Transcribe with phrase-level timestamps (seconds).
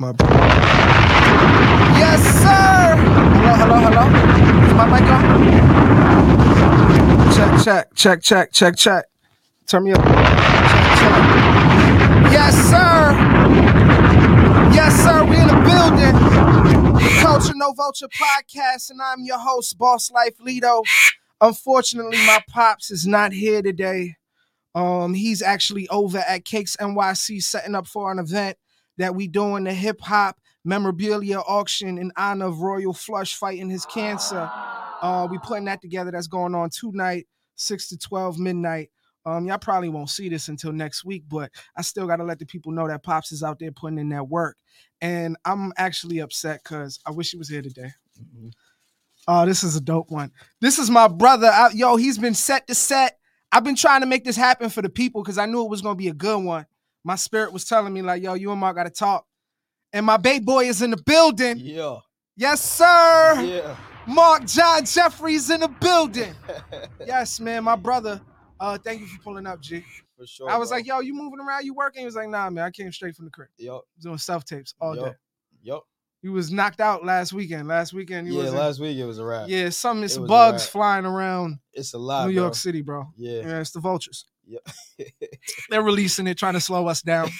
[0.00, 0.30] My bad.
[1.98, 2.94] Yes, sir.
[3.42, 4.04] Hello, hello, hello.
[4.64, 5.22] Is my mic on?
[7.34, 9.06] Check, check, check, check, check, check.
[9.66, 10.04] Turn me up.
[10.04, 11.22] Check, check.
[12.30, 13.10] Yes, sir.
[14.72, 15.24] Yes, sir.
[15.24, 16.14] We in the building.
[17.20, 20.84] Culture No Vulture podcast, and I'm your host, Boss Life Lido.
[21.40, 24.14] Unfortunately, my pops is not here today.
[24.76, 28.58] Um, he's actually over at Cakes NYC setting up for an event
[28.98, 33.86] that we doing the hip hop memorabilia auction in honor of Royal Flush fighting his
[33.86, 34.50] cancer.
[35.00, 36.10] Uh, we putting that together.
[36.10, 38.90] That's going on tonight, six to twelve midnight.
[39.24, 42.46] Um, y'all probably won't see this until next week, but I still gotta let the
[42.46, 44.56] people know that Pops is out there putting in that work.
[45.00, 47.90] And I'm actually upset because I wish he was here today.
[49.26, 50.32] Oh, this is a dope one.
[50.60, 51.48] This is my brother.
[51.48, 53.18] I- yo, he's been set to set.
[53.52, 55.82] I've been trying to make this happen for the people because I knew it was
[55.82, 56.66] gonna be a good one.
[57.04, 59.24] My spirit was telling me, like, yo, you and Marc gotta talk.
[59.92, 61.56] And my baby boy is in the building.
[61.58, 61.98] Yeah.
[62.36, 63.40] Yes, sir.
[63.42, 63.76] Yeah.
[64.06, 66.34] Marc John Jefferies in the building.
[67.06, 68.20] Yes, man, my brother.
[68.60, 69.82] Uh, thank you for pulling up, G.
[70.18, 70.50] For sure.
[70.50, 70.78] I was bro.
[70.78, 71.64] like, yo, you moving around?
[71.64, 72.00] You working?
[72.00, 73.48] He was like, nah, man, I came straight from the crib.
[73.56, 73.82] Yup.
[74.00, 75.12] Doing self tapes all yup, day.
[75.62, 75.84] Yup.
[76.20, 77.68] He was knocked out last weekend.
[77.68, 79.48] Last weekend, he Yeah, was in- last week it was a wrap.
[79.48, 82.26] yeah, some it's It bugs flying around It's a lot.
[82.26, 82.54] New York bro.
[82.54, 83.06] City, bro.
[83.16, 83.40] Yeah.
[83.42, 84.26] Yeah, it's the vultures.
[84.48, 84.66] Yep.
[85.70, 87.30] They're releasing it, trying to slow us down.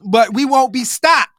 [0.00, 1.30] but we won't be stopped.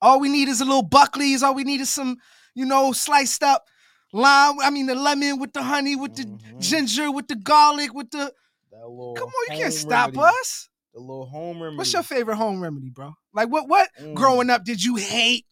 [0.00, 1.42] All we need is a little Buckley's.
[1.42, 2.16] All we need is some,
[2.54, 3.64] you know, sliced up
[4.12, 4.58] lime.
[4.60, 6.60] I mean, the lemon with the honey, with the Mhm.
[6.60, 8.32] ginger, with the garlic, with the.
[8.70, 10.18] Come on, you can't stop remedy.
[10.40, 10.68] us.
[10.94, 11.78] The little home remedy.
[11.78, 13.14] What's your favorite home remedy, bro?
[13.32, 13.68] Like, what?
[13.68, 14.14] What Mm.
[14.14, 15.46] growing up did you hate?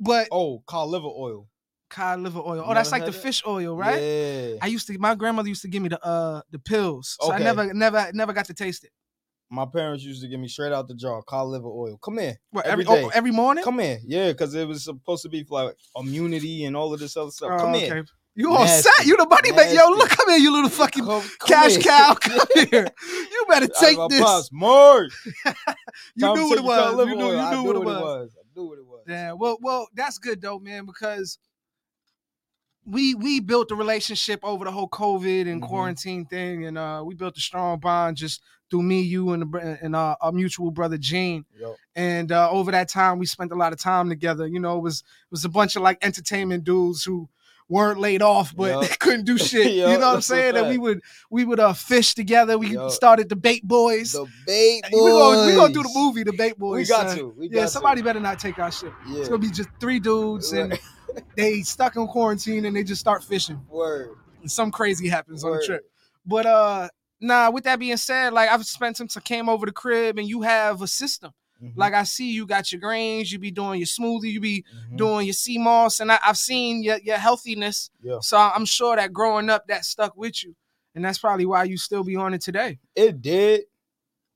[0.00, 1.48] But Oh, cod liver oil.
[1.92, 2.64] Cod liver oil.
[2.66, 3.20] Oh, that's like the that?
[3.20, 4.00] fish oil, right?
[4.02, 4.54] Yeah.
[4.62, 4.98] I used to.
[4.98, 8.32] My grandmother used to give me the uh the pills, so I never, never, never
[8.32, 8.90] got to taste it.
[9.50, 11.98] My parents used to give me straight out the jar cod liver oil.
[12.02, 12.38] Come here.
[12.50, 13.62] What Every every oh, every morning?
[13.62, 13.98] Come here.
[14.04, 17.30] Yeah, because it was supposed to be for like immunity and all of this other
[17.30, 17.50] stuff.
[17.52, 17.92] Oh, Come here.
[17.98, 18.08] okay.
[18.34, 18.88] You all Nasty.
[18.96, 19.06] set?
[19.06, 19.74] You the money man?
[19.74, 21.82] Yo, look, come here, you little fucking Come- come cash here.
[21.82, 22.14] cow.
[22.14, 22.88] Come here.
[23.30, 24.20] You better take this.
[24.20, 24.48] pops.
[24.50, 25.12] Marc.
[26.16, 27.06] You knew what it was.
[27.08, 28.30] You knew, you knew what it was.
[28.38, 29.04] I knew what it was.
[29.06, 31.38] Yeah, well, well, that's good though, man, because
[32.84, 35.68] we we built a relationship over the whole COVID and Mhm.
[35.68, 39.78] quarantine thing, and uh, we built a strong bond just through me, you, and the,
[39.82, 41.44] and uh, our mutual brother Gene.
[41.60, 41.76] Yup.
[41.94, 44.46] And uh, over that time, we spent a lot of time together.
[44.46, 47.28] You know, it was it was a bunch of like entertainment dudes who
[47.68, 49.72] weren't laid off, but they couldn't do shit.
[49.74, 50.54] you know what I'm saying?
[50.54, 51.00] That we would
[51.30, 52.58] we would uh fish together.
[52.58, 52.90] We Yup.
[52.90, 54.12] started the Bait Boys.
[54.12, 55.12] The bait boys.
[55.12, 56.88] gonna we gonna do the movie, the Bait Boys.
[56.88, 57.18] We got son.
[57.18, 57.34] to.
[57.38, 58.04] We Yeah, somebody to.
[58.06, 58.92] better not take our shit.
[59.08, 59.20] Yeah.
[59.20, 60.80] It's gonna be just three dudes and Right.
[61.36, 63.60] they stuck in quarantine and they just start fishing.
[63.68, 64.10] Word.
[64.40, 65.84] And some crazy happens on the trip.
[66.26, 66.88] But uh
[67.20, 70.28] nah, with that being said, like I've spent some time came over the crib and
[70.28, 71.32] you have a system.
[71.62, 71.72] Mhm.
[71.76, 74.96] Like I see you got your grains, you be doing your smoothie, you be Mhm.
[74.96, 77.90] doing your sea moss, and I, I've seen your, your healthiness.
[78.02, 78.18] Yeah.
[78.20, 80.54] So I'm sure that growing up that stuck with you.
[80.94, 82.78] And that's probably why you still be on it today.
[82.94, 83.62] It did,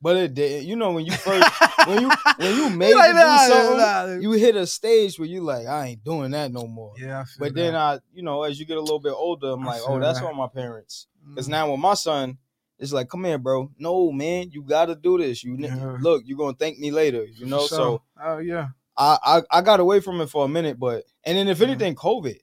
[0.01, 0.65] but it did.
[0.65, 1.51] You know when you first
[1.87, 4.15] when you when you made Like, to do nah, something, nah.
[4.21, 6.93] you hit a stage where you like, I ain't doing that no more.
[6.99, 9.67] yeah, But then I, you know, as you get a little bit older, I'm I
[9.73, 10.27] like, oh, that's that.
[10.27, 11.07] on my parents.
[11.29, 11.51] Because Mm.
[11.51, 12.39] now with my son,
[12.79, 13.71] it's like, come here, bro.
[13.79, 15.43] No, man, you got to do this.
[15.43, 15.97] You Yeah.
[16.01, 17.25] look, you're gonna thank me later.
[17.25, 18.69] You know, so oh yeah.
[18.99, 19.19] I,
[19.51, 21.67] I I got away from it for a minute, but and then if Yeah.
[21.69, 22.39] anything, COVID,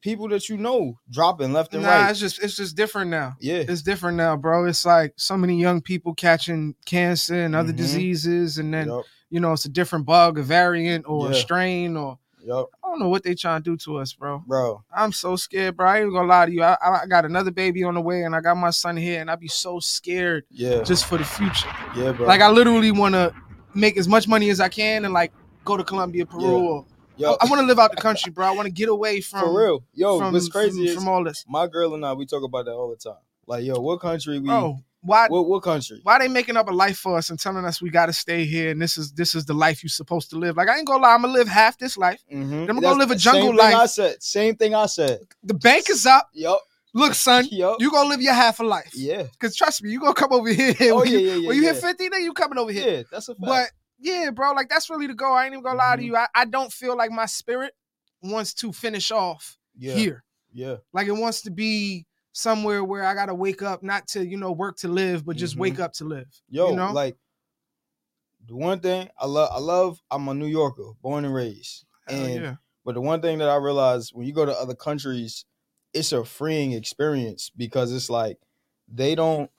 [0.00, 2.10] people that you know dropping left and Nah, right.
[2.10, 3.36] it's just it's just different now.
[3.40, 4.64] Yeah, It's different now, bro.
[4.66, 7.76] It's like so many young people catching cancer and other Mhm.
[7.76, 11.96] diseases, and then yup, you know it's a different bug, a variant, or a strain,
[11.96, 14.42] or yup, I don't know what they trying to do to us, bro.
[14.46, 14.82] bro.
[14.94, 15.86] I'm so scared, bro.
[15.88, 16.62] I ain't gonna lie to you.
[16.62, 19.20] I, I I got another baby on the way, and I got my son here,
[19.20, 21.68] and I be so scared Yeah, just for the future.
[21.96, 22.26] yeah, bro.
[22.26, 23.32] Like I literally want to
[23.74, 25.32] make as much money as I can, and like
[25.64, 26.48] go to Colombia, Peru, Yeah.
[26.70, 28.46] or Yo, I, want to live out the country, bro.
[28.46, 31.08] I want to get away from for real, yo, from, what's crazy from, is from
[31.08, 31.44] all this.
[31.48, 33.20] my girl and I we talk about that all the time.
[33.46, 34.48] Like, yo, what country we?
[34.48, 36.00] Bro, why What what country?
[36.02, 38.70] why they making up a life for us and telling us we gotta stay here
[38.70, 40.56] and this is this is the life you're supposed to live?
[40.56, 42.20] Like I ain't gonna lie, I'm gonna live half this life.
[42.32, 42.62] Mhm.
[42.62, 44.22] I'm gonna go live a jungle same thing I said.
[44.22, 45.20] Same thing I said.
[45.44, 46.28] The bank is up.
[46.32, 46.60] Yup.
[46.92, 47.76] Look, son, Yup.
[47.78, 48.92] you gonna live your half a life.
[48.94, 49.24] Yeah.
[49.38, 50.74] Cause trust me, you gonna come over here.
[50.80, 51.48] Oh when yeah, you, yeah, yeah.
[51.48, 51.72] when you yeah.
[51.72, 52.96] hit 50, then you coming over here.
[52.96, 53.46] Yeah, that's a fact.
[53.46, 55.32] But yeah, bro, like that's really the goal.
[55.32, 56.06] I ain't even gonna lie to Mhm.
[56.06, 56.16] you.
[56.16, 57.74] I, I don't feel like my spirit
[58.22, 60.24] wants to finish off yeah, here.
[60.52, 64.36] yeah, Like it wants to be somewhere where I gotta wake up, not to, you
[64.36, 65.60] know, work to live, but just Mhm.
[65.60, 66.28] wake up to live.
[66.48, 66.92] yo, you know?
[66.92, 67.16] like
[68.46, 70.00] the one thing I love, I love.
[70.10, 71.84] I'm a New Yorker, born and raised.
[72.06, 72.54] Hell and yeah.
[72.84, 75.44] but the one thing that I realized when you go to other countries,
[75.92, 78.38] it's a freeing experience because it's like
[78.88, 79.50] they don't.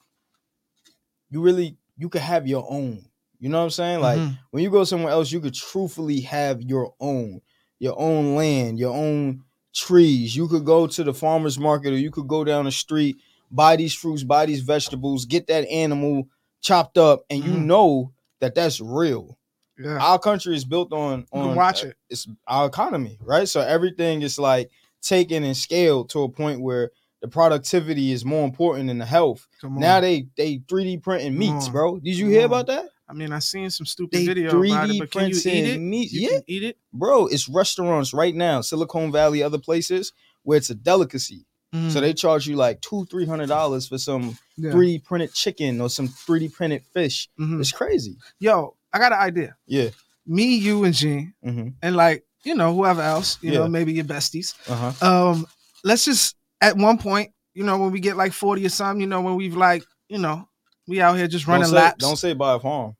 [1.30, 3.07] You really you can have your own.
[3.40, 4.00] You know what I'm saying?
[4.00, 4.38] Like Mhm.
[4.50, 7.40] when you go somewhere else, you could truthfully have your own,
[7.78, 9.42] your own land, your own
[9.74, 10.34] trees.
[10.34, 13.16] You could go to the farmer's market or you could go down the street,
[13.50, 16.28] buy these fruits, buy these vegetables, get that animal
[16.60, 17.64] chopped up, and you Mhm.
[17.66, 19.38] know that that's real.
[19.78, 21.96] yeah, Our country is built on on watch uh, it.
[22.10, 23.48] It's our economy, right?
[23.48, 24.70] So everything is like
[25.00, 26.90] taken and scaled to a point where
[27.22, 29.46] the productivity is more important than the health.
[29.60, 29.80] Come on.
[29.80, 32.00] Now they they 3D printing meats, bro.
[32.00, 32.46] Did you Come hear on.
[32.46, 32.86] about that?
[33.08, 35.64] I mean, I seen some stupid They video 3D about it, but can you eat
[35.66, 35.78] it?
[35.80, 36.12] meat.
[36.12, 36.76] You Yeah, can eat it.
[36.92, 37.26] bro.
[37.26, 40.12] It's restaurants right now, Silicon Valley, other places
[40.42, 41.46] where it's a delicacy.
[41.72, 42.00] So Mhm.
[42.00, 44.72] they charge you like two, three hundred dollars for some Yeah.
[44.72, 47.28] 3D printed chicken or some 3D printed fish.
[47.38, 47.60] Mhm.
[47.60, 48.16] It's crazy.
[48.38, 49.56] Yo, I got an idea.
[49.66, 49.90] Yeah.
[50.26, 53.60] Me, you, and Gene, hmm and like you know whoever else, you Yeah.
[53.60, 54.54] know maybe your besties.
[54.68, 55.06] Uh huh.
[55.30, 55.46] Um,
[55.84, 59.06] let's just at one point, you know, when we get like forty or something, you
[59.06, 60.48] know, when we've like, you know,
[60.86, 61.98] we out here just Don't running say, laps.
[61.98, 62.96] don't say buy a farm.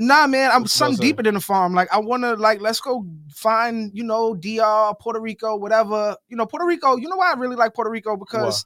[0.00, 1.74] Nah, man, I'm What you something about deeper than the farm.
[1.74, 3.04] Like I want to like let's go
[3.34, 6.16] find you know DR, Puerto Rico, whatever.
[6.28, 6.96] You know, Puerto Rico.
[6.96, 8.64] You know why I really like Puerto Rico because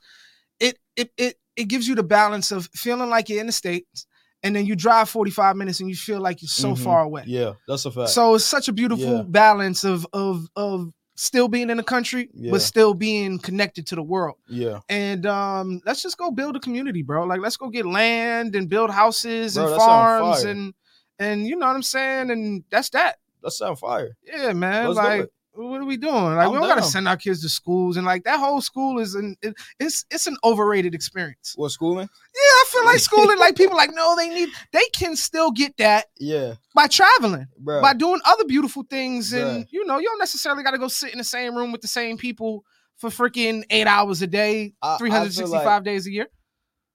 [0.61, 4.07] it it it it gives you the balance of feeling like you're in the states,
[4.45, 6.79] and then you drive 45 minutes and you feel like you're so Mhm.
[6.79, 7.25] far away.
[7.27, 8.11] Yeah, that's a fact.
[8.11, 9.23] So it's such a beautiful Yeah.
[9.27, 12.53] balance of of of still being in the country, Yeah.
[12.53, 14.37] but still being connected to the world.
[14.49, 17.25] yeah, And um, let's just go build a community, bro.
[17.25, 20.75] Like let's go get land and build houses Bro, and farms and
[21.19, 22.31] and you know what I'm saying.
[22.31, 23.17] And that's that.
[23.43, 24.17] that sound fire.
[24.25, 24.87] Yeah, man.
[24.87, 26.13] Let's like what are we doing?
[26.15, 28.99] Like I'm we don't gotta send our kids to schools and like that whole school
[28.99, 31.55] is an it, it's it's an overrated experience.
[31.57, 32.09] What schooling?
[32.09, 35.77] Yeah, I feel like schooling like people like no, they need they can still get
[35.77, 37.47] that Yeah, by traveling.
[37.57, 37.81] bro.
[37.81, 41.13] by doing other beautiful things and you know you don't necessarily got to go sit
[41.13, 42.65] in the same room with the same people
[42.97, 46.27] for freaking eight hours a day I- I 365 like days a year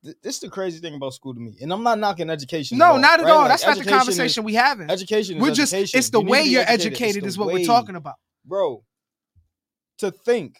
[0.03, 2.77] th- this is the crazy thing about school to me, and I'm not knocking education.
[2.77, 3.31] no at not at right?
[3.31, 5.97] all Like, that's not the education is- conversation we having Education we're just education.
[5.99, 8.15] it's the You way you're It's educated is what way- we're talking about
[8.45, 8.83] bro.
[9.99, 10.57] To think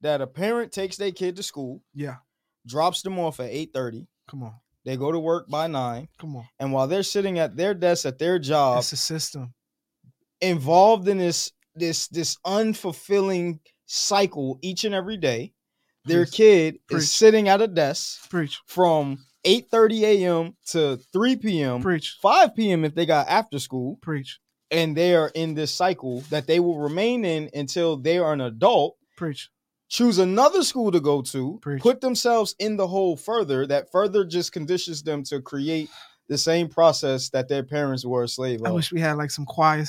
[0.00, 2.16] that a parent takes their kid to school, yeah
[2.66, 4.54] drops them off at eight thirty, come on
[4.84, 8.06] they go to work by nine, come on and while they're sitting at their desk
[8.06, 9.52] at their job, it's a system
[10.40, 15.52] involved in this this this unfulfilling cycle each and every day,
[16.04, 16.32] their Preach.
[16.34, 17.02] kid Preach.
[17.02, 20.56] is sitting at a desk preach from 8:30 a.m.
[20.68, 21.82] to 3 p.m.
[21.82, 22.84] preach 5 p.m.
[22.84, 24.38] if they got after school, preach
[24.70, 28.40] and they are in this cycle that they will remain in until they are an
[28.40, 28.96] adult.
[29.16, 29.50] preach
[29.88, 31.82] Choose another school to go to, Preach.
[31.82, 33.66] put themselves in the hole further.
[33.66, 35.90] That further just conditions them to create
[36.32, 38.74] the same process that their parents were a slave i of.
[38.74, 39.84] wish we had like some choir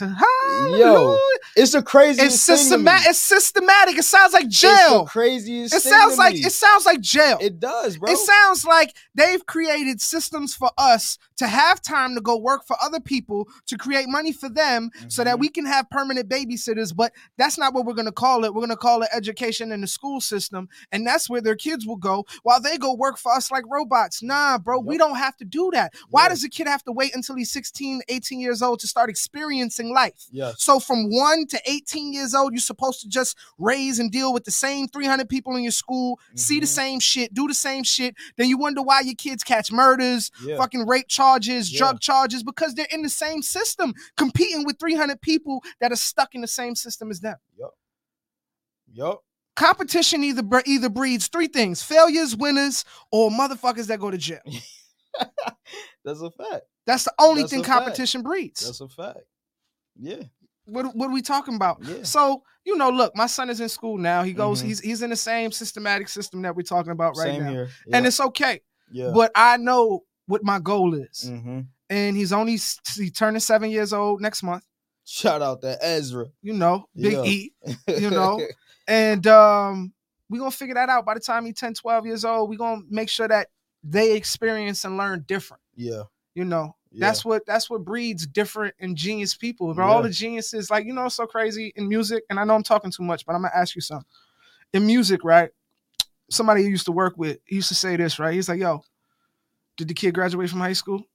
[0.78, 1.18] Yo,
[1.56, 2.68] it's the craziest it's thing to me.
[2.92, 5.74] systematic it's systematic it sounds like It's the jail craziest.
[5.74, 6.40] it sounds like me.
[6.42, 8.12] it sounds like jail It does, bro.
[8.12, 12.78] It sounds like they've created systems for us to have time to go work for
[12.82, 15.40] other people to create money for them so that Mhm.
[15.40, 16.96] we can have permanent babysitters.
[16.96, 18.54] But that's not what we're going to call it.
[18.54, 20.70] We're going to call it education in the school system.
[20.92, 24.22] And that's where their kids will go while they go work for us like robots.
[24.22, 25.94] Nah, bro, we don't have to do that.
[26.10, 26.33] Why Yeah.
[26.34, 29.94] Does a kid have to wait until he's 16, 18 years old to start experiencing
[29.94, 30.26] life?
[30.32, 30.62] yes.
[30.62, 34.44] So from one to 18 years old, you're supposed to just raise and deal with
[34.46, 36.70] the same 300 people in your school, see the Mhm.
[36.70, 38.16] same shit, do the same shit.
[38.38, 40.58] Then you wonder why your kids catch murders, Yeah.
[40.58, 41.80] fucking rape charges, Yeah.
[41.80, 46.36] drug charges, because they're in the same system, competing with 300 people that are stuck
[46.36, 47.38] in the same system as them.
[48.96, 49.24] Yup.
[49.56, 54.42] Competition either either breeds three things: failures, winners, or motherfuckers that go to jail.
[56.06, 56.64] That's a fact.
[56.86, 57.80] That's the only That's thing a fact.
[57.80, 58.66] competition breeds.
[58.66, 59.20] That's a fact.
[60.00, 60.24] Yeah.
[60.66, 61.78] what, what are we talking about?
[61.82, 62.04] Yeah.
[62.04, 64.24] So, you know, look, my son is in school now.
[64.24, 64.66] He goes, Mhm.
[64.66, 67.50] he's he's in the same systematic system that we're talking about right Same now.
[67.52, 67.70] here.
[67.92, 68.62] And it's okay.
[68.92, 69.12] yeah.
[69.14, 71.24] But I know what my goal is.
[71.30, 72.58] hmm And he's only
[72.96, 74.66] he turning seven years old next month.
[75.06, 76.28] Shout out to Ezra.
[76.42, 77.24] You know, Big Yeah.
[77.24, 77.54] E.
[77.88, 78.40] You know?
[78.88, 79.94] And um,
[80.30, 82.50] we're gonna figure that out by the time he's 10, 12 years old.
[82.50, 83.48] We're gonna make sure that
[83.84, 85.62] they experience and learn different.
[85.76, 86.04] yeah.
[86.36, 87.06] You know, Yeah.
[87.08, 89.72] that's what that's what breeds different and genius people.
[89.76, 92.24] Bro, all the geniuses, like you know, it's so crazy in music.
[92.30, 94.08] And I know I'm talking too much, but I'm gonna ask you something.
[94.74, 95.52] In music, right?
[96.32, 98.34] Somebody you used to work with, he used to say this, right?
[98.34, 98.84] He's like, "Yo,
[99.78, 101.06] did the kid graduate from high school?"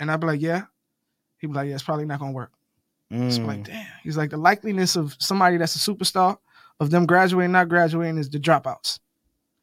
[0.00, 0.64] And I'd be like, "Yeah."
[1.38, 2.52] He'd be like, "Yeah, it's probably not gonna work."
[3.10, 3.64] So I'm like, Mm.
[3.66, 3.86] damn.
[4.02, 6.38] He's like, the likeliness of somebody that's a superstar
[6.80, 9.00] of them graduating, not graduating, is the dropouts.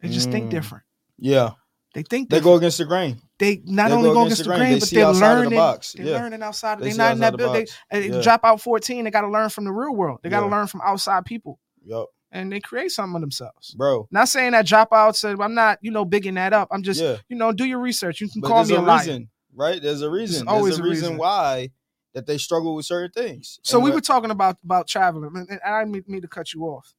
[0.01, 0.51] They just think Mm.
[0.51, 0.83] different.
[1.17, 1.53] yeah.
[1.95, 3.19] They think They go against the grain.
[3.39, 5.21] They not they only go against against the the grain, they but they're of the
[5.21, 5.57] learning.
[5.57, 5.93] box.
[5.93, 6.17] They're Yeah.
[6.21, 6.77] learning outside.
[6.79, 7.67] They They're see not in that the build.
[7.91, 8.21] They, Yeah.
[8.21, 9.03] drop out 14.
[9.05, 10.19] They got to learn from the real world.
[10.21, 10.51] They got to Yeah.
[10.51, 12.09] learn from outside people, Yup.
[12.31, 13.73] and they create something of themselves.
[13.73, 14.07] Bro.
[14.11, 15.23] Not saying that dropouts.
[15.27, 16.67] uh, I'm not, you know, bigging that up.
[16.71, 18.21] I'm just, you know, do your research.
[18.21, 19.29] You can But call me a, a reason.
[19.55, 19.81] right?
[19.81, 20.47] There's a reason.
[20.47, 21.17] always There's a a reason, reason.
[21.17, 21.71] why
[22.13, 23.59] that they struggle with certain things.
[23.63, 26.53] So And we were talking about about traveling, and I didn't mean- mean to cut
[26.53, 26.93] you off.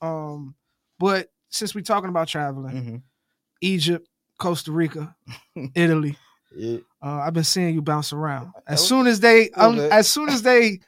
[0.00, 0.54] Um,
[1.00, 3.02] but since we're talking about traveling, Mhm.
[3.60, 5.14] Egypt, Costa Rica,
[5.74, 6.16] Italy,
[6.54, 8.52] Yeah, uh, I've been seeing you bounce around.
[8.66, 10.80] As soon as they, un- as soon as they,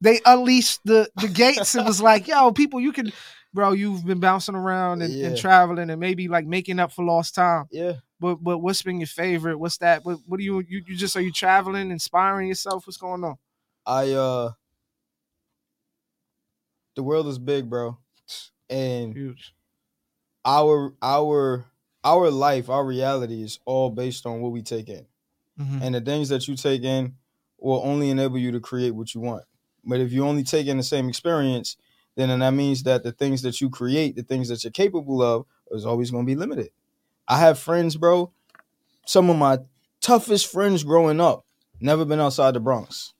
[0.00, 3.12] they unleashed the the gates, it was like, yo, people, you can,
[3.54, 7.34] bro, you've been bouncing around and, and traveling and maybe like making up for lost
[7.34, 7.66] time.
[7.70, 7.94] yeah.
[8.18, 9.58] But but what's been your favorite?
[9.58, 10.04] What's that?
[10.04, 12.86] What what do you you, you just are you traveling, inspiring yourself?
[12.86, 13.36] What's going on?
[13.84, 14.50] I uh
[16.94, 17.98] the world is big, bro.
[18.70, 19.54] And Huge.
[20.44, 21.66] our our
[22.06, 25.06] our life, our reality is all based on what we take in.
[25.58, 25.82] Mhm.
[25.82, 27.16] And the things that you take in
[27.58, 29.44] will only enable you to create what you want.
[29.84, 31.76] But if you only take in the same experience,
[32.14, 35.46] then that means that the things that you create, the things that you're capable of,
[35.72, 36.70] is always going to be limited.
[37.26, 38.32] I have friends, bro.
[39.04, 39.58] Some of my
[40.00, 41.44] toughest friends growing up
[41.80, 43.14] never been outside the Bronx.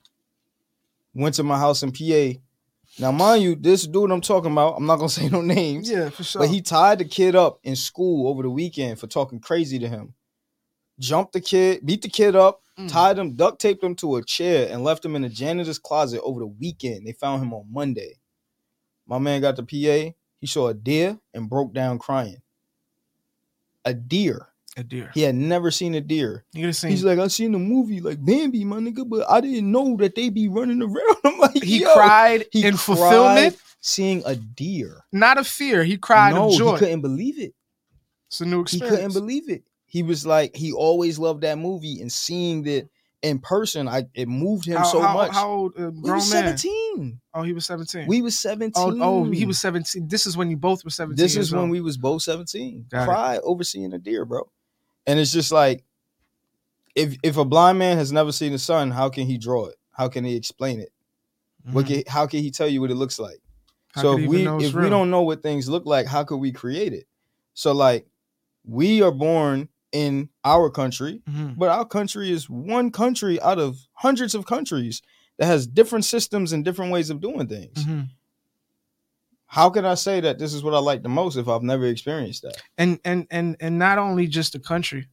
[1.14, 2.40] Went to my house in PA.
[2.98, 5.90] Now, mind you, this dude I'm talking about, I'm not gonna say no names.
[5.90, 6.42] Yeah, for sure.
[6.42, 9.88] But he tied the kid up in school over the weekend for talking crazy to
[9.88, 10.14] him.
[10.98, 12.90] Jumped the kid, beat the kid up, Mm.
[12.92, 16.20] tied him, duct taped him to a chair, and left him in the janitor's closet
[16.22, 17.06] over the weekend.
[17.06, 18.18] They found him on Monday.
[19.06, 20.14] My man got the PA.
[20.40, 22.42] He saw a deer and broke down crying.
[23.86, 24.48] A deer.
[24.76, 25.11] A deer.
[25.14, 26.45] He had never seen a deer.
[26.52, 26.88] You gotta see.
[26.88, 30.14] He's like, I seen the movie like Bambi, my nigga, but I didn't know that
[30.14, 31.16] they be running around.
[31.25, 31.92] I'm like, he yo.
[31.95, 35.04] cried He in cried fulfillment, seeing a deer.
[35.12, 35.85] not of fear.
[35.85, 36.73] He cried no, of joy.
[36.73, 37.54] he couldn't believe it.
[38.28, 38.90] it's a new experience.
[38.90, 39.64] he couldn't believe it.
[39.87, 42.90] He was like, he always loved that movie and seeing it
[43.23, 45.33] in person, I it moved him how, so how, much.
[45.33, 45.73] How old?
[45.78, 46.56] Uh, we grown was man.
[46.56, 47.21] 17.
[47.35, 48.06] Oh, he was seventeen.
[48.06, 48.73] We was 17.
[48.76, 50.09] oh, oh, he was seventeen.
[50.09, 51.23] This is when you both were seventeen.
[51.23, 51.71] This is when old.
[51.71, 52.87] we was both 17.
[52.90, 53.06] Got it.
[53.06, 54.49] Cried over seeing a deer, bro.
[55.06, 55.84] And it's just like
[56.94, 59.76] if if a blind man has never seen the sun, how can he draw it?
[59.92, 60.90] How can he explain it?
[61.72, 61.88] What Mhm.
[61.88, 63.38] can, how can he tell you what it looks like?
[63.92, 66.52] How so if we if we don't know what things look like, how could we
[66.52, 67.06] create it?
[67.54, 68.06] So like
[68.64, 71.56] we are born in our country, Mhm.
[71.56, 75.00] but our country is one country out of hundreds of countries
[75.38, 77.84] that has different systems and different ways of doing things.
[77.84, 78.08] Mhm.
[79.46, 81.86] How can I say that this is what I like the most if I've never
[81.86, 82.60] experienced that?
[82.78, 85.06] and and and and not only just the country,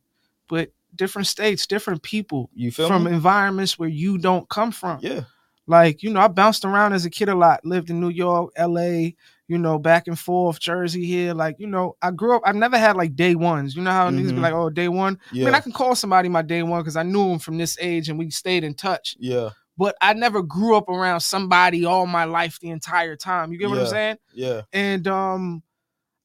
[0.49, 3.11] but different states, different people You feel from me?
[3.11, 4.99] environments where you don't come from.
[5.01, 5.21] Yeah.
[5.65, 8.51] Like, you know, I bounced around as a kid a lot, lived in New York,
[8.59, 9.11] LA,
[9.47, 11.33] you know, back and forth, Jersey here.
[11.33, 13.75] Like, you know, I grew up, I've never had like day ones.
[13.75, 14.41] You know how niggas be mm-hmm.
[14.41, 15.17] like, oh, day one?
[15.31, 15.43] Yeah.
[15.43, 17.77] I mean, I can call somebody my day one because I knew him from this
[17.79, 19.15] age and we stayed in touch.
[19.19, 19.49] yeah.
[19.77, 23.51] But I never grew up around somebody all my life the entire time.
[23.51, 24.17] You get what I'm saying?
[24.33, 24.61] Yeah.
[24.71, 25.63] And um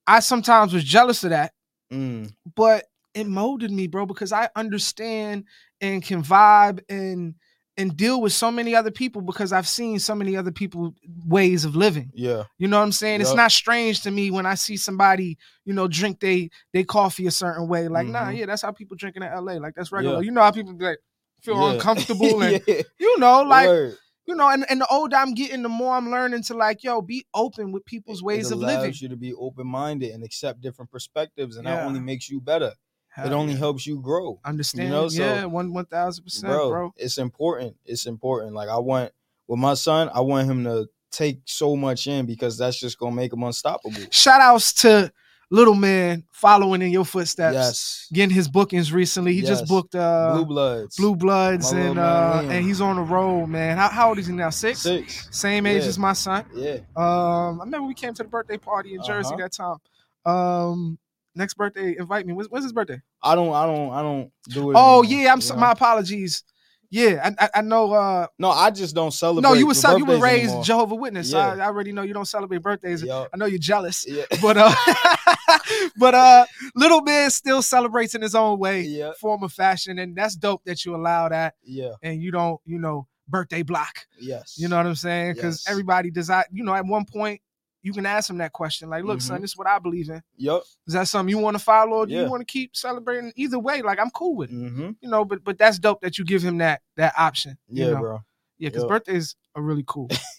[0.06, 1.52] I sometimes was jealous of that
[1.92, 2.34] Mm.
[2.54, 5.44] but it molded me, bro, because I understand
[5.80, 7.34] and can vibe and
[7.78, 10.94] and deal with so many other people because I've seen so many other people
[11.26, 12.10] ways of living.
[12.12, 12.42] Yeah.
[12.58, 13.20] You know what I'm saying?
[13.20, 17.26] It's not strange to me when I see somebody, you know, drink they they coffee
[17.26, 17.86] a certain way.
[17.88, 18.38] Like, nah, Mhm.
[18.38, 19.54] yeah, that's how people drinking in LA.
[19.58, 20.16] Like that's regular.
[20.16, 20.22] Yeah.
[20.22, 20.98] You know how people be like
[21.42, 21.73] feel Yeah.
[21.75, 22.83] uncomfortable and yeah.
[22.99, 23.97] you know, like Word.
[24.26, 27.00] you know, and, and the older I'm getting, the more I'm learning to like, yo,
[27.00, 28.92] be open with people's ways it of living.
[28.97, 32.73] you to be open minded and accept different perspectives, and that only makes you better.
[33.11, 33.59] Hell it only yeah.
[33.59, 34.38] helps you grow.
[34.45, 34.88] understand.
[34.88, 36.92] You know, so- yeah, one one thousand percent, bro, bro.
[36.97, 37.76] It's important.
[37.85, 38.52] It's important.
[38.54, 39.12] Like I want
[39.47, 43.16] with my son, I want him to take so much in because that's just gonna
[43.16, 43.97] make him unstoppable.
[44.11, 45.11] shout outs to
[45.50, 48.08] little man following in your footsteps Yes.
[48.12, 50.96] getting his bookings recently he just booked uh Blue Bloods.
[50.96, 52.50] blue bloods My and man uh Liam.
[52.50, 54.80] and he's on the road man how, how old is he now six?
[54.80, 55.28] Six.
[55.30, 55.88] same age Yeah.
[55.88, 56.78] as my son Yeah.
[56.96, 59.48] um i remember we came to the birthday party in jersey Uh-huh.
[59.48, 59.78] that time
[60.26, 60.98] um
[61.34, 64.70] next birthday invite me when's, when's his birthday I don't I don't I don't do
[64.70, 64.74] it.
[64.76, 66.42] oh anymore, yeah i'm so, my apologies
[66.90, 69.42] yeah I, I know uh No, I just don't celebrate.
[69.49, 70.64] no you were you were raised anymore.
[70.64, 73.28] jehovah witness so I, I already know you don't celebrate birthdays Yup.
[73.33, 74.25] i know you're jealous Yeah.
[74.42, 74.75] but uh
[75.97, 79.12] but uh little man still celebrates in his own way Yeah.
[79.21, 81.92] form of fashion and that's dope that you allow that Yeah.
[82.02, 84.57] and you don't you know birthday block Yes.
[84.59, 85.71] you know what i'm saying because Yes.
[85.71, 87.40] everybody desire you know at one point
[87.82, 89.42] you can ask them that question like look son Mhm.
[89.42, 90.62] this is what i believe in Yep.
[90.87, 92.25] is that something you want to follow or do Yeah.
[92.25, 94.90] you want to keep celebrating either way like i'm cool with it Mm-hmm.
[95.00, 97.90] you know but but that's dope that you give him that that option you Yeah,
[97.92, 98.00] know?
[98.00, 98.20] bro.
[98.58, 98.88] yeah because Yup.
[98.88, 100.08] birthdays are really cool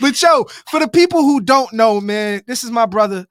[0.00, 3.26] but yo, for the people who don't know, man, this is my brother,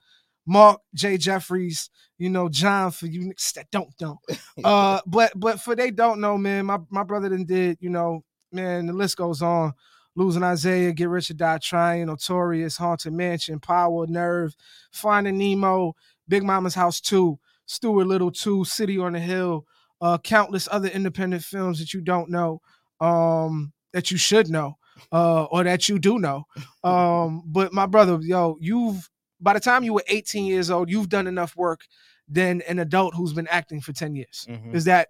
[0.46, 1.18] Marc J.
[1.18, 1.90] Jefferies.
[2.18, 4.20] You know, John, for you niggas that don't know.
[4.64, 8.24] Uh, but but for they don't know, man, my, my brother then did, you know,
[8.52, 9.74] man, the list goes on.
[10.16, 14.56] Losing Isaiah, Get Rich or Die Trying, Notorious, Haunted Mansion, Power, Nerve,
[14.92, 15.96] Finding Nemo,
[16.28, 19.66] Big Mama's House 2, Stuart Little 2, City on the Hill,
[20.02, 22.62] uh, countless other independent films that you don't know,
[23.00, 24.78] um, that you should know,
[25.14, 26.46] uh, or that you do know.
[26.84, 31.10] Um, but my brother, yo, you've by the time you were 18 years old, you've
[31.10, 31.82] done enough work
[32.28, 34.46] than an adult who's been acting for 10 years.
[34.50, 34.76] Mhm.
[34.76, 35.10] Is that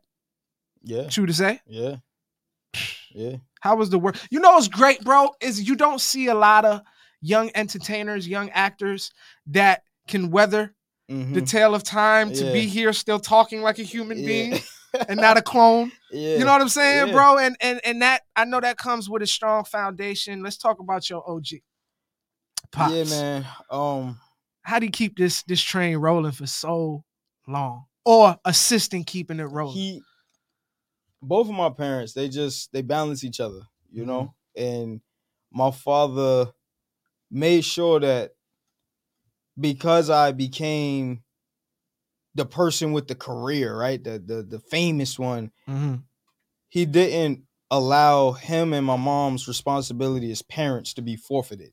[0.84, 1.60] Yeah, true to say?
[1.66, 1.98] yeah,
[3.14, 3.38] yeah.
[3.62, 4.18] How was the work?
[4.30, 6.82] You know what's great, bro, is you don't see a lot of
[7.22, 9.12] young entertainers, young actors
[9.48, 10.76] that can weather
[11.10, 11.34] Mhm.
[11.34, 14.26] the tale of time to be here still talking like a human Yeah.
[14.26, 14.60] being
[15.10, 15.92] and not a clone.
[16.12, 16.38] yeah.
[16.38, 17.14] You know what I'm saying, Yeah.
[17.14, 17.38] bro?
[17.38, 20.42] And and and that I know that comes with a strong foundation.
[20.42, 21.62] Let's talk about your OG.
[22.72, 22.94] Pops.
[22.94, 23.48] Yeah, man.
[23.70, 24.20] Um,
[24.64, 27.04] How do you keep this this train rolling for so
[27.48, 27.86] long?
[28.06, 29.76] Or assisting keeping it rolling?
[29.76, 30.02] he,
[31.22, 33.62] both of my parents, they just they balance each other,
[33.92, 34.34] you know.
[34.58, 34.64] Mm-hmm.
[34.64, 35.02] And
[35.52, 36.52] my father
[37.30, 38.32] made sure that
[39.60, 41.24] because I became
[42.36, 46.04] the person with the career, right, the the the famous one, Mhm.
[46.70, 51.72] he didn't allow him and my mom's responsibility as parents to be forfeited.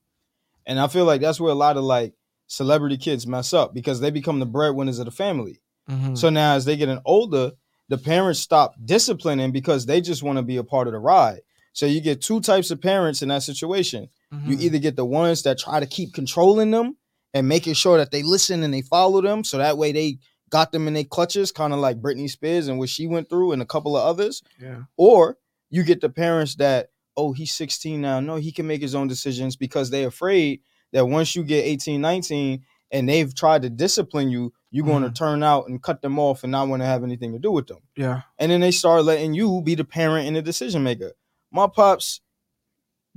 [0.66, 2.14] And I feel like that's where a lot of like
[2.46, 5.60] celebrity kids mess up because they become the breadwinners of the family.
[5.88, 6.16] Mhm.
[6.16, 7.52] So now as they getting older,
[7.88, 11.40] the parents stop disciplining because they just want to be a part of the ride.
[11.72, 14.08] So you get two types of parents in that situation.
[14.46, 14.60] You Mhm.
[14.62, 16.96] either get the ones that try to keep controlling them
[17.32, 19.44] and making sure that they listen and they follow them.
[19.44, 20.18] So that way they
[20.50, 23.52] got them in their clutches, kind of like Britney Spears and what she went through
[23.52, 24.42] and a couple of others.
[24.60, 24.82] yeah.
[24.96, 25.38] Or
[25.70, 28.20] you get the parents that, oh, he's 16 now.
[28.20, 30.60] No, he can make his own decisions because they're afraid
[30.92, 35.10] that once you get 18, 19, and they've tried to discipline you, you're going to
[35.10, 37.66] turn out and cut them off and not want to have anything to do with
[37.66, 37.78] them.
[37.96, 38.22] Yeah.
[38.38, 41.12] And then they start letting you be the parent and the decision maker.
[41.50, 42.20] My pops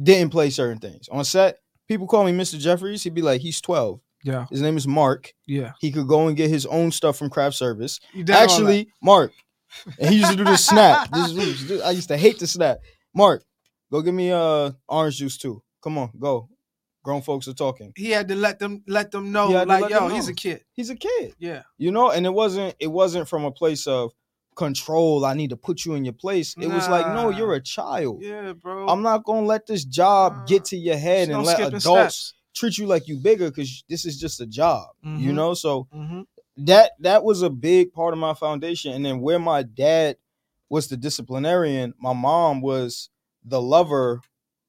[0.01, 1.10] didn't play certain things.
[1.10, 2.58] On set, people call me Mr.
[2.58, 3.03] Jefferies.
[3.03, 4.00] He'd be like, he's 12.
[4.24, 4.46] Yeah.
[4.50, 5.34] His name is Marc.
[5.46, 5.74] Yeah.
[5.79, 8.00] He could go and get his own stuff from craft service.
[8.13, 8.51] You did all that.
[8.51, 9.34] Actually, Marc,
[10.00, 11.10] and he used to do the snap.
[11.12, 12.79] This is, I used to hate the snap.
[13.13, 13.43] Marc,
[13.91, 15.62] go get me uh orange juice too.
[15.81, 16.50] Come on, go.
[17.03, 17.93] Grown folks are talking.
[17.96, 20.63] he had to let them let them know, like, yo, them he's a kid.
[20.73, 21.63] He's a kid, Yeah.
[21.78, 22.12] you know.
[22.12, 22.75] And it wasn't.
[22.80, 24.12] It wasn't from a place of
[24.56, 25.25] control.
[25.25, 26.54] I need to put you in your place.
[26.60, 28.21] It was like, no, you're a child.
[28.21, 28.88] Yeah, bro.
[28.88, 30.45] I'm not gonna let this job Nah.
[30.45, 31.84] get to your head Just and let adults
[32.15, 32.34] steps.
[32.54, 34.89] treat you like you bigger because this is just a job.
[35.04, 35.36] You Mhm.
[35.36, 36.25] know, so Mhm.
[36.58, 40.17] that that was a big part of my foundation and then where my dad
[40.69, 43.10] was the disciplinarian my mom was
[43.43, 44.21] the lover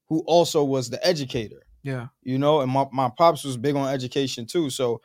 [0.09, 2.08] who also was the educator Yeah.
[2.22, 5.00] you know and my, my pops was big on education too so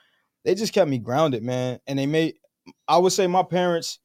[0.45, 2.35] they just kept me grounded man and they made
[2.87, 3.99] i would say my parents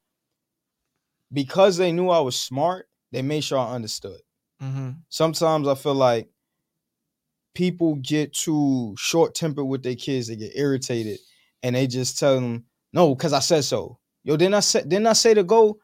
[1.31, 4.19] because they knew i was smart they made sure i understood
[4.61, 4.91] Mm-hmm.
[5.09, 6.29] sometimes i feel like
[7.53, 11.19] people get too short tempered with their kids they get irritated
[11.61, 15.07] and they just tell them no because i said so yo didn't i say didn't
[15.07, 15.77] i say to go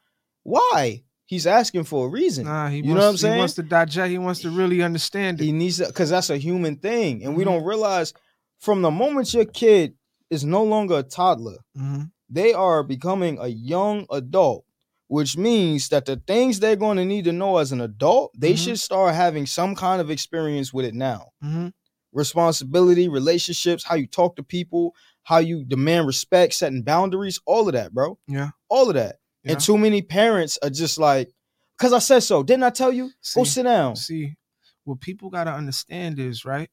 [0.44, 3.34] why he's asking for a reason Nah, he You know what I'm saying?
[3.36, 4.10] He wants to digest.
[4.12, 5.44] He wants to really understand it.
[5.46, 7.48] he needs to because that's a human thing and we Mhm.
[7.50, 8.14] don't realize
[8.60, 9.94] from the moment your kid
[10.30, 14.64] is no longer a toddler hmm they are becoming a young adult
[15.08, 18.54] which means that the things they're going to need to know as an adult they
[18.54, 18.64] Mhm.
[18.64, 21.68] should start having some kind of experience with it now hmm
[22.12, 27.74] responsibility, relationships, how you talk to people, how you demand respect, setting boundaries, all of
[27.74, 28.18] that, bro.
[28.28, 28.50] Yeah.
[28.68, 29.18] All of that.
[29.50, 29.54] Yeah.
[29.56, 31.30] And too many parents are just like,
[31.78, 32.44] because I said so.
[32.44, 33.12] Didn't I tell you?
[33.36, 33.96] Go sit down.
[33.96, 34.36] See,
[34.84, 36.70] what people got to understand is, right,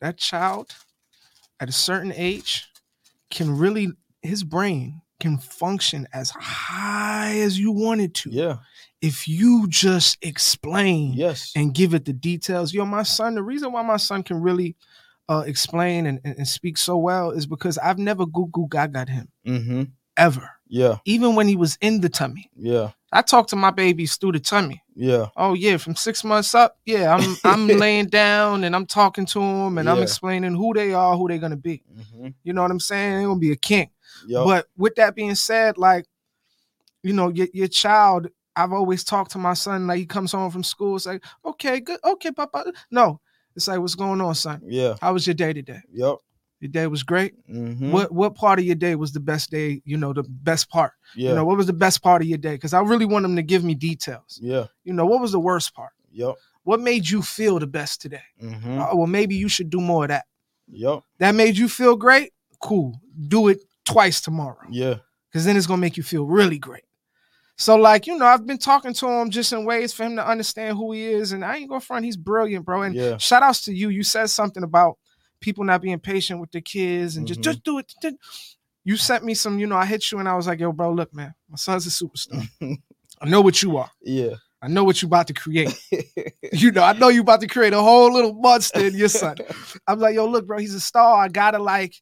[0.00, 0.70] that child
[1.60, 2.66] at a certain age
[3.30, 3.88] can really,
[4.22, 8.30] his brain can function as high as you want it to.
[8.30, 8.56] Yeah.
[9.02, 11.52] If you just explain Yes.
[11.54, 12.72] and give it the details.
[12.74, 14.76] Yo, my son, the reason why my son can really
[15.28, 19.08] uh, explain and, and, and speak so well is because I've never goo goo gaga
[19.08, 19.82] him Mm-hmm.
[20.16, 20.98] ever, Yeah.
[21.04, 22.48] even when he was in the tummy.
[22.56, 22.92] Yeah.
[23.12, 24.82] I talk to my babies through the tummy.
[24.94, 25.26] Yeah.
[25.36, 29.40] Oh yeah, from six months up, yeah, I'm I'm laying down and I'm talking to
[29.40, 31.82] them and I'm explaining who they are, who they're gonna be.
[31.92, 32.28] Mm-hmm.
[32.44, 33.14] You know what I'm saying?
[33.14, 33.90] They're gonna be a king.
[34.28, 34.44] Yep.
[34.44, 36.06] But with that being said, like,
[37.02, 40.50] you know, your your child, I've always talked to my son, like he comes home
[40.52, 42.72] from school, it's like, okay, good, okay, papa.
[42.90, 43.20] No.
[43.56, 44.62] It's like, what's going on, son?
[44.64, 44.94] yeah.
[45.00, 45.80] How was your day today?
[45.92, 46.16] Yep.
[46.60, 47.32] Your day was great.
[47.50, 47.90] Mm-hmm.
[47.90, 49.80] What what part of your day was the best day?
[49.84, 50.92] You know, the best part.
[51.16, 51.30] Yeah.
[51.30, 52.52] You know, what was the best part of your day?
[52.54, 54.38] Because I really want them to give me details.
[54.42, 54.66] yeah.
[54.84, 55.92] You know, what was the worst part?
[56.12, 56.34] Yep.
[56.64, 58.22] What made you feel the best today?
[58.42, 58.78] Mm-hmm.
[58.78, 60.26] Oh, well, maybe you should do more of that.
[60.68, 61.00] Yep.
[61.18, 62.32] That made you feel great?
[62.60, 63.00] Cool.
[63.28, 64.58] Do it twice tomorrow.
[64.70, 64.96] Yeah.
[65.30, 66.84] Because then it's gonna make you feel really great.
[67.56, 70.26] So, like, you know, I've been talking to him just in ways for him to
[70.26, 71.32] understand who he is.
[71.32, 72.82] And I ain't gonna front, he's brilliant, bro.
[72.82, 73.16] And Yeah.
[73.18, 73.88] shout outs to you.
[73.88, 74.98] You said something about
[75.40, 77.44] people not being patient with their kids and just Mhm.
[77.44, 77.92] just do it.
[78.84, 80.92] You sent me some, you know, I hit you and I was like, yo, bro,
[80.92, 82.48] look, man, my son's a superstar.
[83.20, 83.90] I know what you are.
[84.02, 84.36] Yeah.
[84.62, 85.74] I know what you about to create.
[86.52, 89.36] You know, I know you about to create a whole little monster in your son.
[89.86, 91.22] I'm like, yo, look, bro, he's a star.
[91.22, 91.94] I gotta like,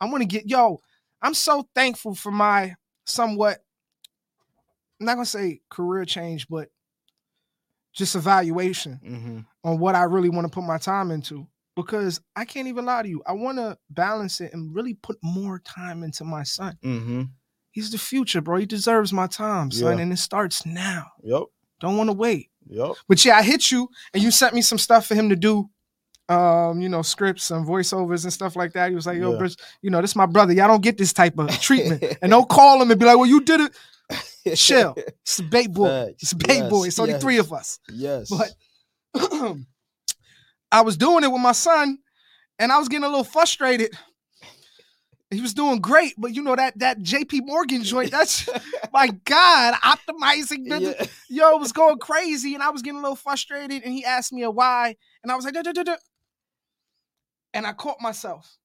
[0.00, 0.80] I'm gonna get yo.
[1.20, 3.58] I'm so thankful for my somewhat,
[5.00, 6.68] I'm not gonna say career change, but
[7.92, 11.46] just evaluation hmm on what I really want to put my time into.
[11.76, 13.22] Because I can't even lie to you.
[13.26, 16.78] I want to balance it and really put more time into my son.
[16.82, 17.22] hmm
[17.72, 18.58] He's the future, bro.
[18.58, 19.96] He deserves my time, son.
[19.96, 20.02] Yeah.
[20.04, 21.06] And it starts now.
[21.24, 21.42] Yep.
[21.80, 22.50] Don't want to wait.
[22.68, 22.92] Yep.
[23.08, 25.68] But yeah, I hit you and you sent me some stuff for him to do.
[26.28, 28.88] Um, you know, scripts and voiceovers and stuff like that.
[28.90, 29.38] He was like, yo, Yeah.
[29.38, 30.52] Bruce, you know, this is my brother.
[30.52, 32.02] Y'all don't get this type of treatment.
[32.22, 34.56] and don't call him and be like, well, you did it.
[34.58, 36.14] Shell, It's a bait boy.
[36.20, 36.84] It's a bait Yes, boy.
[36.84, 37.22] It's only yes.
[37.22, 37.78] three of us.
[37.92, 38.30] Yes.
[38.30, 38.54] But
[40.74, 41.98] I was doing it with my son,
[42.58, 43.96] and I was getting a little frustrated.
[45.30, 48.48] He was doing great, but you know that that JP Morgan joint, that's
[48.92, 51.06] my God, optimizing yeah.
[51.28, 54.32] yo, it was going crazy, and I was getting a little frustrated, and he asked
[54.32, 55.96] me a why, and I was like, "Duh, duh, duh, duh."
[57.54, 58.58] and I caught myself,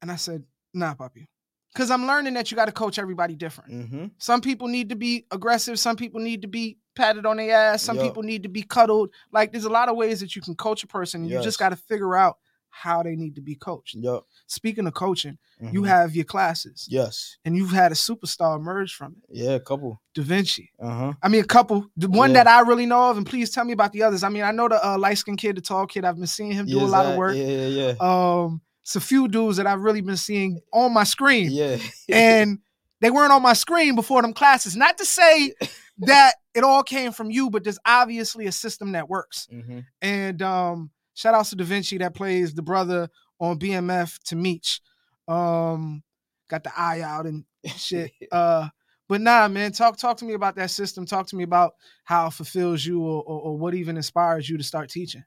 [0.00, 1.28] and I said, nah, puppy.
[1.74, 3.88] Because I'm learning that you got to coach everybody different.
[3.88, 5.78] hmm Some people need to be aggressive.
[5.78, 7.82] Some people need to be patted on the ass.
[7.82, 8.06] Some Yup.
[8.06, 9.10] people need to be cuddled.
[9.32, 11.24] Like there's a lot of ways that you can coach a person.
[11.24, 11.44] You Yes.
[11.44, 12.36] just got to figure out
[12.70, 13.94] how they need to be coached.
[13.96, 14.22] Yep.
[14.48, 15.86] Speaking of coaching, you Mhm.
[15.88, 17.36] have your classes, Yes.
[17.44, 19.36] and you've had a superstar emerge from it.
[19.44, 19.50] Yeah.
[19.50, 20.00] A couple.
[20.16, 20.70] Da'Vinchi.
[20.80, 21.12] Uh huh.
[21.22, 21.86] I mean, a couple.
[21.96, 22.42] The one Yeah.
[22.42, 24.24] that I really know of, and please tell me about the others.
[24.24, 26.04] I mean, I know the uh, light skinned kid, the tall kid.
[26.04, 27.36] I've been seeing him do a lot of work.
[27.36, 27.66] Yeah, yeah.
[27.68, 27.94] Yeah.
[28.00, 31.50] Um, it's a few dudes that I've really been seeing on my screen.
[31.50, 31.78] Yeah.
[32.10, 32.58] and
[33.00, 34.76] they weren't on my screen before them classes.
[34.76, 35.54] Not to say
[35.98, 39.48] that it all came from you, but there's obviously a system that works.
[39.50, 43.08] hmm And um, shout outs to Da'Vinchi that plays the brother
[43.40, 44.82] on BMF to Meech.
[45.28, 46.02] Um,
[46.50, 47.44] got the eye out and
[47.76, 48.12] shit.
[48.32, 48.68] uh,
[49.08, 51.06] but nah, man, talk talk to me about that system.
[51.06, 51.72] Talk to me about
[52.04, 55.24] how it fulfills you or, or, or what even inspires you to start teaching.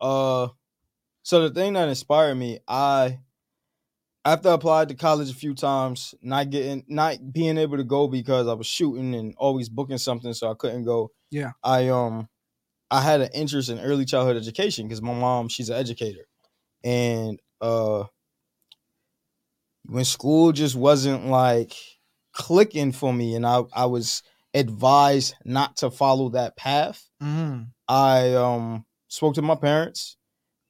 [0.00, 0.48] Uh,
[1.28, 3.18] so the thing that inspired me, I
[4.24, 8.08] after I applied to college a few times, not getting, not being able to go
[8.08, 11.10] because I was shooting and always booking something, so I couldn't go.
[11.30, 11.50] Yeah.
[11.62, 12.30] I um,
[12.90, 16.26] I had an interest in early childhood education because my mom, she's an educator,
[16.82, 18.04] and uh,
[19.84, 21.74] when school just wasn't like
[22.32, 24.22] clicking for me, and I I was
[24.54, 27.06] advised not to follow that path.
[27.22, 27.64] Mm-hmm.
[27.86, 30.16] I um spoke to my parents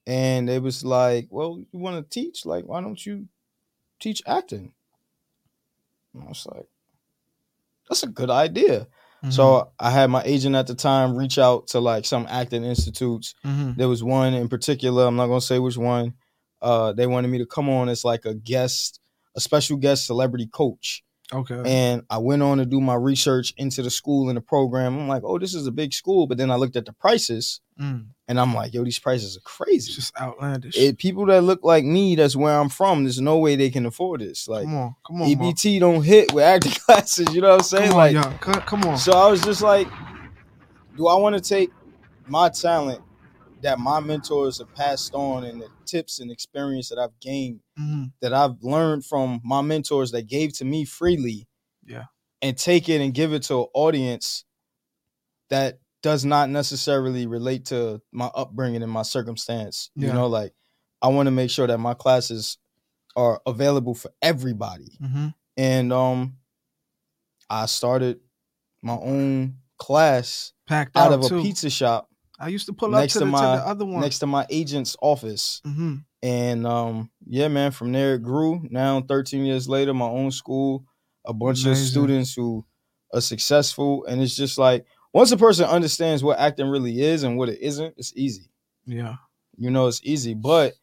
[0.08, 2.46] and they was like, Well, you want to teach?
[2.46, 3.28] Like, why don't you
[4.00, 4.72] teach acting?
[6.14, 6.66] And I was like,
[7.88, 8.86] That's a good idea.
[9.22, 9.30] Mm-hmm.
[9.30, 13.34] So I had my agent at the time reach out to like some acting institutes.
[13.44, 13.72] mm-hmm.
[13.76, 16.14] There was one in particular, I'm not gonna say which one.
[16.62, 19.00] Uh they wanted me to come on as like a guest,
[19.36, 21.04] a special guest celebrity coach.
[21.32, 21.62] okay.
[21.66, 24.98] And I went on to do my research into the school and the program.
[24.98, 26.26] I'm like, oh, this is a big school.
[26.26, 28.06] But then I looked at the prices Mm.
[28.28, 29.88] And I'm like, yo, these prices are crazy.
[29.88, 30.76] It's just outlandish.
[30.76, 33.86] It, people that look like me, that's where I'm from, there's no way they can
[33.86, 34.46] afford this.
[34.46, 35.28] Like, come on, come on.
[35.28, 37.34] EBT don't hit with acting classes.
[37.34, 37.90] You know what I'm saying?
[37.90, 38.38] Come on, like, y'all.
[38.38, 38.98] Co- Come on.
[38.98, 39.88] so I was just like,
[40.96, 41.70] do I want to take
[42.26, 43.00] my talent
[43.62, 48.12] that my mentors have passed on and the tips and experience that I've gained Mhm.
[48.20, 51.48] that I've learned from my mentors that gave to me freely.
[51.84, 52.04] Yeah.
[52.42, 54.44] And take it and give it to an audience
[55.50, 59.90] that does not necessarily relate to my upbringing and my circumstance.
[59.96, 60.08] Yeah.
[60.08, 60.52] You know, like
[61.02, 62.58] I want to make sure that my classes
[63.16, 64.96] are available for everybody.
[65.02, 65.34] Mhm.
[65.56, 66.34] And um
[67.50, 68.20] I started
[68.82, 72.08] my own class Packed out out, of a pizza shop
[72.38, 74.00] I used to pull next up to, to the, my- to the other one.
[74.00, 75.60] next to my agent's office.
[75.64, 78.64] hmm And um, yeah, man, from there it grew.
[78.70, 80.84] Now, 13 years later, my own school,
[81.26, 81.72] a bunch Amazing.
[81.84, 82.64] of students who
[83.12, 84.04] are successful.
[84.04, 84.86] And it's just like
[85.18, 88.50] once a person understands what acting really is and what it isn't, it's easy.
[88.86, 89.16] Yeah.
[89.56, 90.34] You know, it's easy.
[90.34, 90.74] But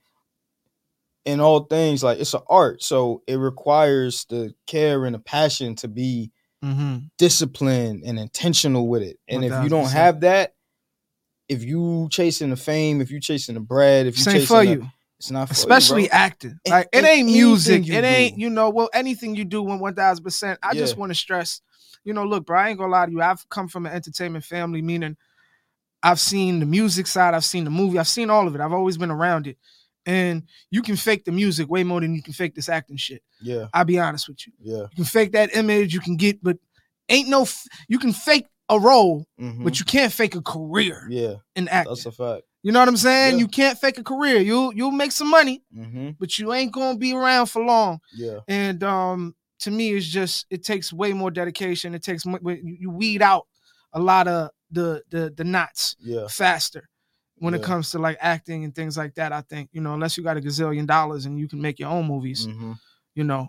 [1.23, 2.83] in all things, like it's an art.
[2.83, 9.01] So it requires the care and the passion to be hmm disciplined and intentional with
[9.01, 9.17] it.
[9.29, 10.53] And if you don't have that,
[11.47, 14.71] if you chasing the fame, if you chasing the bread, if you chasing for the-
[14.71, 16.17] you, it's not for you, especially bro.
[16.17, 16.59] acting.
[16.67, 17.85] Like it in ain't music.
[17.87, 18.41] you It ain't do.
[18.41, 18.69] you know.
[18.69, 20.59] Well, anything you do, when one thousand percent.
[20.61, 21.61] I just want to stress.
[22.05, 22.59] You know, look, bro.
[22.59, 23.21] I ain't gonna lie to you.
[23.21, 25.17] I've come from an entertainment family, meaning
[26.01, 27.33] I've seen the music side.
[27.33, 27.99] I've seen the movie.
[27.99, 28.61] I've seen all of it.
[28.61, 29.57] I've always been around it.
[30.05, 33.23] And you can fake the music way more than you can fake this acting shit.
[33.41, 34.53] Yeah, I'll be honest with you.
[34.61, 34.81] yeah.
[34.83, 35.93] You can fake that image.
[35.95, 36.57] You can get, but
[37.09, 37.41] ain't no.
[37.41, 41.67] F- you can fake a role, mhm, but you can't fake a career yeah, in
[41.69, 41.91] acting.
[41.91, 42.43] that's a fact.
[42.61, 43.33] You know what I'm saying?
[43.33, 43.39] Yeah.
[43.39, 44.37] You can't fake a career.
[44.37, 47.99] You'll you'll make some money, hmm but you ain't gonna be around for long.
[48.13, 51.95] Yeah, And um, to me is just it takes way more dedication.
[51.95, 53.47] It takes you weed out
[53.93, 56.27] a lot of the the the knots Yeah.
[56.27, 56.87] faster
[57.37, 59.31] when it comes to like acting and things like that.
[59.33, 61.89] I think you know unless you got a gazillion dollars and you can make your
[61.89, 62.73] own movies, hmm
[63.15, 63.47] you know,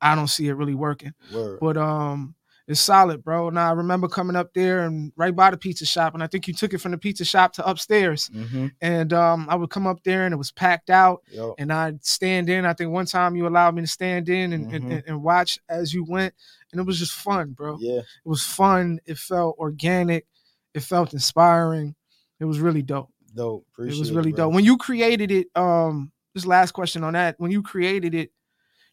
[0.00, 1.14] I don't see it really working.
[1.32, 1.58] Word.
[1.60, 2.34] But um,
[2.66, 3.50] it's solid, bro.
[3.50, 6.48] Now I remember coming up there and right by the pizza shop, and I think
[6.48, 8.28] you took it from the pizza shop to upstairs.
[8.32, 11.54] hmm And um, I would come up there and it was packed out, Yo.
[11.58, 12.64] and I'd stand in.
[12.64, 15.02] I think one time you allowed me to stand in and, and, Mhm.
[15.06, 16.32] and watch as you went,
[16.72, 17.76] and it was just fun, bro.
[17.78, 17.98] Yeah.
[18.00, 18.98] It was fun.
[19.04, 20.26] It felt organic.
[20.72, 21.94] It felt inspiring.
[22.40, 23.10] It was really dope.
[23.34, 23.66] Dope.
[23.72, 24.46] Appreciate it was really bro.
[24.46, 24.54] dope.
[24.54, 28.30] When you created it, um, this last question on that, when you created it,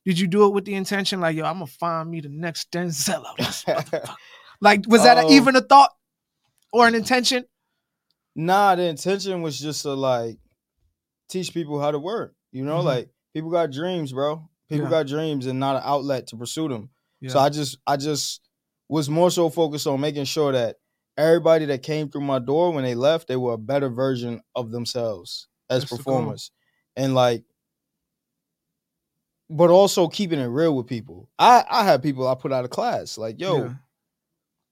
[0.06, 2.72] did you do it with the intention like, yo, I'm gonna find me the next
[2.72, 3.24] Denzel?
[4.62, 5.92] like, was that a- Um, even a thought
[6.74, 7.46] or an intention?
[8.36, 10.38] Nah, the intention was just to like
[11.30, 12.34] teach people how to work.
[12.52, 12.86] You know, Mhm.
[12.86, 14.48] like people got dreams, bro.
[14.70, 14.90] People Yeah.
[14.92, 16.90] got dreams and not an outlet to pursue them.
[17.28, 18.42] So I just I just
[18.90, 20.78] was more so focused on making sure that
[21.18, 24.72] everybody that came through my door when they left, they were a better version of
[24.72, 26.52] themselves as That's performers.
[26.96, 27.44] And like
[29.52, 31.30] but also keeping it real with people.
[31.38, 33.74] I I have people I put out of class like, yo, yeah.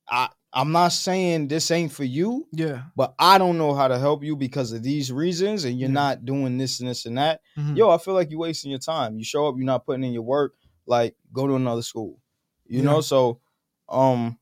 [0.09, 2.81] I I'm not saying this ain't for you, yeah.
[2.95, 5.93] but I don't know how to help you because of these reasons, and you're Yeah.
[5.93, 7.41] not doing this and this and that.
[7.55, 7.77] Mhm.
[7.77, 9.17] Yo, I feel like you're wasting your time.
[9.19, 10.55] You show up, you're not putting in your work.
[10.87, 12.19] Like, go to another school.
[12.65, 12.85] You Yeah.
[12.85, 13.41] know, so
[13.89, 14.39] um,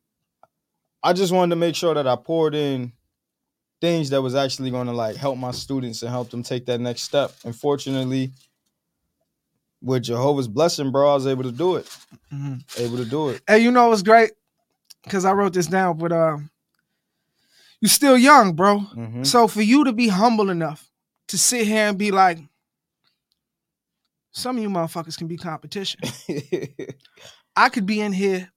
[1.04, 2.94] I just wanted to make sure that I poured in
[3.82, 6.80] things that was actually going to like help my students and help them take that
[6.80, 7.32] next step.
[7.44, 8.32] And fortunately,
[9.82, 11.88] with Jehovah's blessing, bro, I was able to do it.
[12.34, 12.80] Mhm.
[12.80, 13.42] Able to do it.
[13.48, 14.32] Hey, you know what's great?
[15.04, 16.50] Because I wrote this down, but um,
[17.80, 18.80] you're still young, bro.
[18.80, 19.26] Mhm.
[19.26, 20.90] So for you to be humble enough
[21.28, 22.40] to sit here and be like,
[24.32, 26.00] some of you motherfuckers can be competition.
[27.56, 28.52] I could be in here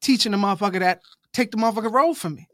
[0.00, 1.00] teaching the motherfucker that
[1.32, 2.48] take the motherfucker role from me.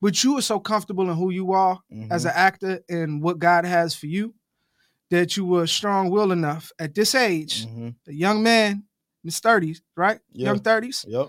[0.00, 2.30] But you are so comfortable in who you are as Mhm.
[2.30, 4.34] an actor and what God has for you
[5.10, 7.94] that you were strong willed enough at this age, Mhm.
[8.08, 8.72] a young man
[9.22, 10.20] in his 30s, right?
[10.32, 10.48] Yeah.
[10.48, 11.04] Young 30s.
[11.08, 11.28] Yep.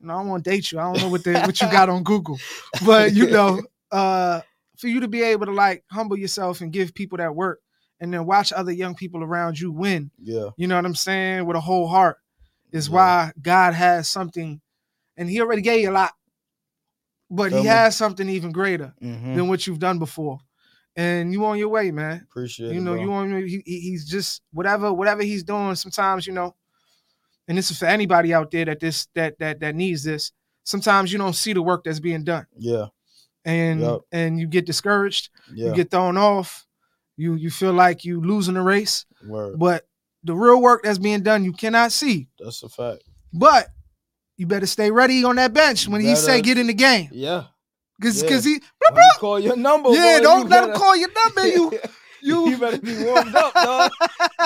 [0.00, 0.78] Know, I don't want to date you.
[0.80, 2.38] I don't know what the, what you got on Google.
[2.86, 3.62] But you know,
[3.92, 4.40] uh,
[4.78, 7.60] for you to be able to like humble yourself and give people that work
[8.00, 10.50] and then watch other young people around you win Yeah.
[10.56, 12.18] you know what I'm saying, with a whole heart,
[12.72, 12.94] is Yeah.
[12.94, 14.60] why God has something,
[15.16, 16.12] and He already gave you a lot,
[17.30, 17.68] but Feel He me?
[17.68, 19.36] has something even greater Mhm.
[19.36, 20.40] than what you've done before,
[20.96, 22.26] and you on your way, man.
[22.30, 22.82] Appreciate you it.
[22.82, 23.02] know, bro.
[23.02, 25.74] you on your, he, he- he's just whatever whatever he's doing.
[25.74, 26.54] Sometimes you know,
[27.48, 30.32] and this is for anybody out there that this that that that needs this.
[30.64, 32.86] Sometimes you don't see the work that's being done, Yeah.
[33.44, 34.02] and Yup.
[34.12, 35.68] and you get discouraged, Yeah.
[35.70, 36.66] you get thrown off,
[37.16, 39.58] you you feel like you losing the race, Word.
[39.58, 39.88] but
[40.22, 42.28] the real work that's being done you cannot see.
[42.38, 43.02] That's a fact.
[43.32, 43.68] But
[44.36, 47.08] you better stay ready on that bench when he say get in the game.
[47.12, 47.46] Yeah.
[48.02, 48.28] Cause, Yeah.
[48.28, 48.60] 'cause he
[48.90, 49.90] When he call your number.
[49.90, 51.46] yeah, boy, don't let him call your number.
[51.46, 51.72] You
[52.22, 53.90] you you better be warmed up, dog.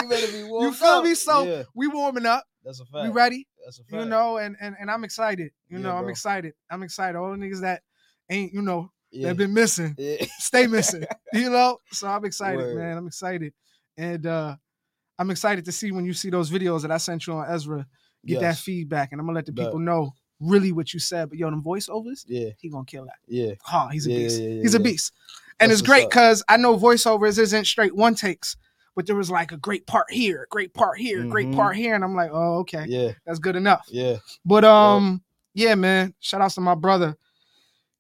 [0.02, 0.72] You better be warmed up.
[0.72, 1.04] You feel up.
[1.04, 1.14] me?
[1.14, 2.44] So yeah, we warming up.
[2.64, 3.04] that's a fact.
[3.04, 3.46] We ready.
[3.64, 3.92] That's a fact.
[4.02, 5.50] You know, and and and I'm excited.
[5.68, 6.54] You Yeah, know, I'm excited.
[6.70, 7.16] I'm excited.
[7.18, 7.82] All the niggas that
[8.30, 9.28] ain't, you know, yeah.
[9.28, 10.24] that been missing, yeah.
[10.38, 11.04] stay missing.
[11.32, 11.78] you know?
[11.92, 12.76] So I'm excited, Word.
[12.76, 12.96] man.
[12.98, 13.52] I'm excited.
[13.96, 14.56] And uh
[15.18, 17.86] I'm excited to see when you see those videos that I sent you on Ezra,
[18.24, 19.12] get that feedback.
[19.12, 21.28] And I'm gonna let the people know really what you said.
[21.30, 23.16] But yo, them voiceovers, Yeah, he gonna kill that.
[23.26, 24.40] yeah, Oh, he's a Yeah, beast.
[24.40, 25.12] yeah, yeah, he's a beast.
[25.58, 28.56] And That's it's great because I know voiceovers isn't straight one takes,
[28.94, 31.56] but there was like a great part here, a great part here, a great Mhm.
[31.56, 31.94] part here.
[31.94, 33.86] And I'm like, oh, okay, yeah, that's good enough.
[33.88, 34.16] yeah.
[34.44, 35.22] But um,
[35.54, 36.14] yeah, man.
[36.20, 37.16] Shout outs to my brother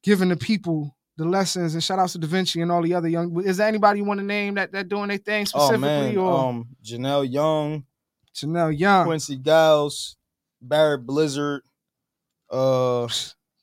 [0.02, 3.42] giving the people the lessons and shout outs to Da'Vinchi and all the other young
[3.44, 6.18] is there anybody you want to name that that doing their thing Oh specifically man,
[6.18, 7.86] or um, Janelle Young,
[8.34, 9.06] Janelle Young?
[9.06, 10.16] Quincy Giles,
[10.60, 11.62] Barrett Blizzard,
[12.50, 13.08] uh,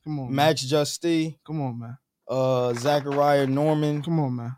[0.04, 0.36] Come on.
[0.36, 1.98] Max Justy, Come on, man.
[2.28, 4.56] uh, Zachariah Norman, Come on, man.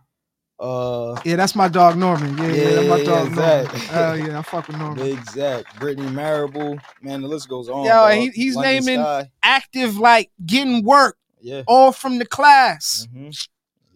[0.59, 2.38] uh, Yeah, that's my dog Norman.
[2.38, 3.35] Yeah, yeah, that's my Yeah, dog Norman.
[3.35, 3.71] Zach.
[3.73, 5.05] Hell yeah, I fuck with Norman.
[5.05, 5.31] Exact.
[5.71, 6.79] Zach, Brittany Marable.
[7.01, 7.85] Man, the list goes on.
[7.85, 9.31] Yo, he- he's London naming- Sky.
[9.43, 11.61] Active, like getting work Yeah.
[11.67, 13.07] all from the class.
[13.13, 13.47] mhm,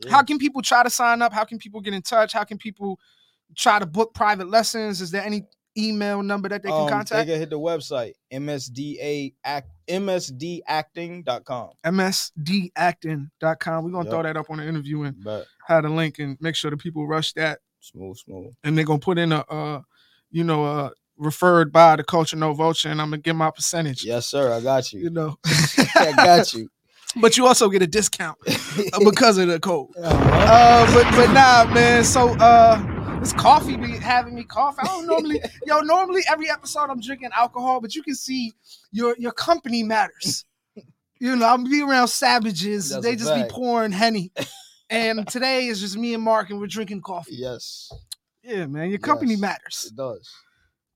[0.05, 0.11] yeah.
[0.11, 1.33] How can people try to sign up?
[1.33, 2.33] How can people get in touch?
[2.33, 2.99] How can people
[3.55, 5.01] try to book private lessons?
[5.01, 5.43] Is there any
[5.77, 7.25] email number that they can Um, contact?
[7.25, 11.69] They can hit the website msda act msdacting.com.
[11.85, 13.83] msdacting.com.
[13.83, 14.09] We're gonna Yup.
[14.13, 16.77] throw that up on the interview and But have the link and make sure the
[16.77, 17.59] people rush that.
[17.81, 18.53] smooth, smooth.
[18.63, 19.81] And they're gonna put in a uh,
[20.31, 24.03] you know, uh referred by the culture no vulture, and I'm gonna get my percentage.
[24.05, 24.53] Yes, sir.
[24.53, 25.09] I got You you.
[25.09, 25.37] know.
[25.95, 26.69] I got you.
[27.17, 29.89] but you also get a discount uh, because of the code.
[29.97, 30.35] Uh-huh.
[30.51, 32.03] Uh, but but nah, man.
[32.03, 32.77] So uh,
[33.19, 34.77] This coffee be having me cough.
[34.79, 38.53] I don't normally, yo, normally every episode I'm drinking alcohol, but you can see
[38.91, 40.45] your your company matters.
[41.19, 42.89] You know, I'm be around savages.
[42.89, 44.31] That's they just be pouring henny.
[44.91, 47.35] And today is just me and Marc, and we're drinking coffee.
[47.35, 47.91] Yes,
[48.41, 49.39] Yeah, man, your company Yes.
[49.39, 49.87] matters.
[49.91, 50.27] it does.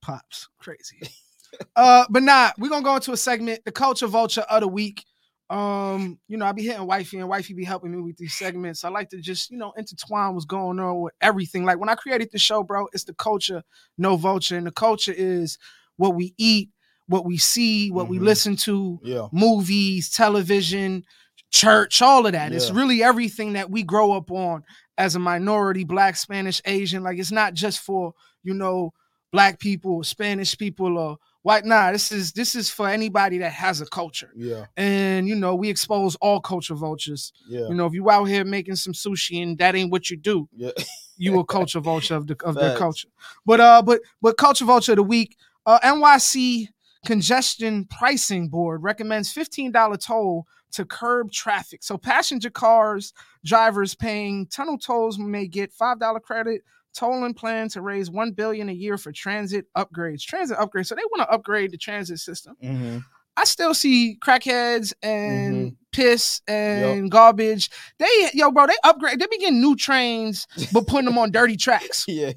[0.02, 1.00] Pops, crazy.
[1.76, 5.06] uh, but nah, we're gonna go into a segment, the culture vulture of the week.
[5.54, 8.84] Um, you know, I be hitting wifey and wifey be helping me with these segments.
[8.84, 11.64] I like to just, you know, intertwine what's going on with everything.
[11.64, 13.62] Like when I created the show, bro, it's the culture,
[13.96, 14.58] no vulture.
[14.58, 15.60] And the culture is
[15.98, 16.72] what we eat,
[17.06, 18.24] what we see, what we Mhm.
[18.24, 21.04] listen to, Yeah, movies, television,
[21.52, 22.52] church, all of that.
[22.52, 24.64] It's really everything that we grow up on
[24.98, 27.04] as a minority, black, Spanish, Asian.
[27.04, 28.92] Like it's not just for, you know,
[29.32, 31.64] black people, Spanish people, or white.
[31.66, 34.32] Nah, this is this is for anybody that has a culture.
[34.36, 37.32] yeah, And you know, we expose all culture vultures.
[37.48, 40.18] yeah, You know, if you out here making some sushi and that ain't what you
[40.18, 40.72] do, yeah.
[41.18, 43.10] you a culture vulture of the of their culture.
[43.46, 45.38] But uh, but but culture vulture of the week.
[45.66, 46.68] Uh, NYC
[47.06, 51.84] Congestion Pricing Board recommends fifteen dollar toll to curb traffic.
[51.84, 53.14] So passenger cars,
[53.46, 56.62] drivers paying tunnel tolls may get five dollar credit.
[56.94, 60.22] Tolling plan to raise one billion a year for transit upgrades.
[60.22, 60.88] Transit upgrades.
[60.88, 62.56] So they want to upgrade the transit system.
[62.62, 63.00] hmm
[63.36, 65.76] I still see crackheads and Mm-hmm.
[65.92, 67.72] piss and garbage.
[67.98, 69.20] They yo, bro, they upgrade.
[69.20, 72.06] They be getting new trains, but putting them on dirty tracks.
[72.08, 72.34] Yeah,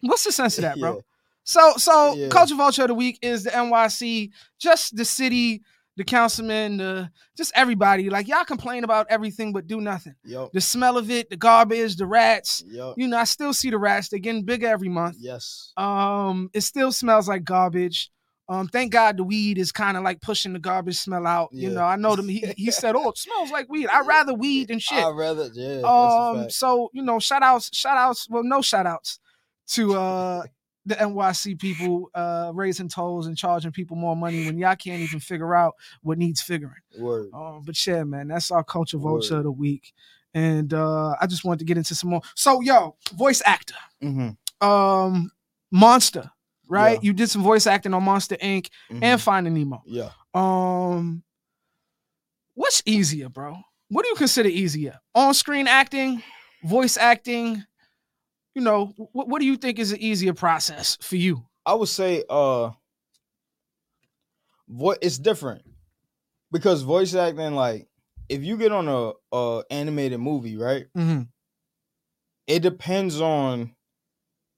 [0.00, 0.96] What's the sense of that, bro?
[0.96, 1.00] Yeah.
[1.44, 2.28] So, so Yeah.
[2.28, 5.62] culture vulture of the week is the NYC, just the city,
[5.96, 8.08] the councilman, the just everybody.
[8.10, 10.14] Like y'all complain about everything but do nothing.
[10.24, 12.64] Yep, The smell of it, the garbage, the rats.
[12.66, 12.94] yep.
[12.96, 14.08] You know, I still see the rats.
[14.08, 15.16] They're getting bigger every month.
[15.20, 15.72] Yes.
[15.76, 18.10] Um, it still smells like garbage.
[18.48, 21.50] Um, thank God the weed is kind of like pushing the garbage smell out.
[21.52, 22.28] You know, I know them.
[22.28, 25.02] He, he said, "Oh, it smells like weed." I'd rather weed than shit.
[25.02, 25.80] I'd rather, yeah.
[25.82, 29.20] Um, so you know, shout outs, shout outs, well, no shout outs
[29.68, 30.42] to uh
[30.86, 35.20] the NYC people uh raising tolls and charging people more money when y'all can't even
[35.20, 36.74] figure out what needs figuring.
[36.98, 37.28] Word.
[37.32, 39.38] Um, but yeah, man, that's our culture vulture Word.
[39.38, 39.92] of the week.
[40.34, 42.22] And uh I just wanted to get into some more.
[42.34, 43.74] So yo, voice actor.
[44.02, 44.66] Mm-hmm.
[44.66, 45.30] Um
[45.70, 46.30] Monster,
[46.68, 46.94] right?
[46.94, 47.06] Yeah.
[47.08, 48.68] You did some voice acting on Monster Inc.
[48.90, 49.82] and Finding Nemo.
[49.86, 50.10] yeah.
[50.34, 51.22] Um,
[52.54, 53.56] what's easier, bro?
[53.88, 54.98] What do you consider easier?
[55.14, 56.22] On-screen acting,
[56.64, 57.64] voice acting.
[58.54, 61.44] You know, what, what do you think is an easier process for you?
[61.64, 62.70] I would say uh
[64.66, 65.62] what it's different.
[66.50, 67.88] Because voice acting, like,
[68.28, 70.84] if you get on a, a animated movie, right?
[70.96, 71.22] Mm-hmm.
[72.46, 73.74] It depends on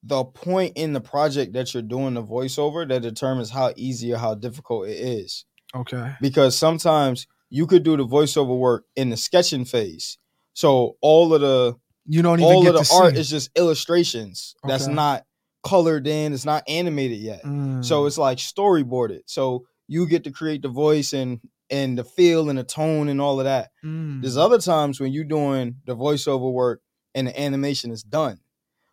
[0.02, 4.18] the point in the project that you're doing the voiceover that determines how easy or
[4.18, 5.44] how difficult it is.
[5.74, 6.14] Okay.
[6.20, 10.18] Because sometimes you could do the voiceover work in the sketching phase.
[10.52, 13.20] So all of the You don't even all of the art see.
[13.20, 14.54] is just illustrations.
[14.66, 15.24] That's not
[15.64, 17.42] colored in, it's not animated yet.
[17.42, 17.84] Mm.
[17.84, 19.20] So it's like storyboarded.
[19.26, 21.40] So you get to create the voice and
[21.70, 23.70] and the feel and the tone and all of that.
[23.84, 24.20] Mm.
[24.20, 26.80] There's other times when you're doing the voiceover work
[27.14, 28.38] and the animation is done.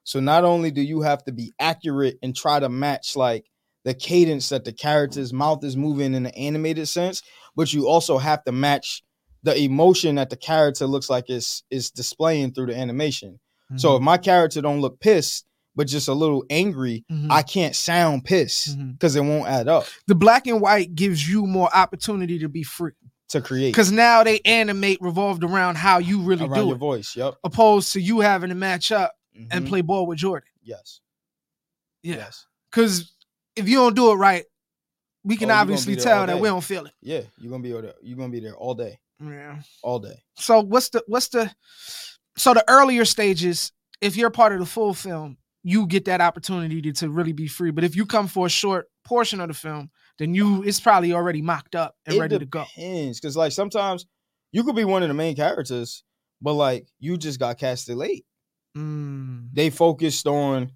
[0.04, 3.45] So not only do you have to be accurate and try to match like
[3.84, 7.21] the cadence that the character's mouth is moving in the animated sense,
[7.56, 9.04] but you also have to match
[9.43, 13.39] the emotion that the character looks like is is displaying through the animation.
[13.77, 15.45] So if my character don't look pissed,
[15.77, 17.27] but just a little angry, Mhm.
[17.32, 21.45] I can't sound pissed because it won't add up the black and white gives you
[21.47, 22.91] more opportunity to be free
[23.30, 26.80] to create because now they animate revolved around how you really around do your it,
[26.80, 27.15] voice.
[27.15, 27.36] Yep.
[27.45, 29.13] opposed to you having to match up
[29.49, 29.69] and Mhm.
[29.69, 30.49] play ball with Jordan.
[30.62, 30.99] yes.
[32.04, 32.15] Yeah.
[32.17, 32.45] Yes.
[32.69, 33.13] Because
[33.56, 34.43] if you don't do it right,
[35.23, 36.93] we can Oh, obviously tell that we don't feel it.
[37.01, 37.21] Yeah.
[37.38, 37.93] You're gonna be there.
[38.01, 38.99] You're gonna be there all day.
[39.22, 39.60] Yeah.
[39.84, 40.16] All day.
[40.36, 41.52] So what's the what's the
[42.38, 46.82] so the earlier stages, if you're part of the full film, you get that opportunity
[46.82, 47.72] to, to really be free.
[47.72, 51.14] But if you come for a short portion of the film, then you it's probably
[51.14, 52.64] already mocked up and it ready to go.
[52.76, 53.20] depends.
[53.20, 54.06] Cause like sometimes
[54.52, 56.04] you could be one of the main characters,
[56.42, 58.26] but like you just got casted late.
[58.78, 60.72] Mm, They focused on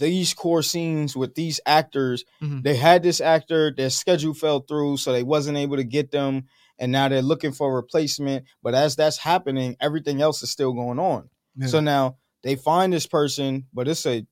[0.00, 2.24] these core scenes with these actors.
[2.42, 2.62] Mhm.
[2.62, 6.44] They had this actor, their schedule fell through, so they wasn't able to get them.
[6.78, 8.44] And now they're looking for a replacement.
[8.62, 11.28] But as that's happening, everything else is still going on.
[11.56, 11.68] yeah.
[11.68, 14.26] So now they find this person, but it's a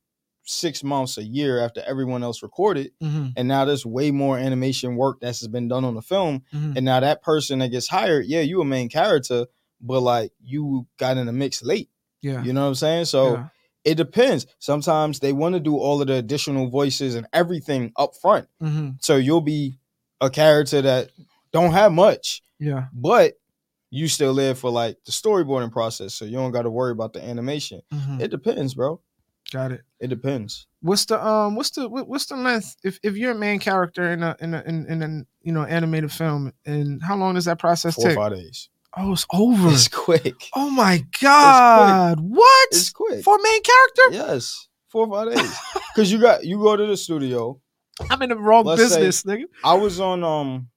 [0.46, 2.92] six months, a year after everyone else recorded.
[3.02, 6.42] Mhm, And now there's way more animation work that's been done on the film.
[6.52, 6.76] mhm.
[6.76, 9.46] And now that person that gets hired, yeah, you a main character,
[9.80, 11.88] but like you got in the mix late.
[12.20, 12.42] yeah.
[12.44, 13.04] You know what I'm saying?
[13.06, 13.48] So yeah.
[13.84, 14.46] it depends.
[14.58, 18.46] Sometimes they want to do all of the additional voices and everything up front.
[18.62, 19.78] Mhm, So you'll be
[20.20, 21.10] a character that
[21.54, 22.86] don't have much, yeah.
[22.92, 23.34] but
[23.90, 26.12] you still live for like the storyboarding process.
[26.14, 27.80] So you don't got to worry about the animation.
[27.92, 28.20] mhm.
[28.20, 29.00] It depends, bro.
[29.52, 29.82] Got it.
[30.00, 30.66] It depends.
[30.80, 31.54] What's the um?
[31.54, 32.76] What's the what- what's the length?
[32.82, 35.62] If if you're a main character in a in a in, in an you know
[35.64, 38.16] animated film, and how long does that process Four or take?
[38.18, 38.68] five days.
[38.96, 39.68] Oh, it's over.
[39.70, 40.34] It's quick.
[40.56, 42.18] oh my god!
[42.20, 43.22] What It's quick.
[43.22, 44.16] for main character?
[44.16, 45.56] Yes, four or five days.
[45.94, 47.60] Because you got you go to the studio.
[48.10, 49.44] I'm in the wrong Let's business, nigga.
[49.62, 50.68] I was on um,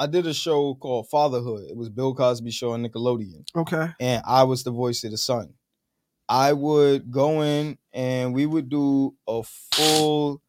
[0.00, 1.66] I did a show called Fatherhood.
[1.68, 3.88] It was Bill Cosby show on Nickelodeon, Okay.
[4.00, 5.52] and I was the voice of the son.
[6.28, 10.40] I would go in and we would do a full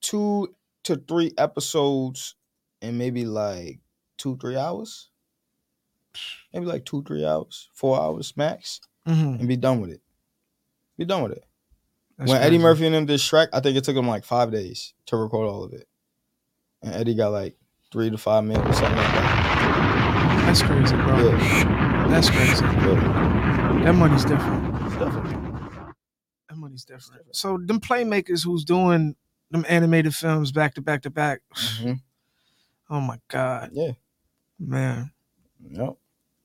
[0.00, 2.34] two to three episodes
[2.80, 3.80] in maybe like
[4.16, 5.10] two three hours,
[6.54, 9.40] maybe like two three hours, four hours max, Mm-hmm.
[9.40, 10.02] and be done with it.
[10.98, 11.44] Be done with it.
[12.16, 14.92] when Eddie Murphy and them did Shrek, I think it took them like five days
[15.06, 15.88] to record all of it.
[16.82, 17.56] And Eddie got like
[17.90, 20.42] three to five minutes or something like that.
[20.46, 21.28] That's crazy, bro.
[21.36, 22.06] Yeah.
[22.08, 22.64] That's crazy.
[22.64, 23.80] Yeah.
[23.84, 24.72] That money's different.
[24.98, 25.36] Definitely.
[26.48, 27.34] That money's different.
[27.36, 29.14] So them playmakers who's doing
[29.50, 31.40] them animated films back to back to back.
[31.54, 32.00] Mhm.
[32.90, 33.90] Oh my god, Yeah.
[34.58, 35.10] man.
[35.72, 35.96] Yep.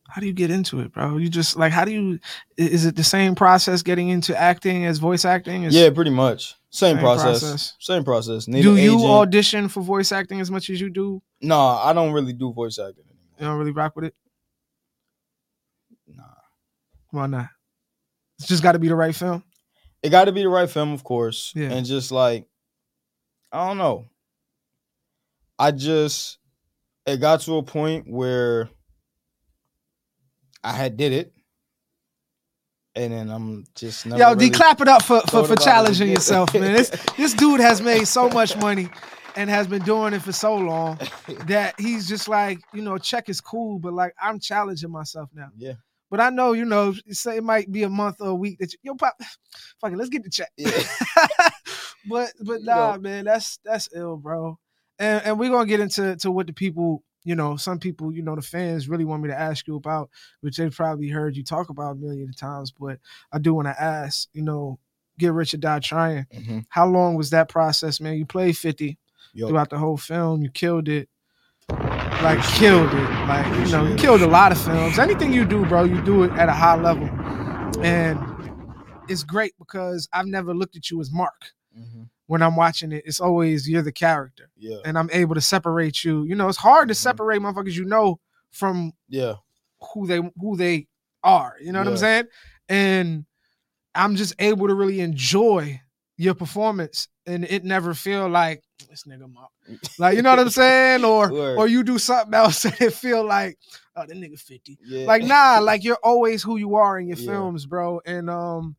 [0.10, 1.16] How do you get into it, bro?
[1.16, 2.20] You just like how do you?
[2.58, 5.64] Is it the same process getting into acting as voice acting?
[5.64, 6.56] Is, Yeah, pretty much.
[6.74, 7.40] Same, Same process.
[7.42, 7.74] process.
[7.80, 8.48] Same process.
[8.48, 9.12] Need Do you agent.
[9.12, 11.22] audition for voice acting as much as you do?
[11.40, 13.36] no, I don't really do voice acting anymore.
[13.40, 14.16] You don't really rock with it.
[16.08, 16.24] Nah.
[17.12, 17.50] Why not?
[18.40, 19.44] It's just got to be the right film.
[20.02, 21.54] It got to be the right film, of course.
[21.56, 21.70] Yeah.
[21.72, 22.48] And just like,
[23.52, 24.06] I don't know.
[25.60, 26.40] I just,
[27.06, 28.70] it got to a point where
[30.64, 31.34] I had did it.
[32.96, 36.10] And then I'm just never Yo, really D, clap it up for for, for challenging
[36.10, 36.74] yourself, man.
[36.74, 38.90] This this dude has made so much money
[39.36, 41.00] and has been doing it for so long
[41.48, 45.50] that he's just like, you know, check is cool, but like I'm challenging myself now.
[45.58, 45.74] Yeah.
[46.12, 48.72] But I know, you know, say it might be a month or a week that
[48.74, 49.16] you, yo, pop,
[49.82, 50.52] fuck it, let's get the check.
[50.58, 50.70] Yeah.
[52.08, 53.02] but but You nah, know.
[53.02, 54.60] man, that's that's ill, bro.
[55.00, 58.22] And and we're gonna get into to what the people, you know, some people, you
[58.22, 60.10] know, the fans really want me to ask you about,
[60.42, 62.72] which they've probably heard you talk about a million times.
[62.72, 63.00] But
[63.32, 64.80] I do want to ask, you know,
[65.18, 66.26] get rich or die trying.
[66.34, 66.66] Mhm.
[66.70, 68.16] How long was that process, man?
[68.18, 68.98] You played 50
[69.34, 70.42] Yo, throughout the whole film.
[70.42, 71.10] You killed it.
[71.70, 73.10] Like killed it.
[73.28, 75.00] Like, you know, you killed a lot of films.
[75.00, 77.08] Anything you do, bro, you do it at a high level.
[77.84, 78.20] And
[79.10, 81.52] it's great because I've never looked at you as Mark.
[81.78, 82.10] mhm.
[82.28, 84.50] When I'm watching it, it's always you're the character.
[84.58, 86.24] yeah, And I'm able to separate you.
[86.24, 86.98] You know, it's hard to Mhm.
[86.98, 88.20] separate motherfuckers you know
[88.52, 89.36] from yeah,
[89.94, 90.88] who they who they
[91.24, 91.56] are.
[91.62, 92.26] You know what I'm saying?
[92.70, 93.26] And
[93.96, 95.82] I'm just able to really enjoy
[96.18, 99.30] your performance and it never feel like this nigga.
[99.98, 101.04] Like you know what I'm saying?
[101.06, 101.58] Or Word.
[101.60, 103.58] or you do something else and it feel like,
[103.96, 104.78] oh that nigga 50.
[104.84, 105.08] yeah.
[105.08, 107.26] Like nah, like you're always who you are in your Yeah.
[107.26, 108.02] films, bro.
[108.06, 108.76] And um,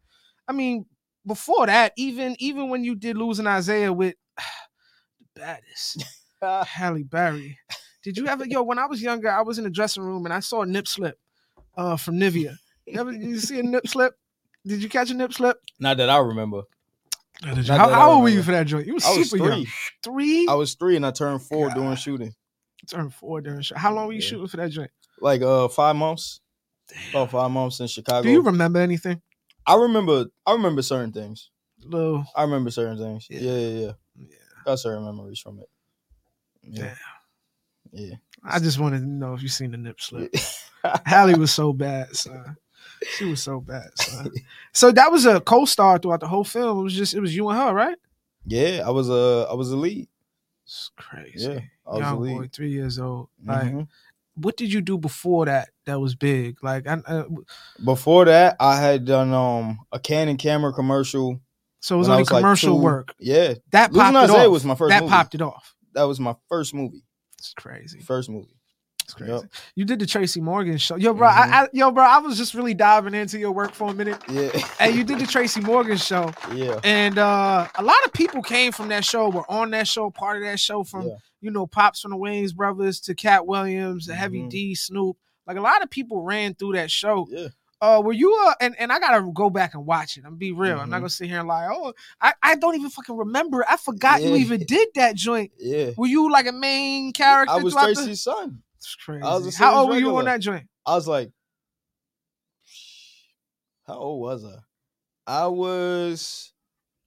[0.49, 0.87] I mean,
[1.27, 4.15] before that, even even when you did losing Isaiah with
[5.35, 6.05] the baddest.
[6.43, 7.59] Halle Berry.
[8.03, 10.33] Did you ever, yo, when I was younger, I was in the dressing room and
[10.35, 11.19] I saw a nip slip
[11.75, 12.57] uh, from Nivea.
[12.87, 14.15] You ever did you see a nip slip?
[14.67, 15.57] Did you catch a nip slip?
[15.81, 16.63] Not that I remember.
[17.43, 17.65] Did you?
[17.65, 18.87] Not How, that how old were you for that joint?
[18.87, 19.65] You was I was super young.
[19.65, 19.69] three.
[20.03, 20.47] Three?
[20.49, 21.77] I was three and I turned four God.
[21.77, 22.35] during shooting.
[22.87, 23.77] Turned four during show.
[23.77, 24.29] How long were you Yeah.
[24.29, 24.91] shooting for that joint?
[25.19, 26.41] Like uh five months.
[27.11, 28.23] About five months in Chicago.
[28.23, 29.23] Do you remember anything?
[29.67, 31.51] I remember I remember certain things.
[31.83, 33.27] Little, I remember certain things.
[33.29, 33.41] Yeah.
[33.41, 33.93] Yeah, yeah, yeah.
[34.17, 34.37] yeah.
[34.65, 35.69] Got certain memories from it.
[36.63, 36.95] Yeah.
[37.93, 38.15] Yeah.
[38.43, 40.35] I just wanted to know if you seen the nip slip.
[41.07, 42.57] Halle was so bad, son.
[43.17, 44.31] She was so bad, son.
[44.73, 46.81] So that was a co-star throughout the whole film.
[46.81, 47.97] It was just it was you and her, right?
[48.47, 50.09] yeah, I was a I was a lead.
[50.65, 51.53] It's crazy.
[51.53, 51.61] Yeah.
[51.87, 52.37] I was a Young lead.
[52.39, 53.29] boy, three years old.
[53.45, 53.89] Like, Mhm.
[54.37, 55.69] What did you do before that?
[55.87, 56.63] That was big.
[56.63, 57.25] Like, I, I,
[57.85, 61.41] Before that, I had done um a Canon camera commercial.
[61.81, 63.15] so it was only like, commercial two- work.
[63.19, 63.55] Yeah.
[63.73, 64.51] That Losing popped it off.
[64.51, 65.11] was my first that movie.
[65.11, 65.75] popped it off.
[65.95, 67.05] That was my first movie.
[67.39, 68.01] It's crazy.
[68.01, 68.57] First movie.
[69.05, 69.33] It's crazy.
[69.33, 69.45] Yup.
[69.77, 71.29] You did the Tracy Morgan show, yo, bro.
[71.29, 71.33] Mhm.
[71.33, 72.03] I, I, yo, bro.
[72.03, 74.49] I was just really diving into your work for a minute, Yeah.
[74.81, 76.81] and you did the Tracy Morgan show, yeah.
[76.83, 80.39] and uh, a lot of people came from that show, were on that show, part
[80.39, 81.17] of that show, from Yeah.
[81.45, 84.49] You know, pops from the Wayans brothers to Katt Williams, to Heavy.
[84.49, 85.17] D, Snoop.
[85.47, 87.27] Like a lot of people ran through that show.
[87.31, 87.49] Yeah.
[87.83, 90.25] Uh, were you uh and, and I gotta go back and watch it.
[90.27, 90.79] I'm be real.
[90.81, 91.01] I'm not Mhm.
[91.01, 91.69] gonna sit here and lie.
[91.71, 93.63] Oh, I, I don't even fucking remember.
[93.69, 95.51] I forgot you even did that joint.
[95.59, 95.91] Yeah.
[95.99, 97.53] Were you like a main character?
[97.53, 98.63] I was throughout the- Tracy's son.
[98.79, 99.23] It's crazy.
[99.23, 100.67] I was How old were you on that joint?
[100.87, 101.31] I was like,
[103.87, 104.57] how old was I?
[105.27, 106.53] I was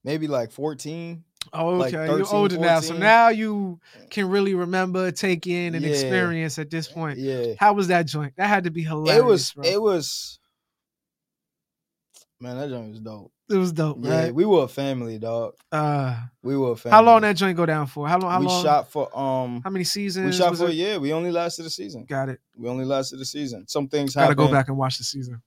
[0.04, 1.24] maybe like 14.
[1.54, 2.06] Oh, like okay.
[2.08, 2.80] You're 13, older now.
[2.80, 3.80] So now you
[4.10, 5.92] can really remember, take in, and Yeah.
[5.92, 7.18] experience at this point.
[7.20, 7.54] Yeah.
[7.60, 8.34] How was that joint?
[8.38, 9.18] That had to be hilarious.
[9.20, 9.64] It was bro.
[9.66, 10.40] it was
[12.40, 13.32] man, that joint was dope.
[13.50, 14.36] It was dope, Yeah, right?
[14.36, 15.54] we were a family, dog.
[15.72, 16.96] Uh, We were a family.
[16.96, 18.06] how long that joint go down for?
[18.08, 18.30] How long?
[18.32, 18.64] How we long?
[18.64, 20.26] shot for um how many seasons?
[20.26, 20.76] we shot was for a it?
[20.76, 21.00] year.
[21.00, 22.06] We only lasted a season.
[22.06, 22.40] Got it.
[22.58, 23.66] We only lasted a season.
[23.68, 24.38] Some things Got to happened.
[24.38, 25.42] go back and watch the season.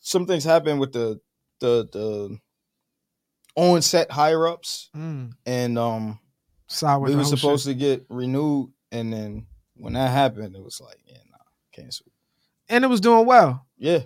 [0.00, 1.20] Some things happened with the
[1.60, 2.38] the the
[3.56, 5.32] on set higher ups, Mm.
[5.44, 6.18] and um
[6.68, 7.00] Sour.
[7.08, 9.46] we were supposed to get renewed, and then
[9.76, 11.36] when that happened, it was like, yeah, nah,
[11.72, 12.06] cancel.
[12.68, 13.66] and it was doing well.
[13.78, 14.00] Yeah,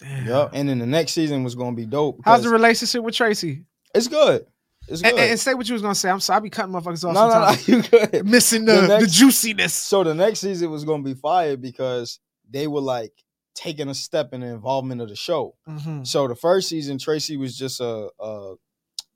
[0.00, 0.26] Damn.
[0.26, 0.48] yeah.
[0.52, 2.20] And then the next season was gonna be dope.
[2.24, 3.64] How's the relationship with Tracy?
[3.94, 4.46] It's good.
[4.88, 5.12] It's good.
[5.12, 6.10] And, and say what you was gonna say.
[6.10, 6.36] I'm sorry.
[6.36, 8.26] I be cutting motherfuckers off no, no, no, you good.
[8.26, 9.72] Missing The the, the, next- juiciness.
[9.74, 12.18] So the next season was gonna be fire because
[12.50, 13.12] they were like
[13.54, 15.54] taking a step in the involvement of the show.
[15.68, 16.06] Mhm.
[16.06, 18.54] So the first season, Tracy was just a, a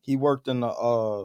[0.01, 1.24] he worked in a, a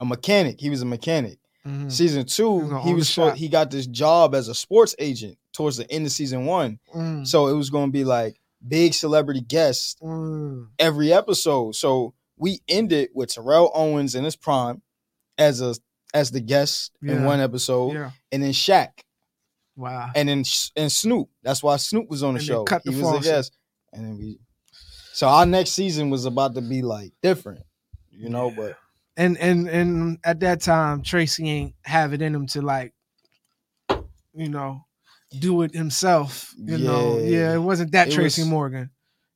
[0.00, 0.60] a mechanic.
[0.60, 1.38] He was a mechanic.
[1.66, 1.90] Mhm.
[1.90, 6.04] Season two, he was he got this job as a sports agent towards the end
[6.06, 6.78] of season one.
[6.94, 7.26] Mm.
[7.26, 10.68] So it was gonna be like big celebrity guests Mm.
[10.78, 11.74] every episode.
[11.74, 14.82] So we ended with Terrell Owens in his prime
[15.38, 15.74] as a
[16.12, 18.10] as the guest in one episode, Yeah.
[18.30, 18.90] and then Shaq
[19.76, 20.10] Wow.
[20.14, 20.44] and then
[20.76, 21.28] and Snoop.
[21.42, 22.64] That's why Snoop was on the And show.
[22.64, 23.56] cut the he was a guest,
[23.92, 24.38] and then we.
[25.12, 27.64] So our next season was about to be like different,
[28.10, 28.48] you know.
[28.50, 28.56] Yeah.
[28.56, 28.76] But
[29.16, 32.92] And and and at that time, Tracy ain't have it in him to like,
[34.34, 34.84] you know,
[35.38, 36.52] do it himself.
[36.56, 37.24] You know, Yeah.
[37.50, 38.90] yeah, it wasn't that It Tracy was- Morgan.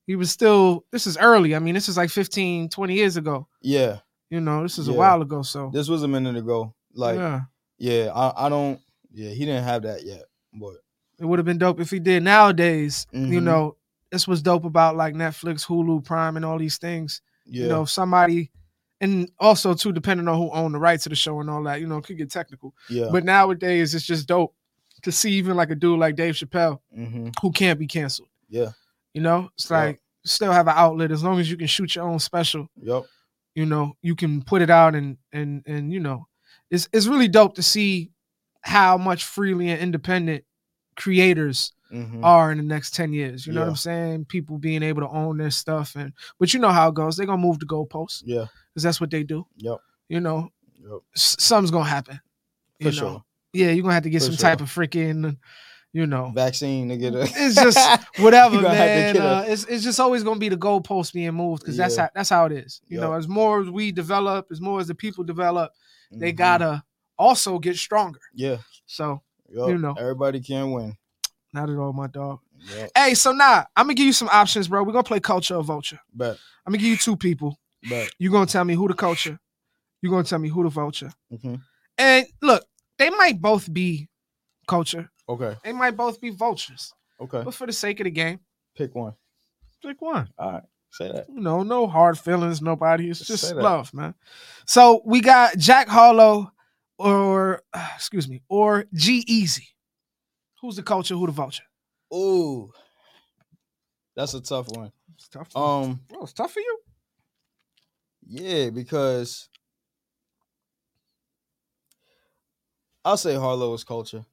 [0.06, 0.84] He was still.
[0.90, 1.54] This is early.
[1.54, 3.46] I mean, this is like 15, 20 years ago.
[3.60, 3.98] yeah,
[4.30, 5.42] You know, this is a while ago.
[5.42, 6.74] So this was a minute ago.
[6.94, 7.40] Like, yeah,
[7.78, 8.80] yeah, I, I don't.
[9.12, 10.24] Yeah, he didn't have that yet.
[10.52, 10.74] But
[11.18, 12.22] it would have been dope if he did.
[12.22, 13.44] Nowadays, you Mhm.
[13.44, 13.76] know,
[14.10, 17.20] this was dope about like Netflix, Hulu, Prime, and all these things.
[17.44, 18.50] yeah, You know, somebody,
[19.00, 21.80] and also too, depending on who owned the rights to the show and all that,
[21.80, 22.74] you know, it could get technical.
[22.88, 24.54] yeah, But nowadays, it's just dope
[25.02, 28.28] to see even like a dude like Dave Chappelle hmm who can't be canceled.
[28.48, 28.70] yeah,
[29.14, 32.04] You know, it's like still have an outlet as long as you can shoot your
[32.08, 32.68] own special.
[32.82, 33.04] yep,
[33.54, 36.26] You know, you can put it out and and and you know,
[36.70, 38.10] it's it's really dope to see
[38.62, 40.44] how much freely and independent
[40.96, 43.46] creators hmm are in the next 10 years.
[43.46, 44.24] You know what I'm saying?
[44.26, 47.16] People being able to own their stuff and but you know how it goes.
[47.16, 49.46] They're gonna move the goalposts yeah, because that's what they do.
[49.56, 49.78] yep,
[50.08, 50.50] You know,
[50.82, 52.20] yep, s- something's gonna happen.
[52.80, 53.24] for You know, sure.
[53.52, 54.42] yeah, you're gonna have to get For some sure.
[54.48, 55.36] type of freaking,
[55.92, 57.22] you know, Vaccine to get a.
[57.22, 57.78] it's just
[58.18, 59.26] whatever, You gonna have to man.
[59.26, 62.30] Uh, it's it's just always gonna be the goalpost being moved because that's how that's
[62.30, 62.80] how it is.
[62.88, 65.72] You know, as more as we develop, as more as the people develop,
[66.10, 66.36] they Mhm.
[66.36, 66.82] gotta
[67.18, 68.20] also get stronger.
[68.34, 69.68] Yeah, So yep.
[69.68, 69.94] You know.
[69.98, 70.96] everybody can win.
[71.52, 72.40] not at all, my dog.
[72.70, 74.82] Yep, Hey, so now I'm gonna give you some options, bro.
[74.82, 76.00] We're gonna play culture or vulture.
[76.14, 77.58] but I'm gonna give you two people.
[77.88, 79.38] but You're gonna tell me who the culture.
[80.02, 81.12] You're gonna tell me who the vulture.
[81.42, 81.56] hmm
[81.96, 82.64] And look,
[82.98, 84.08] they might both be
[84.66, 85.10] culture.
[85.28, 86.92] okay, They might both be vultures.
[87.20, 88.40] okay, But for the sake of the game,
[88.76, 89.14] pick one.
[89.82, 90.28] pick one.
[90.38, 91.26] All right, say that.
[91.28, 93.08] You know, no hard feelings, nobody.
[93.10, 94.14] It's Just just love, man.
[94.66, 96.52] So we got Jack Harlow
[96.98, 99.68] or uh, excuse me, or G-Eazy.
[100.60, 101.14] Who's the culture?
[101.14, 101.62] Who the vulture?
[102.12, 102.70] Ooh,
[104.16, 104.90] that's a tough one.
[105.14, 105.48] It's tough.
[105.56, 106.78] Um, oh, it's tough for you.
[108.26, 109.48] yeah, because
[113.04, 114.24] I'll say Harlow is culture.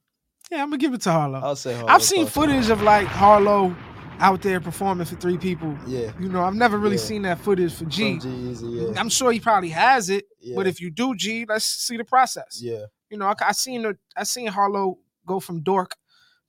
[0.51, 1.39] Yeah, I'm gonna give it to Harlow.
[1.39, 1.89] I'll say Harlow.
[1.89, 2.31] I've seen culture.
[2.31, 3.75] footage of like Harlow
[4.19, 5.77] out there performing for three people.
[5.85, 7.01] Yeah, You know, I've never really Yeah.
[7.01, 8.19] seen that footage for G.
[8.19, 8.29] G.
[8.29, 10.55] Yeah, am sure he probably has it, yeah.
[10.55, 12.59] but if you do G, let's see the process.
[12.61, 15.95] yeah, You know, I, I seen the, I seen Harlow go from dork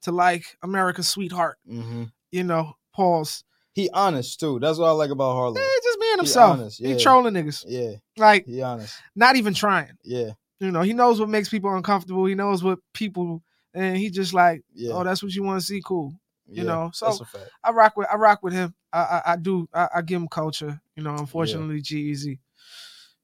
[0.03, 1.59] to like America's sweetheart.
[1.67, 3.43] hmm You know, pause.
[3.73, 4.59] he honest too.
[4.61, 5.57] That's what I like about Harlow.
[5.61, 6.59] Eh, just being himself.
[6.61, 6.99] honest, He yeah.
[6.99, 7.65] trolling niggas.
[7.67, 8.95] Yeah, Like he honest.
[9.15, 9.93] not even trying.
[10.05, 12.27] Yeah, You know, he knows what makes people uncomfortable.
[12.27, 13.43] He knows what people,
[13.75, 14.93] and he just like, yeah.
[14.95, 15.81] oh, that's what you want to see.
[15.85, 16.13] Cool.
[16.47, 17.51] you yeah, know, so- that's a fact.
[17.65, 18.75] I rock with I rock with him.
[18.93, 19.69] I I, I do.
[19.75, 20.81] I, I give him culture.
[20.95, 22.39] You know, unfortunately, G Easy,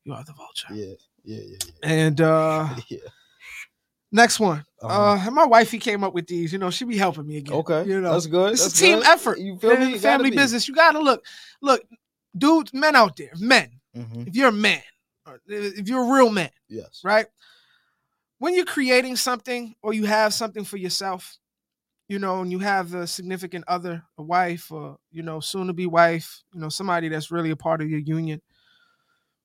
[0.04, 0.68] you are the vulture.
[0.72, 0.94] Yeah,
[1.24, 2.82] yeah, yeah, And uh yeah.
[2.88, 3.08] yeah.
[4.10, 4.64] next one.
[4.82, 5.28] Uh-huh.
[5.28, 6.52] Uh my wifey came up with these.
[6.52, 7.54] You know, she be helping me again.
[7.56, 8.52] okay, You know, that's good.
[8.54, 9.06] it's a team good.
[9.06, 9.38] effort.
[9.38, 9.90] You feel me?
[9.92, 10.36] You family be.
[10.36, 10.66] business.
[10.68, 11.24] You gotta look,
[11.60, 11.82] look,
[12.36, 13.70] dudes, men out there, men.
[13.96, 14.82] Mhm, If you're a man,
[15.26, 17.00] or if you're a real man, Yes.
[17.04, 17.26] right?
[18.38, 21.36] When you're creating something or you have something for yourself,
[22.08, 25.72] you know, and you have a significant other, a wife, or you know, soon to
[25.72, 28.42] be wife, you know, somebody that's really a part of your union.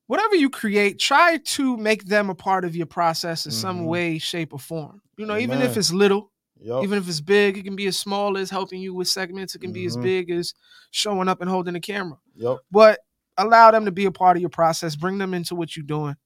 [0.08, 3.86] Whatever you create, try to make them a part of your process in some Mhm.
[3.86, 5.00] way, shape, or form.
[5.16, 6.82] You know, even if it's little, Yup.
[6.82, 9.54] even if it's big, it can be as small as helping you with segments.
[9.54, 10.02] It can be as Mhm.
[10.02, 10.54] big as
[10.90, 12.60] showing up and holding the camera Yup.
[12.70, 13.00] but
[13.36, 16.16] allow them to be a part of your process bring them into what you're doing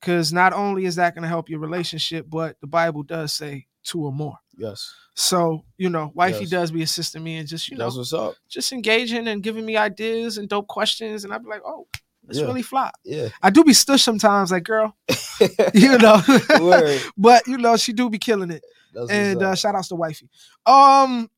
[0.00, 3.66] because not only is that going to help your relationship but the bible does say
[3.84, 4.92] two or more Yes.
[5.14, 6.50] So you know, wifey Yes.
[6.50, 8.34] does be assisting me and just you know That's what's up.
[8.48, 11.86] just engaging and giving me ideas and dope questions, and I'd be like, oh,
[12.28, 12.44] that's Yeah.
[12.46, 12.90] really fly.
[13.04, 13.30] Yeah.
[13.42, 14.94] I do be stush sometimes, like girl,
[15.74, 16.20] you know,
[17.16, 18.62] but you know she do be killing it.
[18.94, 20.28] That's and uh, shout outs to wifey.
[20.66, 21.28] Um,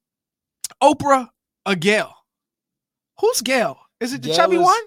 [0.82, 1.28] Oprah
[1.66, 2.12] or Gayle?
[3.20, 3.78] Who's Gayle?
[4.00, 4.82] Is it the Gayle chubby is- one?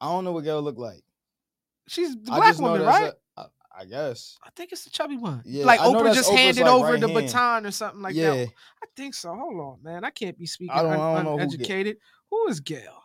[0.00, 1.02] I don't know what Gayle look like.
[1.86, 3.12] She's the black woman, right?
[3.36, 3.46] a- I
[3.82, 4.36] I guess.
[4.44, 5.42] I think it's the chubby one.
[5.44, 7.26] Yeah, like Oprah just Oprah's, handed like, over right the hand.
[7.26, 8.30] baton or something like yeah.
[8.34, 8.48] that.
[8.82, 9.34] I think so.
[9.34, 10.04] Hold on, man.
[10.04, 11.96] I can't be speaking I don't- un- I don't know who uneducated.
[12.30, 13.02] Who is Gayle?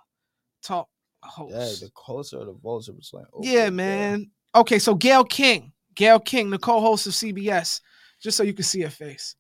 [0.62, 0.88] Talk
[1.26, 1.52] host.
[1.82, 3.24] Yeah, the closer the vulture between.
[3.34, 3.86] Oprah Yeah, and Gayle.
[3.88, 4.32] man.
[4.56, 7.82] Okay, so Gayle King, Gayle King, the co-host of CBS,
[8.22, 9.36] just so you can see her face.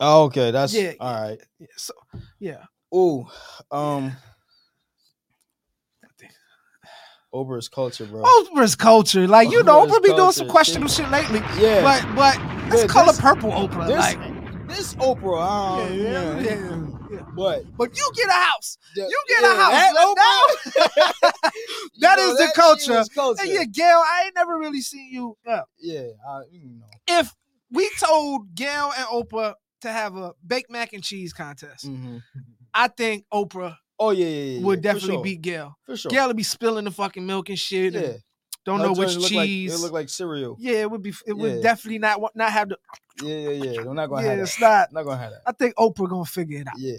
[0.00, 1.38] Oh, okay, that's Yeah, all right.
[1.58, 1.92] Yeah, so
[2.38, 2.64] yeah,
[2.94, 3.26] Ooh,
[3.70, 4.12] um,
[7.32, 8.24] Oprah's culture, bro.
[8.24, 11.40] Oprah's culture, like you know, Oprah be doing some questionable shit lately.
[11.58, 12.36] yeah, But but
[12.68, 13.86] that's Yeah, color this- purple Oprah.
[13.86, 17.20] this, like this Oprah, yeah, um, yeah, yeah, yeah, yeah.
[17.34, 18.78] But But you get a house.
[18.94, 19.72] the- You get yeah, a house.
[19.72, 20.72] that
[21.94, 23.04] you That know, is the that culture.
[23.14, 23.42] culture.
[23.42, 25.36] Hey, yeah, Gayle, I ain't never really seen you.
[25.46, 25.62] Yeah.
[25.78, 26.86] yeah, I, you know.
[27.08, 27.34] If
[27.70, 32.22] we told Gayle and Oprah to have a baked mac and cheese contest, Mhm.
[32.74, 34.64] I think Oprah Oh yeah, yeah, yeah.
[34.66, 35.74] would definitely sure, beat Gayle.
[35.84, 36.10] for sure.
[36.10, 37.94] Gayle would be spilling the fucking milk and shit.
[37.94, 38.12] and yeah,
[38.64, 39.74] don't know which look like- cheese.
[39.74, 40.56] it look like cereal.
[40.60, 41.12] yeah, it would be.
[41.26, 42.76] It would definitely not not have the.
[43.22, 43.82] Yeah, yeah, yeah.
[43.84, 44.92] We're not gonna Yeah, have it's that.
[44.92, 45.04] not.
[45.04, 45.42] Not gonna have that.
[45.46, 46.78] I think Oprah gonna figure it out.
[46.78, 46.96] Yeah,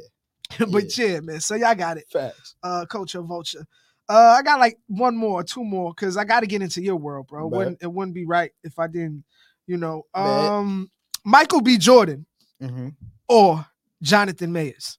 [0.72, 1.40] but yeah, man.
[1.40, 2.06] So y'all got it.
[2.12, 2.56] facts.
[2.64, 3.66] uh culture vulture
[4.10, 7.28] uh i got like one more two more because i gotta get into your world
[7.28, 9.24] bro it wouldn't, it wouldn't be right if i didn't
[9.68, 10.90] you know um
[11.24, 12.26] michael b jordan
[12.62, 12.90] Mm-hmm.
[13.30, 13.64] or
[14.02, 14.98] jonathan majors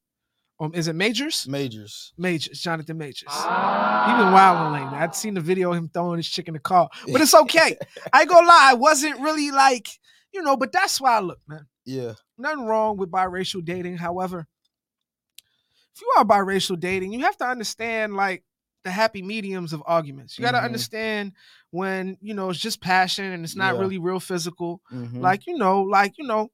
[0.62, 2.12] um is it majors Majors.
[2.16, 6.28] majors jonathan majors he been wilding lately i'd seen the video of him throwing his
[6.28, 7.76] chick in the car but it's okay
[8.12, 9.88] i ain't gonna lie i wasn't really like
[10.32, 13.96] you know but that's why i look man Yeah, nothing wrong with biracial dating.
[13.98, 14.46] However,
[15.94, 18.44] if you are biracial dating, you have to understand like
[18.84, 20.38] the happy mediums of arguments.
[20.38, 20.64] You got to Mhm.
[20.64, 21.32] understand
[21.70, 23.80] when you know it's just passion and it's not Yeah.
[23.80, 24.80] really real physical.
[24.90, 25.20] mhm.
[25.20, 26.50] Like you know, like you know,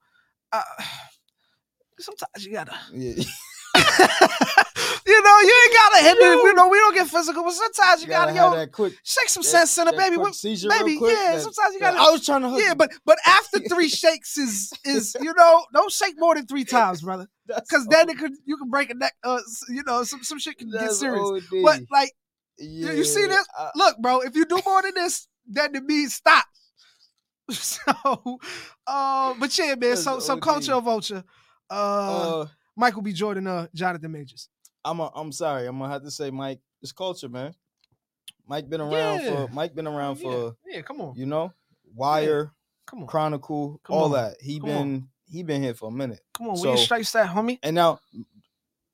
[0.53, 0.63] uh,
[2.01, 2.77] sometimes you gotta.
[2.93, 3.23] yeah.
[5.07, 6.23] you know, you ain't gotta hit it.
[6.23, 9.43] You know, we don't get physical, but sometimes you, gotta, have yo quick, shake some
[9.43, 10.17] that- sense in it, baby.
[10.17, 11.33] quick What- seizure real baby, quick, yeah.
[11.33, 11.99] that- sometimes you gotta.
[11.99, 12.75] I was trying to Yeah, you.
[12.75, 17.03] but but after three shakes is is you know don't shake more than three times,
[17.03, 17.29] brother.
[17.47, 19.15] Because then it could you can break a neck.
[19.25, 21.25] Uh, you know, some some shit can get serious.
[21.25, 21.63] OD.
[21.65, 22.13] But like,
[22.59, 23.47] yeah, you see this?
[23.57, 26.45] I- look, bro, if you do more than this, then it means stop.
[27.51, 28.39] So,
[28.87, 29.79] uh, but yeah, man.
[29.81, 30.43] That's So so OD.
[30.43, 31.25] culture vulture.
[31.71, 32.47] Uh, uh,
[32.79, 33.13] Michael B.
[33.13, 34.49] Jordan, uh, Jonathan Majors.
[34.85, 35.67] I'm a, I'm sorry.
[35.67, 36.61] I'm gonna have to say, Mike.
[36.81, 37.55] It's culture, man.
[38.47, 39.47] Mike been around Yeah.
[39.47, 41.53] for Mike been around for yeah, yeah, come on, you know
[41.95, 42.53] Wire,
[42.87, 44.13] come on, Chronicle, Come all on.
[44.13, 44.37] that.
[44.41, 44.77] He Come on.
[44.77, 46.21] been he been here for a minute.
[46.33, 46.55] come on.
[46.59, 47.59] Where your so- stripes that, homie?
[47.63, 47.99] And now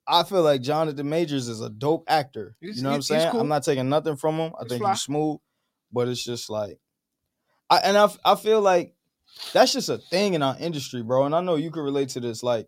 [0.07, 2.57] I feel like Jonathan Majors is a dope actor.
[2.59, 3.31] He's- you know what I'm saying?
[3.31, 3.39] cool.
[3.41, 4.51] I'm not taking nothing from him.
[4.59, 4.91] I He's think fly.
[4.91, 5.37] he's smooth,
[5.91, 6.79] but it's just like
[7.69, 8.93] I and I I feel like
[9.53, 11.25] that's just a thing in our industry, bro.
[11.25, 12.67] And I know you can relate to this like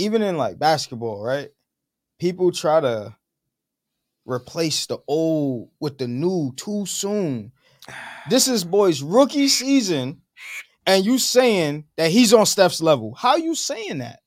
[0.00, 1.50] even in like basketball, right?
[2.18, 3.16] People try to
[4.26, 7.52] replace the old with the new too soon.
[8.28, 10.22] This is boy's rookie season
[10.86, 13.14] and you saying that he's on Steph's level.
[13.14, 14.20] How you saying that?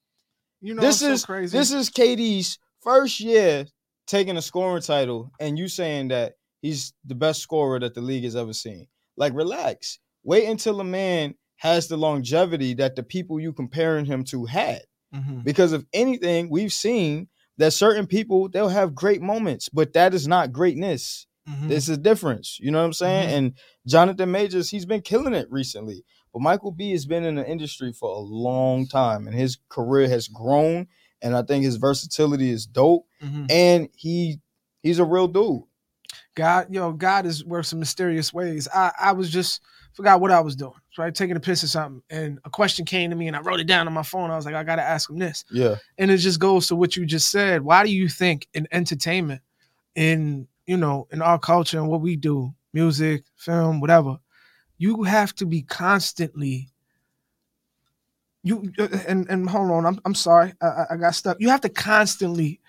[0.61, 1.57] You know, this I'm so is crazy.
[1.57, 3.65] this is KD's first year
[4.07, 8.23] taking a scoring title, and you saying that he's the best scorer that the league
[8.23, 8.87] has ever seen.
[9.17, 9.99] Like, relax.
[10.23, 14.81] Wait until a man has the longevity that the people you comparing him to had.
[15.13, 15.43] Mhm.
[15.43, 20.27] Because if anything, we've seen that certain people they'll have great moments, but that is
[20.27, 21.27] not greatness.
[21.47, 21.67] Mhm.
[21.69, 22.57] There's a difference.
[22.59, 23.29] You know what I'm saying?
[23.29, 23.37] Mhm.
[23.37, 23.53] And
[23.85, 26.03] Jonathan Majors, he's been killing it recently.
[26.31, 30.07] But Michael B has been in the industry for a long time and his career
[30.09, 30.87] has grown.
[31.21, 33.05] And I think his versatility is dope.
[33.21, 33.51] Mhm.
[33.51, 34.39] And he
[34.81, 35.63] he's a real dude.
[36.35, 38.67] God, yo, God is works in mysterious ways.
[38.73, 39.61] I, I was just
[39.93, 41.13] forgot what I was doing, right?
[41.13, 43.67] Taking a piss or something, and a question came to me, and I wrote it
[43.67, 44.29] down on my phone.
[44.31, 45.75] I was like, I gotta ask him this, Yeah.
[45.97, 47.61] and it just goes to what you just said.
[47.63, 49.41] Why do you think in entertainment,
[49.95, 54.17] in you know, in our culture and what we do, music, film, whatever,
[54.77, 56.69] you have to be constantly.
[58.45, 61.37] You uh, and and hold on, I'm I'm sorry, I, I- got stuck.
[61.39, 62.59] You have to constantly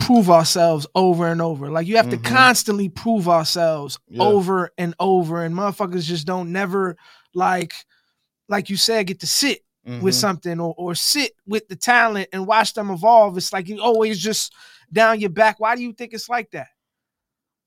[0.00, 1.70] prove ourselves over and over.
[1.70, 2.10] Like you have Mhm.
[2.10, 4.22] to constantly prove ourselves Yeah.
[4.24, 6.96] over and over, and motherfuckers just don't never
[7.34, 7.72] like,
[8.48, 10.20] like you said, get to sit with Mhm.
[10.20, 13.36] something or or sit with the talent and watch them evolve.
[13.36, 14.52] It's like you always just
[14.92, 15.60] down your back.
[15.60, 16.68] Why do you think it's like that?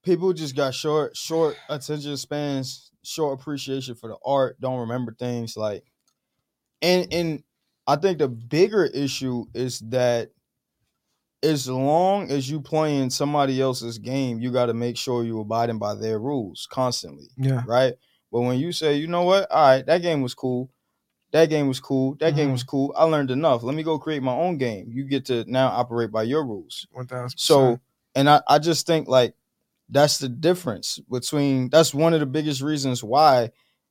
[0.02, 5.56] People just got short, short attention spans, short appreciation for the art, don't remember things
[5.56, 5.84] like
[6.82, 7.44] and and
[7.86, 10.30] I think the bigger issue is that
[11.42, 15.78] as long as you playing somebody else's game, you got to make sure you abiding
[15.78, 17.62] by their rules constantly, Yeah.
[17.66, 17.94] right?
[18.30, 20.70] But when you say, you know what, all right, that game was cool,
[21.32, 22.52] that game was cool, that game Mm-hmm.
[22.52, 23.62] was cool, I learned enough.
[23.62, 24.88] Let me go create my own game.
[24.92, 26.86] You get to now operate by your rules.
[26.92, 27.38] One thousand.
[27.38, 27.80] So,
[28.14, 29.34] and I, I just think like
[29.88, 33.50] that's the difference between that's one of the biggest reasons why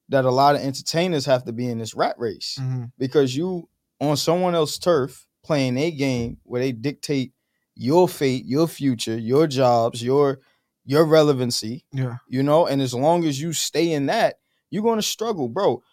[0.10, 3.70] that a lot of entertainers have to be in this rat race hmm because you
[4.00, 7.34] on someone else's turf playing a game where they dictate
[7.76, 10.40] your fate, your future, your jobs, your
[10.88, 12.16] your relevancy, yeah.
[12.30, 14.40] you know, and as long as you stay in that,
[14.72, 15.84] you're going to struggle, bro.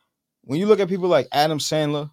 [0.45, 2.11] When you look at people like Adam Sandler,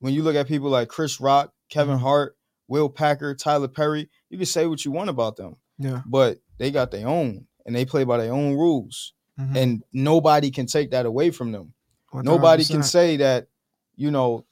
[0.00, 2.00] when you look at people like Chris Rock, Kevin Mhm.
[2.00, 2.36] Hart,
[2.66, 6.02] Will Packer, Tyler Perry, you can say what you want about them, Yeah.
[6.04, 9.56] but they got their own and they play by their own rules, Mhm.
[9.56, 11.74] and nobody can take that away from them.
[12.12, 13.46] Nobody can say that,
[13.94, 14.44] you know,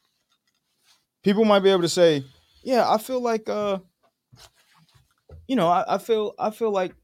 [1.25, 2.25] people might be able to say,
[2.63, 3.79] yeah, I feel like uh
[5.49, 6.95] you know, I, I feel I feel like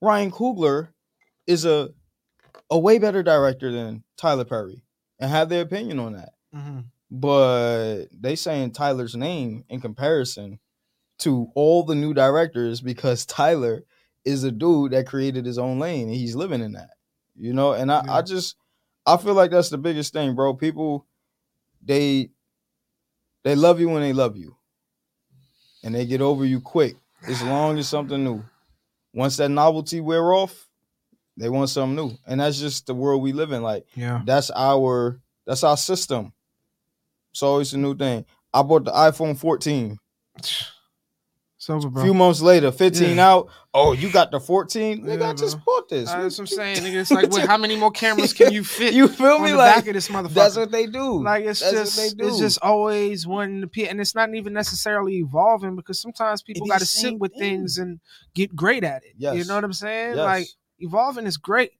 [0.00, 0.88] Ryan Coogler
[1.46, 1.90] is a
[2.70, 4.82] a way better director than Tyler Perry
[5.18, 6.32] and have their opinion on that.
[6.54, 6.84] Mhm.
[7.10, 10.60] But they saying Tyler's name in comparison
[11.18, 13.84] to all the new directors because Tyler
[14.24, 16.90] is a dude that created his own lane and he's living in that.
[17.34, 18.14] You know, and I, Yeah.
[18.16, 18.56] I just
[19.06, 20.54] I feel like that's the biggest thing, bro.
[20.54, 21.06] People
[21.82, 22.30] they
[23.42, 24.56] they love you when they love you.
[25.82, 26.96] And they get over you quick
[27.26, 28.44] as long as something new.
[29.12, 30.68] Once that novelty wear off,
[31.36, 32.16] they want something new.
[32.26, 33.62] And that's just the world we live in.
[33.62, 34.22] Like Yeah.
[34.24, 36.32] that's our that's our system.
[37.32, 38.24] It's always a new thing.
[38.52, 39.98] I bought the iPhone 14.
[41.60, 43.28] It's over, A few months later, 15 Yeah.
[43.32, 43.48] out.
[43.74, 45.04] Oh, you got the 14?
[45.04, 45.74] Nigga, Yeah, I just bro.
[45.76, 46.08] bought this.
[46.08, 47.00] That's what I'm saying, nigga.
[47.02, 49.50] It's like, what, how many more cameras can you fit You feel on me?
[49.50, 50.32] the Like back of this motherfucker?
[50.32, 51.22] that's what they do.
[51.22, 54.54] like it's That's what just they it's just always one p and it's not even
[54.54, 57.40] necessarily evolving because sometimes people got to sit with thing.
[57.60, 58.00] things and
[58.34, 59.12] get great at it.
[59.18, 59.36] Yes.
[59.36, 60.16] You know what I'm saying?
[60.16, 60.24] Yes.
[60.24, 60.46] Like
[60.78, 61.72] evolving is great,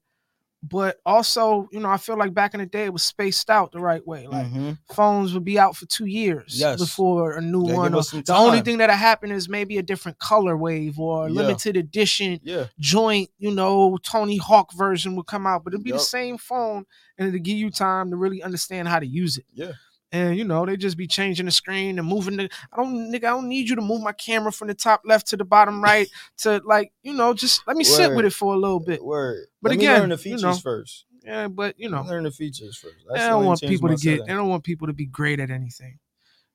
[0.63, 3.73] but also you know I feel like back in the day it was spaced out
[3.73, 4.27] the right way.
[4.27, 4.79] Like Mhm.
[4.93, 6.79] phones would be out for two years Yes.
[6.79, 7.89] before a new They one.
[7.91, 10.99] give or- us some the only thing that'll happen is maybe a different color wave
[10.99, 11.35] or Yeah.
[11.35, 12.67] limited edition Yeah.
[12.79, 16.85] joint, you know, Tony Hawk version will come out, but it'll be the same phone
[17.17, 19.47] and it'll give you time to really understand how to use it.
[19.55, 19.73] Yeah.
[20.13, 23.25] And you know, they just be changing the screen and moving the I don't nigga,
[23.25, 25.83] I don't need you to move my camera from the top left to the bottom
[25.91, 26.09] right
[26.39, 29.05] to like, you know, just let me sit with it for a little bit.
[29.05, 29.47] Word.
[29.63, 31.05] But Let again, learn the you know, first.
[31.23, 32.97] Yeah, but you know, learn the features first.
[33.09, 35.39] That's they the don't want people to get they don't want people to be great
[35.39, 35.99] at anything.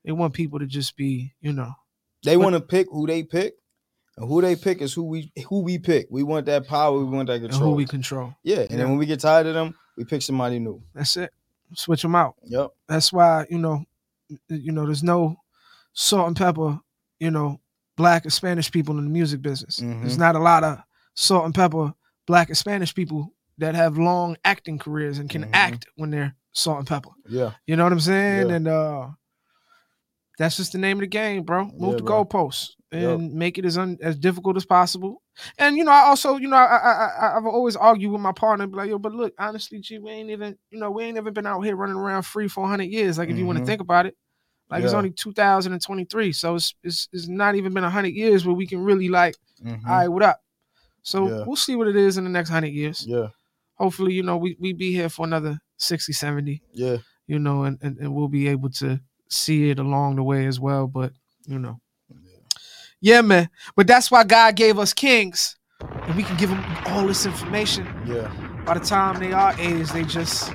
[0.04, 1.72] They want people to just be, you know,
[2.24, 3.54] They want to pick who they pick,
[4.18, 6.08] and who they pick is who we who we pick.
[6.12, 6.98] We want that power.
[6.98, 7.70] We want that and control.
[7.72, 8.36] who we control.
[8.44, 8.78] yeah, and Yeah.
[8.78, 10.84] then when we get tired of them, we pick somebody new.
[10.94, 11.32] That's it.
[11.74, 12.36] Switch them out.
[12.44, 12.72] Yep.
[12.88, 13.84] That's why you know,
[14.50, 15.36] you know, there's no
[15.94, 16.80] salt and pepper,
[17.20, 17.60] you know,
[17.98, 19.78] black and Spanish people in the music business.
[19.78, 20.20] There's Mhm.
[20.20, 20.80] not a lot of
[21.16, 21.94] salt and pepper
[22.28, 25.50] black and Spanish people that have long acting careers and can Mhm.
[25.54, 27.10] act when they're salt and pepper.
[27.30, 27.52] Yeah.
[27.68, 28.50] You know what I'm saying?
[28.50, 28.56] Yeah.
[28.56, 29.08] And uh
[30.38, 31.66] that's just the name of the game, bro.
[31.66, 32.26] Move Yeah, the bro.
[32.26, 35.22] goalposts And make it as un- as difficult as possible.
[35.58, 36.92] And you know, I also, you know, I, I,
[37.28, 40.10] I I've always argued with my partner, be like, yo, but look, honestly, G, we
[40.12, 42.84] ain't even, you know, we ain't even been out here running around free for 100
[42.86, 43.18] years.
[43.18, 44.16] Like, if you want to think about it,
[44.70, 48.68] like it's only 2023, so it's, it's it's not even been 100 years where we
[48.68, 49.86] can really like, Mhm.
[49.88, 50.42] all right, what up?
[51.04, 51.44] So Yeah.
[51.46, 53.06] we'll see what it is in the next 100 years.
[53.08, 53.28] Yeah.
[53.76, 56.98] Hopefully, you know, we we be here for another 60, 70 Yeah.
[57.28, 60.60] you know, and, and, and we'll be able to see it along the way as
[60.60, 60.88] well.
[60.88, 61.14] But
[61.46, 61.80] you know,
[63.02, 63.50] yeah, man.
[63.76, 67.88] But that's why God gave us kings, and we can give them all this information.
[68.06, 68.32] Yeah.
[68.66, 70.52] By the time they are age, they just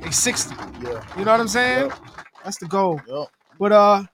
[0.00, 0.54] they sixty.
[0.80, 1.04] Yeah.
[1.16, 1.88] You know what I'm saying?
[1.90, 1.98] Yep.
[2.44, 3.00] That's the goal.
[3.06, 3.28] Yep.
[3.58, 4.04] But uh,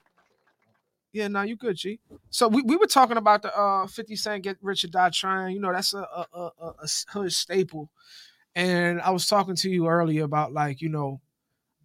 [1.13, 2.01] yeah, no, you good, G.
[2.31, 5.55] So we, we were talking about the uh 50 Cent Get Rich or Die Trying.
[5.55, 7.91] You know, that's a a, a, a a hood staple.
[8.55, 11.21] And I was talking to you earlier about like, you know,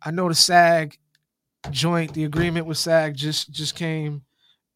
[0.02, 0.98] I know the SAG
[1.72, 4.24] joint, the agreement with SAG just just came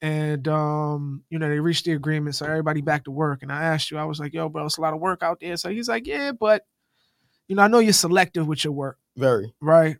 [0.02, 3.42] and um, you know, they reached the agreement, so everybody back to work.
[3.44, 5.40] And I asked you, I was like, yo, bro, it's a lot of work out
[5.40, 5.58] there.
[5.58, 6.66] So he's like, Yeah, but
[7.48, 9.54] you know, I know you're selective with your work Very.
[9.62, 9.98] right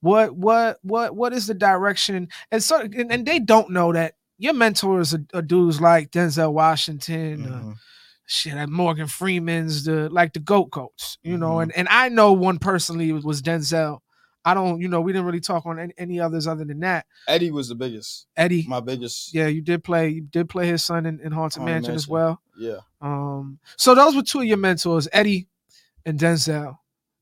[0.00, 4.16] what what what what is the direction and so and, and they don't know that
[4.36, 7.74] your mentors are, are dudes like denzel washington uh, Mhm.
[8.26, 11.62] shit like morgan freeman's the like the goat coats you know Mhm.
[11.62, 14.00] and and i know one personally was, was denzel
[14.44, 17.06] i don't you know we didn't really talk on any, any others other than that
[17.28, 18.26] Eddie was the biggest.
[18.36, 19.34] eddie My biggest.
[19.34, 22.06] yeah you did play you did play his son in, in haunted Haunted mansion as
[22.08, 22.78] well Yeah.
[23.00, 25.48] um, so those were two of your mentors, Eddie
[26.06, 26.78] and Denzel,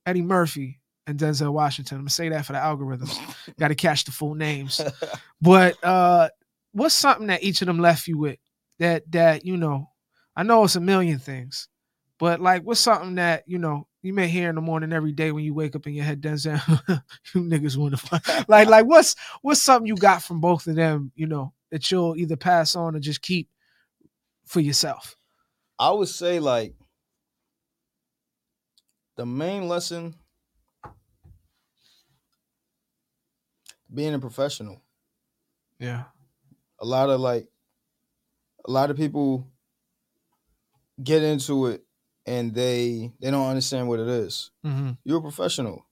[0.06, 1.96] Eddie Murphy and and Denzel Washington.
[1.96, 3.18] I'm gonna say that for the algorithms.
[3.58, 4.80] Got to catch the full names.
[5.40, 6.28] But uh,
[6.70, 8.38] what's something that each of them left you with
[8.78, 9.88] that that you know?
[10.36, 11.66] I know it's a million things,
[12.20, 15.30] but like, what's something that you know you may hear in the morning every day
[15.30, 16.60] when you wake up in your head, Denzel,
[17.34, 21.12] you niggas want to like like what's what's something you got from both of them?
[21.14, 23.48] You know that you'll either pass on or just keep
[24.44, 25.16] for yourself.
[25.78, 26.74] I would say like
[29.16, 30.14] the main lesson
[33.92, 34.82] being a professional.
[35.78, 36.04] Yeah.
[36.80, 37.48] A lot of like
[38.66, 39.46] a lot of people
[41.02, 41.84] get into it
[42.26, 44.50] and they they don't understand what it is.
[44.64, 44.90] Mm-hmm.
[45.04, 45.86] You're a professional.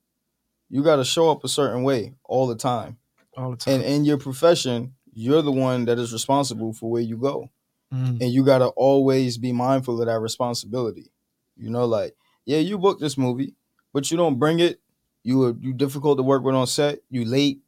[0.68, 2.98] You got to show up a certain way all the time.
[3.36, 3.74] All the time.
[3.74, 7.50] And in your profession, you're the one that is responsible for where you go.
[7.92, 8.20] Mhm.
[8.22, 11.10] and you got to always be mindful of that responsibility.
[11.56, 12.14] You know, like
[12.46, 13.56] yeah, you booked this movie,
[13.92, 14.80] but you don't bring it.
[15.24, 17.00] You are you difficult to work with on set.
[17.10, 17.58] You late.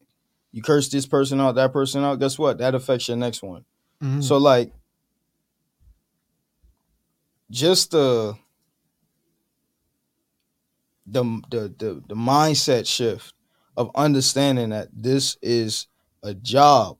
[0.52, 2.20] You curse this person out, that person out.
[2.20, 2.58] Guess what?
[2.58, 3.64] That affects your next one.
[4.00, 4.22] Mhm.
[4.22, 4.72] So like,
[7.50, 8.36] just the
[11.12, 13.34] the the the, the mindset shift
[13.76, 15.86] of understanding that this is
[16.22, 16.98] a job.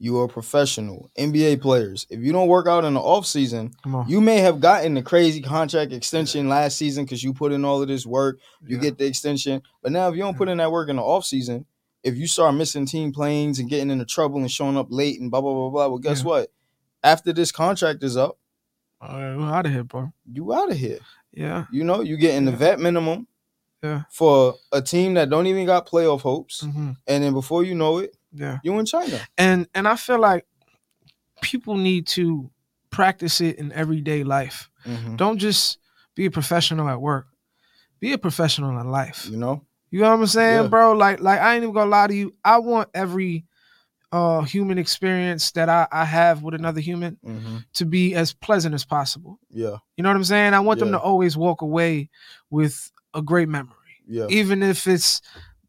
[0.00, 1.10] You are a professional.
[1.18, 2.06] NBA players.
[2.10, 3.72] If you don't work out in the off season,
[4.06, 7.80] you may have gotten the crazy contract extension last season because you put in all
[7.80, 8.38] of this work.
[8.66, 8.82] You Yeah.
[8.82, 9.62] get the extension.
[9.82, 11.64] But now if you don't put in that work in the off season,
[12.02, 15.30] if you start missing team planes and getting into trouble and showing up late and
[15.30, 16.26] blah blah blah blah, well, guess Yeah.
[16.26, 16.52] what?
[17.02, 18.36] After this contract is up,
[19.00, 20.12] right, we're out of here, bro.
[20.30, 20.98] you out of here.
[21.36, 21.64] Yeah.
[21.70, 22.56] You know, you getting the Yeah.
[22.58, 23.26] vet minimum
[23.82, 24.02] Yeah.
[24.10, 26.60] for a team that don't even got playoff hopes.
[26.62, 28.58] hmm And then before you know it, Yeah.
[28.62, 29.20] you in China.
[29.36, 30.46] And and I feel like
[31.42, 32.50] people need to
[32.90, 34.70] practice it in everyday life.
[34.86, 35.16] Mhm.
[35.16, 35.78] Don't just
[36.14, 37.26] be a professional at work.
[38.00, 39.26] Be a professional in life.
[39.28, 39.64] You know?
[39.90, 40.68] You know what I'm saying, Yeah.
[40.68, 40.92] bro?
[40.92, 42.34] Like, like I ain't even gonna lie to you.
[42.44, 43.44] I want every
[44.14, 48.74] uh human experience that I, I have with another human hmm to be as pleasant
[48.74, 49.40] as possible.
[49.50, 49.78] Yeah.
[49.96, 50.54] You know what I'm saying?
[50.54, 52.08] I want them to always walk away
[52.50, 53.74] with a great memory.
[54.06, 54.26] Yeah.
[54.28, 55.20] Even if it's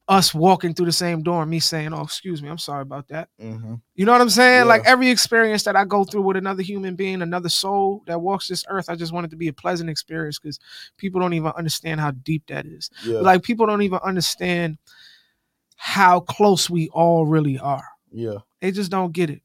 [0.08, 3.08] us walking through the same door and me saying, Oh, excuse me, I'm sorry about
[3.08, 3.30] that.
[3.40, 4.60] hmm You know what I'm saying?
[4.66, 4.74] Yeah.
[4.74, 8.48] Like every experience that I go through with another human being, another soul that walks
[8.48, 10.60] this earth, I just want it to be a pleasant experience because
[10.98, 12.92] people don't even understand how deep that is.
[13.04, 13.20] Yeah.
[13.20, 14.78] Like people don't even understand
[15.78, 17.86] how close we all really are.
[18.16, 18.38] Yeah.
[18.62, 19.42] They just don't get it.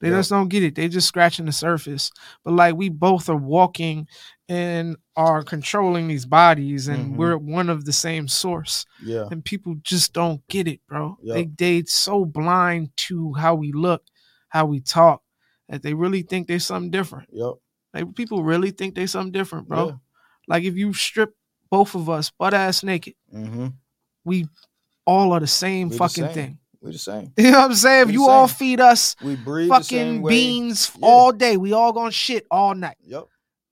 [0.00, 0.16] They Yeah.
[0.18, 0.74] just don't get it.
[0.74, 2.10] They just scratching the surface.
[2.44, 4.08] But like we both are walking
[4.48, 7.16] and are controlling these bodies, and Mhm.
[7.16, 8.84] we're one of the same source.
[9.02, 9.26] Yeah.
[9.30, 11.18] And people just don't get it, bro.
[11.22, 11.34] Yep.
[11.34, 11.44] They
[11.80, 14.02] they so blind to how we look,
[14.48, 15.22] how we talk,
[15.68, 17.28] that they really think they're something different.
[17.32, 17.52] Yep.
[17.94, 19.86] Like people really think they're something different, bro.
[19.88, 19.94] Yeah.
[20.48, 21.36] Like if you strip
[21.70, 23.68] both of us butt ass naked, mm-hmm.
[24.24, 24.48] we
[25.06, 26.34] all are the same We the fucking same.
[26.34, 26.58] thing.
[26.82, 27.32] We the same.
[27.36, 28.08] You know what I'm saying?
[28.08, 31.06] If you all feed us We breathe fucking beans Yeah.
[31.06, 32.96] all day, we all gonna shit all night.
[33.04, 33.24] Yep.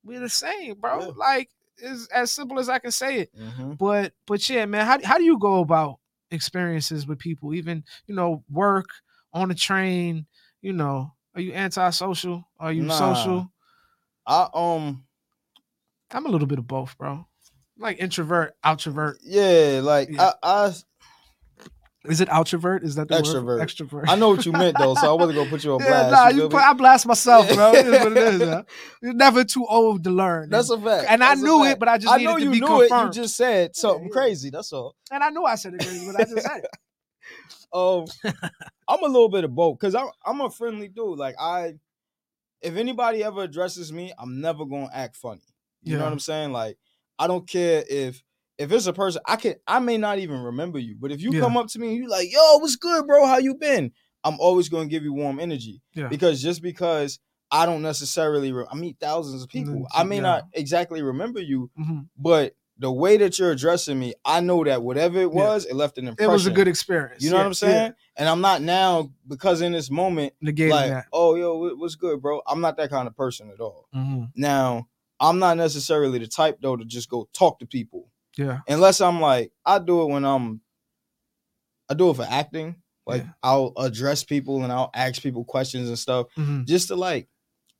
[0.04, 1.00] We're the same, bro.
[1.00, 1.10] Yeah.
[1.16, 3.30] Like it's as simple as I can say it.
[3.36, 5.98] hmm But but yeah, man, how how do you go about
[6.30, 7.52] experiences with people?
[7.54, 8.86] Even you know, work
[9.32, 10.26] on the train.
[10.62, 12.44] You know, are you antisocial?
[12.58, 12.94] Are you Nah.
[12.94, 13.50] social?
[14.26, 15.04] I um
[16.12, 17.26] I'm a little bit of both, bro.
[17.78, 19.16] Like introvert, outrovert.
[19.22, 20.32] yeah, like Yeah.
[20.42, 20.74] I I
[22.06, 22.82] Is it outrovert?
[22.82, 23.44] Is that the Extrovert.
[23.44, 23.60] word?
[23.68, 24.04] Extrovert.
[24.08, 26.12] I know what you meant though, so I wasn't gonna put you on Yeah, blast.
[26.12, 26.60] nah, you you put.
[26.62, 27.54] I blast myself, Yeah.
[27.54, 27.72] bro.
[27.74, 28.38] It is what it is.
[28.46, 28.64] man.
[29.02, 30.48] You're never too old to learn.
[30.48, 31.06] That's a fact.
[31.10, 32.66] and I That's a knew it, but I just I know to you be knew
[32.66, 33.14] confirmed.
[33.14, 33.16] it.
[33.18, 34.12] You just said something yeah.
[34.12, 34.48] crazy.
[34.48, 34.96] That's all.
[35.10, 36.70] and I knew I said it crazy, but I just said it.
[37.72, 38.06] Um,
[38.88, 41.18] I'm a little bit of both because I'm I'm a friendly dude.
[41.18, 41.74] Like I,
[42.62, 45.42] if anybody ever addresses me, I'm never gonna act funny.
[45.82, 46.50] You know what I'm saying?
[46.52, 46.78] Like
[47.18, 48.24] I don't care if
[48.60, 51.32] if it's a person I can I may not even remember you, but if you
[51.32, 51.40] Yeah.
[51.40, 53.26] come up to me and you like, yo, what's good, bro?
[53.26, 53.92] How you been?
[54.22, 56.08] I'm always gonna give you warm energy Yeah.
[56.08, 57.18] because just because
[57.50, 60.22] I don't necessarily re- I meet thousands of people, Mm, I may yeah.
[60.22, 62.08] not exactly remember you, Mhm.
[62.16, 65.42] but the way that you're addressing me, I know that whatever it Yeah.
[65.42, 66.30] was, it left an impression.
[66.30, 67.22] It was a good experience.
[67.24, 67.92] You know Yeah, what I'm saying?
[68.16, 70.50] And I'm not now because in this moment, Yeah.
[70.52, 71.06] Negating like, that.
[71.12, 72.40] oh, yo, what's good, bro?
[72.46, 73.86] I'm not that kind of person at all.
[73.94, 74.30] Mhm.
[74.36, 74.86] Now,
[75.18, 78.60] I'm not necessarily the type though to just go talk to people Yeah.
[78.68, 80.60] unless I'm like, I do it when I'm,
[81.88, 82.76] I do it for acting.
[83.06, 83.30] Like Yeah.
[83.42, 86.66] I'll address people and I'll ask people questions and stuff Mhm.
[86.66, 87.28] just to like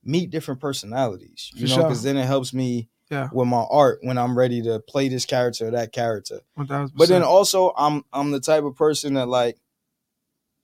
[0.03, 1.83] meet different personalities, you For know, sure.
[1.83, 3.29] because then it helps me Yeah.
[3.31, 6.41] with my art when I'm ready to play this character or that character.
[6.57, 6.97] 1000%.
[6.97, 9.57] But then also I'm I'm the type of person that like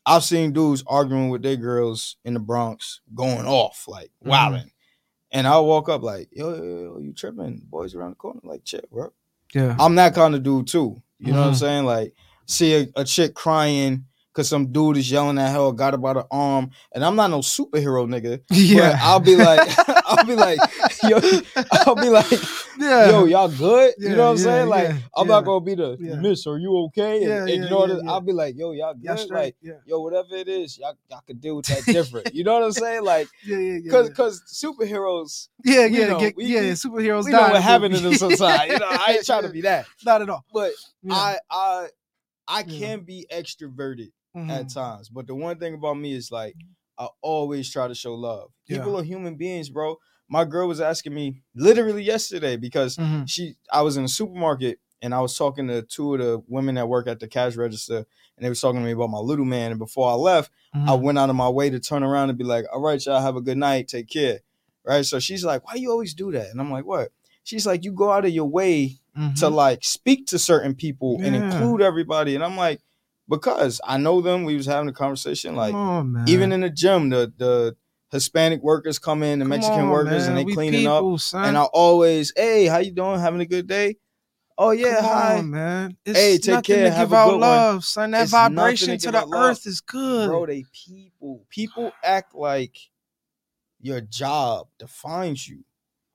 [0.05, 4.71] I've seen dudes arguing with their girls in the Bronx going off, like Mhm.
[5.31, 7.61] And I'll walk up like, yo, yo, yo, you tripping?
[7.69, 9.11] Boys around the corner, like chill, bro.
[9.53, 9.75] Yeah.
[9.79, 11.01] I'm that kind of dude too.
[11.19, 11.59] You know what I'm Mhm.
[11.59, 11.85] saying?
[11.85, 12.13] Like,
[12.45, 16.13] see a, a chick crying because some dude is yelling at her, got her by
[16.13, 18.41] the arm, and I'm not no superhero nigga.
[18.51, 18.91] Yeah.
[18.91, 19.67] But I'll be like,
[20.17, 20.59] I'll be like,
[21.03, 21.19] yo,
[21.85, 22.31] I'll be like,
[22.79, 23.09] yeah.
[23.09, 23.93] yo, y'all good?
[23.97, 24.69] Yeah, you know what I'm yeah, saying?
[24.69, 26.47] Like, I'm not gonna be the miss.
[26.47, 27.17] Are you okay?
[27.23, 27.89] And, Yeah, and you know what?
[27.89, 28.11] yeah, it- yeah.
[28.11, 29.19] I'll be like, yo, y'all good?
[29.19, 29.29] Straight.
[29.31, 29.73] like, yeah.
[29.85, 32.33] yo, whatever it is, y'all, y'all could deal with that different.
[32.33, 33.03] you know what I'm saying?
[33.03, 33.91] Like, Yeah, yeah, yeah.
[33.91, 37.99] cause, cause superheroes, yeah, yeah, know, get- we- yeah, superheroes we know what happened to
[37.99, 38.71] them sometimes.
[38.71, 40.45] You know, I ain't trying to be that, Not at all.
[40.53, 40.71] but.
[41.09, 41.87] I, I,
[42.49, 44.49] I can be extroverted Mhm.
[44.51, 45.09] at times.
[45.09, 46.53] But the one thing about me is like
[46.99, 48.51] I always try to show love.
[48.67, 48.99] People Yeah.
[48.99, 49.97] are human beings, bro.
[50.29, 53.27] My girl was asking me literally yesterday because Mhm.
[53.29, 56.75] she I was in a supermarket and I was talking to two of the women
[56.75, 59.45] that work at the cash register and they was talking to me about my little
[59.45, 59.71] man.
[59.71, 61.01] And before I left, I Mhm.
[61.01, 63.35] went out of my way to turn around and be like, all right, y'all have
[63.35, 63.87] a good night.
[63.87, 64.41] Take care.
[64.83, 65.05] Right.
[65.05, 66.49] So she's like, why you always do that?
[66.49, 67.11] And I'm like, what?
[67.43, 69.51] She's like, you go out of your way to Mhm.
[69.53, 72.35] like speak to certain people and include everybody.
[72.35, 72.81] And I'm like,
[73.29, 74.43] because I know them.
[74.43, 75.55] We was having a conversation.
[75.55, 77.75] Like on, even in the gym, the the
[78.11, 80.29] Hispanic workers come in, the Come Mexican on, workers, man.
[80.29, 81.19] and they We cleaning up.
[81.19, 81.45] son.
[81.45, 83.19] And I always, hey, how you doing?
[83.19, 83.97] Having a good day?
[84.57, 85.97] Oh yeah, Come hi, on, man.
[86.05, 86.89] It's Hey, take nothing care.
[86.89, 87.41] To Have give a out good one.
[87.41, 88.11] love, son.
[88.11, 89.51] That It's vibration to to the love.
[89.51, 90.27] earth is good.
[90.27, 90.45] bro.
[90.45, 91.45] They people.
[91.49, 92.77] People act like
[93.79, 95.63] your job defines you.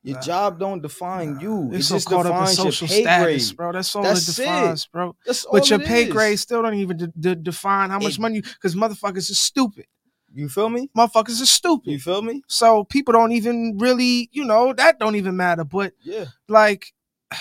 [0.05, 0.20] Your Nah.
[0.22, 1.68] job don't define you.
[1.70, 3.57] They're It so just caught up in social status, grade.
[3.57, 3.72] bro.
[3.72, 4.44] That's all That's it it.
[4.44, 5.14] defines, bro.
[5.24, 6.12] That's all But your it pay is.
[6.12, 9.38] grade still don't even de- de- define how much It- money you because motherfuckers is
[9.38, 9.86] stupid.
[10.34, 10.88] You feel me?
[10.96, 11.90] Motherfuckers is stupid.
[11.92, 12.42] You feel me?
[12.48, 15.62] So people don't even really, you know, that don't even matter.
[15.62, 16.24] But Yeah.
[16.48, 16.92] like,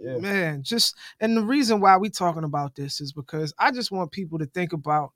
[0.00, 0.18] Yeah.
[0.18, 4.10] man, just and the reason why we talking about this is because I just want
[4.10, 5.12] people to think about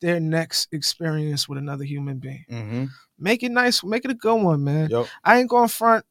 [0.00, 2.44] their next experience with another human being.
[2.50, 2.84] Mm-hmm.
[3.18, 4.88] Make it nice, make it a good one, man.
[4.90, 5.06] Yep.
[5.22, 6.04] I ain't going front,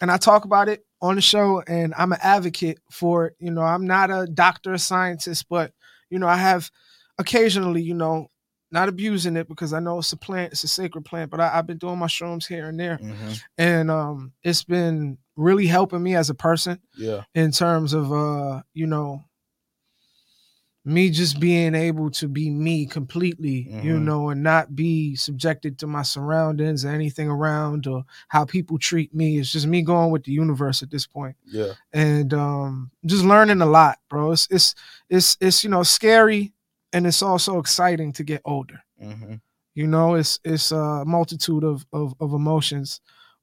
[0.00, 3.36] and I talk about it on the show, and I'm an advocate for it.
[3.38, 5.72] You know, I'm not a doctor or scientist, but
[6.10, 6.70] you know, I have
[7.18, 8.28] occasionally, you know,
[8.70, 11.58] not abusing it because I know it's a plant, it's a sacred plant, but I,
[11.58, 13.32] I've been doing my shrooms here and there, Mm-hmm.
[13.56, 17.22] and um, it's been really helping me as a person Yeah.
[17.34, 19.24] in terms of uh, you know,
[20.88, 24.02] me just being able to be me completely, you Mhm.
[24.04, 29.14] know, and not be subjected to my surroundings or anything around or how people treat
[29.14, 29.38] me.
[29.38, 31.36] It's just me going with the universe at this point.
[31.46, 31.74] Yeah.
[31.92, 34.32] And um just learning a lot, bro.
[34.32, 34.74] It's it's
[35.08, 36.52] it's it's you know scary
[36.92, 38.80] and it's also exciting to get older.
[39.02, 39.34] Mm-hmm.
[39.74, 43.00] You know, it's it's a multitude of of, of emotions.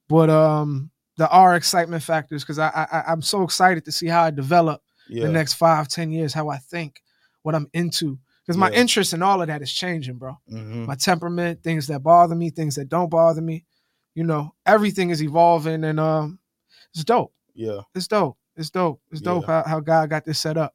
[0.08, 4.22] But um there are excitement factors because I, I I'm so excited to see how
[4.24, 5.26] I develop Yeah.
[5.26, 7.00] the next five, ten years, how I think,
[7.46, 8.18] what I'm into.
[8.44, 8.80] Because my Yeah.
[8.80, 10.36] interest in all of that is changing, bro.
[10.50, 10.86] mm-hmm.
[10.86, 13.64] My temperament, things that bother me, things that don't bother me.
[14.14, 16.38] You know, everything is evolving and um
[16.92, 17.32] it's dope.
[17.54, 17.80] Yeah.
[17.94, 18.36] It's dope.
[18.56, 19.00] It's dope.
[19.12, 19.62] It's dope Yeah.
[19.62, 20.74] how, how God got this set up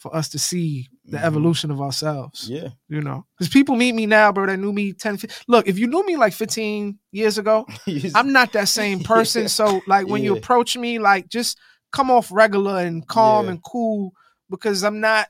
[0.00, 1.24] for us to see the Mhm.
[1.24, 2.48] evolution of ourselves.
[2.50, 2.68] Yeah.
[2.88, 5.36] You know, because people meet me now, bro, that knew me 10, 15.
[5.48, 7.66] Look, if you knew me like 15 years ago,
[8.14, 9.42] I'm not that same person.
[9.42, 9.48] Yeah.
[9.48, 11.58] So like when you approach me, like just
[11.92, 14.12] come off regular and calm and cool
[14.50, 15.28] because I'm not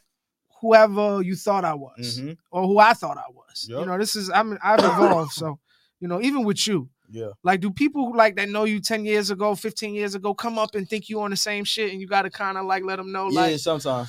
[0.64, 2.38] whoever you thought I was Mhm.
[2.50, 3.66] or who I thought I was.
[3.68, 5.32] You know, this is I'm I've evolved.
[5.32, 5.58] so,
[6.00, 7.32] you know, even with you, Yeah.
[7.42, 10.74] like do people like that know you 10 years ago, 15 years ago come up
[10.74, 13.12] and think you on the same shit and you gotta kind of like let them
[13.12, 13.40] know Yeah.
[13.42, 14.08] like Sometimes.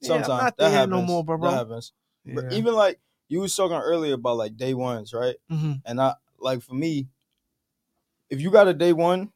[0.00, 0.90] Yeah, I'm Sometimes not that happens.
[0.92, 1.40] no more, bro.
[1.40, 1.92] That happens.
[2.24, 5.36] But even like you was talking earlier about like day ones, right?
[5.50, 5.82] Mhm.
[5.84, 7.08] And I like for me,
[8.30, 9.32] if you got a day one,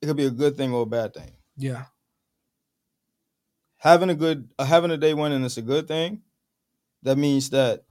[0.00, 1.30] it could be a good thing or a bad thing.
[1.58, 1.84] yeah.
[3.78, 6.22] Having a good uh, having a day one and it's a good thing,
[7.02, 7.84] that means that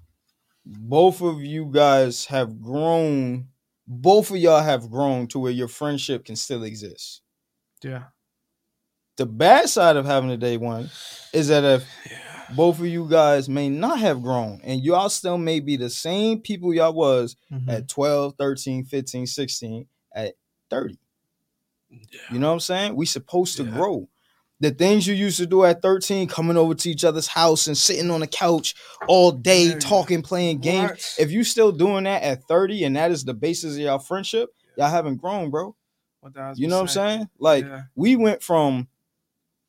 [0.65, 3.47] both of you guys have grown.
[3.87, 7.21] Both of y'all have grown to where your friendship can still exist.
[7.83, 8.05] Yeah.
[9.17, 10.89] The bad side of having a day one
[11.33, 12.17] is that if Yeah.
[12.55, 16.41] both of you guys may not have grown and y'all still may be the same
[16.41, 17.69] people y'all was Mhm.
[17.69, 20.33] at 12 13 15 16 at
[20.69, 20.97] 30
[21.89, 21.99] Yeah.
[22.31, 23.71] you know what i'm saying we supposed to Yeah.
[23.71, 24.09] grow
[24.65, 27.77] the things you used to do at 13 coming over to each other's house and
[27.77, 28.73] sitting on the couch
[29.07, 29.79] all day Yeah.
[29.79, 31.15] talking playing games What?
[31.19, 34.49] if you still doing that at 30 and that is the basis of your friendship
[34.77, 35.75] y'all haven't grown bro
[36.55, 37.81] you know what i'm saying like Yeah.
[37.95, 38.87] we went from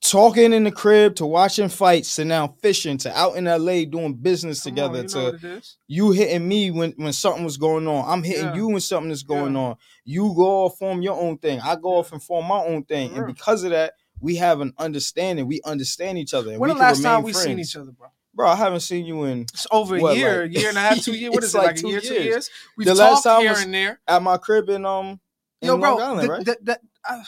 [0.02, 4.14] talking in the crib to watching fights to now fishing to out in LA doing
[4.14, 5.76] business Come on, together you to what it is.
[5.88, 8.04] you hitting me when when something was going on.
[8.08, 8.54] I'm hitting Yeah.
[8.54, 9.60] you when something is going Yeah.
[9.60, 9.76] on.
[10.04, 11.60] You go off form your own thing.
[11.60, 13.16] I go off and form my own thing.
[13.16, 15.46] And because of that, we have an understanding.
[15.46, 16.50] We understand each other.
[16.52, 17.44] And When we the last time we friends.
[17.46, 18.08] seen each other, bro?
[18.34, 20.80] Bro, I haven't seen you in It's over a year, like- a year and a
[20.80, 21.32] half, two years.
[21.34, 22.24] What is it, like like, two a year, two years.
[22.24, 22.50] years?
[22.76, 24.00] We've The last talked time here was- and there.
[24.06, 25.20] at my crib in um
[25.62, 26.44] in Yo, Long bro, Island, the- right?
[26.44, 27.22] the- the- uh,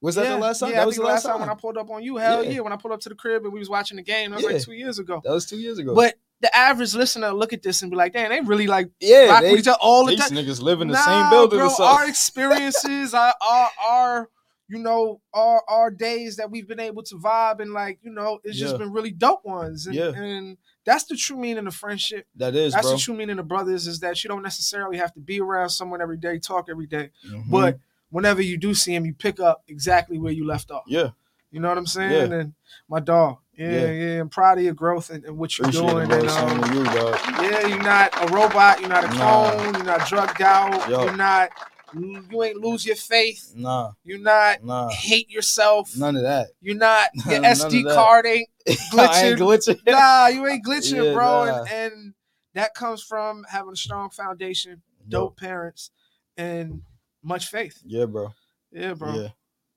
[0.00, 0.70] Was that yeah, the last time?
[0.70, 1.40] Yeah, that I was the last time.
[1.40, 2.16] when I pulled up on you.
[2.16, 2.50] Hell Yeah.
[2.50, 2.60] yeah.
[2.60, 4.30] when I pulled up to the crib and we was watching the game.
[4.30, 4.50] That was Yeah.
[4.52, 5.20] like two years ago.
[5.24, 5.94] that was two years ago.
[5.94, 9.26] But the average listener look at this and be like, "Damn, they really like yeah,
[9.26, 11.58] rock they, with each other all the these niggas live in the Nah, same building
[11.58, 11.84] bro, or something.
[11.86, 14.28] Our experiences, our, our our
[14.74, 18.40] you know our our days that we've been able to vibe and like you know
[18.44, 19.86] it's just been really dope ones.
[19.86, 20.10] And, Yeah.
[20.14, 22.26] and that's the true meaning of friendship.
[22.36, 22.96] that is, That's bro.
[22.96, 26.02] the true meaning of brothers is that you don't necessarily have to be around someone
[26.02, 27.50] every day, talk every day, Mhm.
[27.50, 27.78] but
[28.10, 30.84] whenever you do see him, you pick up exactly where you left off.
[30.86, 31.10] yeah,
[31.50, 32.30] You know what I'm saying?
[32.30, 32.36] Yeah.
[32.38, 32.54] And
[32.88, 33.90] my dog, yeah, Yeah.
[33.92, 36.10] yeah, I'm proud of your growth and, and what you're appreciate doing.
[36.10, 38.80] it, and, um, you, yeah, you're not a robot.
[38.80, 39.50] You're not a Nah.
[39.50, 39.74] clone.
[39.74, 40.88] You're not drugged out.
[40.90, 41.04] Yo.
[41.04, 41.50] You're not.
[41.96, 43.52] You ain't lose your faith.
[43.56, 45.96] Nah, You're not nah, hate yourself.
[45.96, 46.48] none of that.
[46.60, 47.08] You're not.
[47.26, 49.36] Your SD card ain't I ain't glitching.
[49.38, 49.80] glitching.
[49.86, 51.44] nah, you ain't glitching, Yeah, bro.
[51.44, 51.62] nah.
[51.64, 52.14] And, and
[52.54, 55.90] that comes from having a strong foundation, dope parents,
[56.36, 56.82] and
[57.22, 57.80] much faith.
[57.84, 58.32] Yeah, bro.
[58.72, 59.14] Yeah, bro.
[59.14, 59.28] Yeah,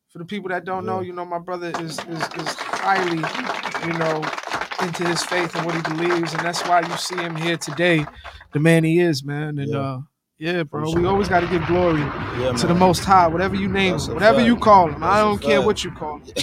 [0.10, 3.18] For the people that don't know, you know, my brother is is is highly,
[3.88, 4.24] you know,
[4.82, 8.06] into his faith and what he believes, and that's why you see him here today,
[8.54, 9.60] the man he is, man.
[9.60, 10.00] And uh,
[10.38, 12.74] yeah, bro, we always got to give glory yeah, to the.
[12.76, 15.04] Most High, whatever you name him, whatever you call him.
[15.04, 16.34] I don't care what you call him,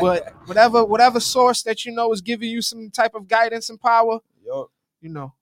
[0.00, 3.80] but whatever whatever source that you know is giving you some type of guidance and
[3.80, 4.70] power, Yo,
[5.00, 5.32] you know.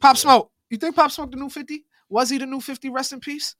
[0.00, 1.84] Pop Smoke, you think Pop Smoke the new fifty?
[2.08, 2.88] Was he the new fifty?
[2.90, 3.56] Rest in peace.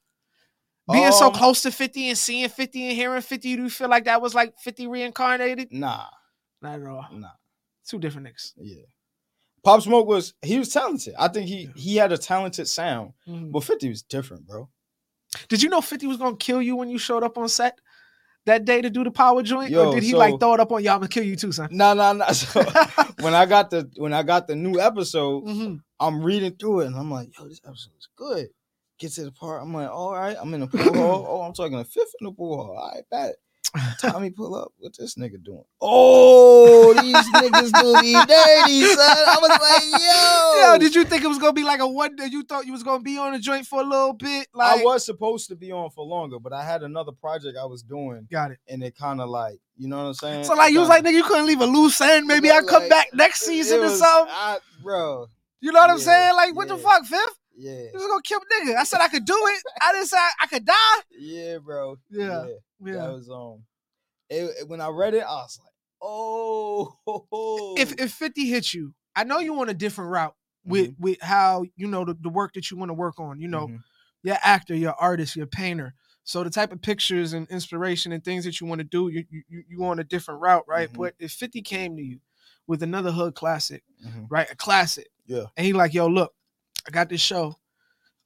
[0.92, 3.88] Being so Um, close to 50 and seeing 50 and hearing 50, do you feel
[3.88, 5.72] like that was like 50 reincarnated?
[5.72, 6.04] nah,
[6.62, 7.08] Not at all.
[7.10, 7.30] nah.
[7.84, 8.52] Two different niggas.
[8.56, 8.82] Yeah.
[9.66, 11.14] Pop Smoke was he was talented.
[11.18, 13.50] I think he he had a talented sound, Mhm.
[13.52, 14.68] but Fifty was different, bro.
[15.48, 17.76] Did you know 50 was gonna kill you when you showed up on set
[18.46, 19.70] that day to do the power joint?
[19.70, 20.94] Yo, or did he so- like throw it up on y'all?
[20.94, 21.68] I'm gonna kill you too, son.
[21.72, 22.26] No, no, no.
[22.32, 22.62] So
[23.20, 25.80] when I got the when I got the new episode, Mhm.
[25.98, 28.48] I'm reading through it and I'm like, yo, this episode is good.
[28.98, 31.26] Get to the part, I'm like, all right, I'm in the pool hall.
[31.28, 32.76] Oh, I'm talking a fifth in the pool hall.
[32.78, 33.34] All right, bet.
[34.00, 34.72] Tommy pull up.
[34.78, 35.64] What this nigga doing?
[35.80, 39.18] Oh, these niggas do me dirty, son.
[39.28, 40.72] I was like, yo.
[40.72, 42.26] Yo, did you think it was gonna be like a one day?
[42.30, 44.48] You thought you was gonna be on the joint for a little bit?
[44.54, 47.64] Like, I was supposed to be on for longer, but I had another project I
[47.66, 48.58] was doing, got it.
[48.68, 50.44] and it kind of like, you know what I'm saying?
[50.44, 52.26] So like you was like, nigga, you couldn't leave a loose end.
[52.26, 54.34] Maybe Yeah, I come like, back next season or was- something.
[54.36, 55.26] I- bro.
[55.60, 56.34] You know what I'm saying?
[56.36, 57.38] Like, what the fuck, fifth?
[57.58, 58.76] Yeah, He was gonna kill nigga.
[58.76, 59.62] I said I could do it.
[59.80, 61.00] I didn't say I, I could die.
[61.18, 61.96] yeah, bro.
[62.10, 63.08] Yeah, That Yeah.
[63.08, 63.64] was um.
[64.28, 66.96] It, when I read it, I was like, oh.
[67.78, 70.34] If if 50 hits you, I know you on a different route
[70.64, 70.94] with Mhm.
[70.98, 73.40] with how you know the, the work that you want to work on.
[73.40, 73.80] You know, Mhm.
[74.22, 75.94] you're actor, you're artist, you're painter.
[76.24, 79.24] So the type of pictures and inspiration and things that you want to do, you
[79.30, 80.90] you you on a different route, right?
[80.90, 80.96] Mhm.
[80.96, 82.20] But if 50 came to you
[82.66, 84.26] with another hood classic, Mhm.
[84.28, 84.50] right?
[84.50, 85.08] A classic.
[85.26, 85.46] Yeah.
[85.56, 86.34] And he like, yo, look,
[86.86, 87.56] I got this show.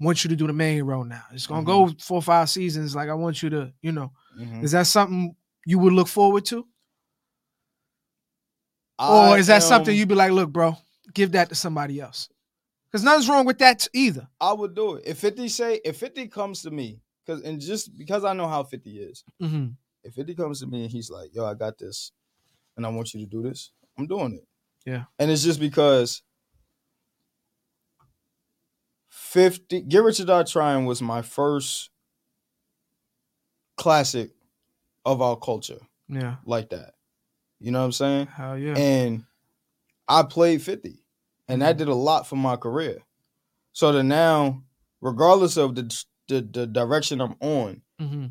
[0.01, 1.23] I want you to do the main role now.
[1.33, 1.93] It's gonna Mm-hmm.
[1.93, 2.95] go four or five seasons.
[2.95, 4.63] Like I want you to, you know, Mhm.
[4.65, 5.35] is that something
[5.67, 6.67] you would look forward to?
[8.99, 10.77] I Or is that something you'd be like, look, bro,
[11.15, 12.29] give that to somebody else?
[12.91, 14.29] Because nothing's wrong with that either.
[14.41, 17.97] I would do it if Fifty say if Fifty comes to me because and just
[17.97, 19.69] because I know how Fifty is, Mm-hmm.
[20.05, 22.13] if Fifty comes to me and he's like, "Yo, I got this,
[22.77, 24.47] and I want you to do this," I'm doing it.
[24.87, 25.05] Yeah.
[25.19, 26.23] and it's just because
[29.11, 31.91] Fifty Get Rich or Die Trying was my first
[33.77, 34.31] classic
[35.05, 36.37] of our culture Yeah.
[36.45, 36.95] like that.
[37.59, 38.27] You know what I'm saying?
[38.29, 38.75] Hell yeah.
[38.77, 39.25] and
[40.09, 41.03] I played 50
[41.49, 41.79] and that Mhm.
[41.79, 43.03] did a lot for my career.
[43.73, 44.63] So that now,
[45.01, 48.27] regardless of the the, the direction I'm on, mm-hmm.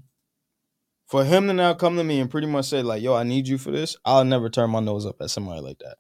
[1.06, 3.46] for him to now come to me and pretty much say like, "Yo, I need
[3.46, 5.98] you for this," I'll never turn my nose up at somebody like that.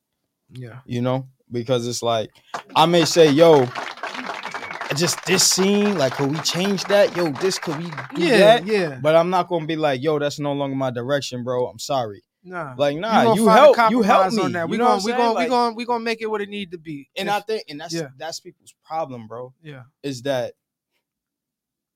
[0.49, 0.79] Yeah.
[0.85, 2.29] You know, because it's like
[2.73, 3.65] I may say, "Yo."
[4.95, 7.15] Just this scene, like, could we change that?
[7.15, 7.85] Yo, this could we
[8.15, 8.37] do Yeah.
[8.39, 8.65] that?
[8.65, 8.99] Yeah.
[9.01, 11.67] But I'm not gonna be like, yo, that's no longer my direction, bro.
[11.67, 12.23] I'm sorry.
[12.43, 12.73] Nah.
[12.77, 14.41] Like, nah, you help, you help me.
[14.43, 14.65] on that.
[14.67, 15.29] You We know gonna we gonna saying?
[15.29, 17.09] we Like- gonna we gonna make it what it need to be.
[17.15, 18.07] And If- I think, and that's yeah.
[18.17, 19.53] that's people's problem, bro.
[19.61, 19.83] yeah.
[20.01, 20.53] Is that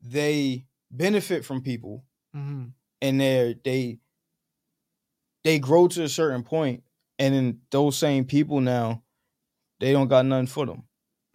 [0.02, 2.04] they benefit from people
[2.36, 2.66] Mm-hmm.
[3.02, 4.00] and they they
[5.44, 6.84] they grow to a certain point,
[7.20, 9.02] and then those same people now
[9.80, 10.84] they don't got nothing for them.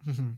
[0.07, 0.29] Mm-hmm.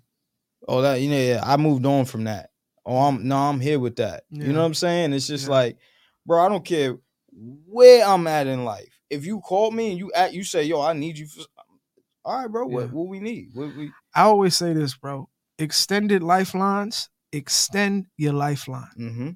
[0.67, 2.49] Oh, that you know, yeah, I moved on from that.
[2.85, 4.23] Oh, I'm no, I'm here with that.
[4.29, 5.13] You know what I'm saying?
[5.13, 5.51] It's just Yeah.
[5.51, 5.77] like,
[6.25, 6.97] bro, I don't care
[7.31, 8.89] where I'm at in life.
[9.09, 11.41] If you call me and you at you say, yo, I need you for
[12.23, 12.65] all right, bro.
[12.65, 12.87] What Yeah.
[12.87, 13.49] what we need?
[13.53, 15.29] What we I always say this, bro.
[15.57, 18.89] Extended lifelines, extend your lifeline.
[18.97, 19.29] mm-hmm.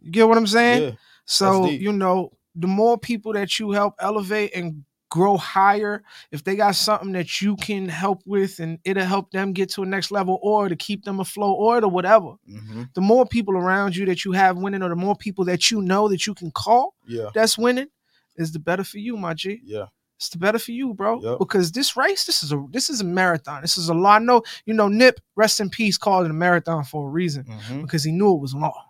[0.00, 0.82] You get what I'm saying?
[0.82, 0.90] Yeah.
[1.24, 6.02] So, you know, the more people that you help elevate and grow higher,
[6.32, 9.82] if they got something that you can help with and it'll help them get to
[9.82, 13.56] a next level or to keep them afloat or to whatever, hmm the more people
[13.56, 16.34] around you that you have winning or the more people that you know that you
[16.34, 17.30] can call Yeah.
[17.34, 17.88] that's winning
[18.36, 19.60] is the better for you, my G.
[19.64, 19.86] Yeah.
[20.16, 21.20] It's the better for you, bro.
[21.22, 21.38] Yep.
[21.38, 23.62] Because this race, this is a this is a marathon.
[23.62, 24.20] This is a lot.
[24.20, 27.44] I know, you know, Nip, rest in peace, called it a marathon for a reason
[27.44, 28.82] hmm because he knew it was long.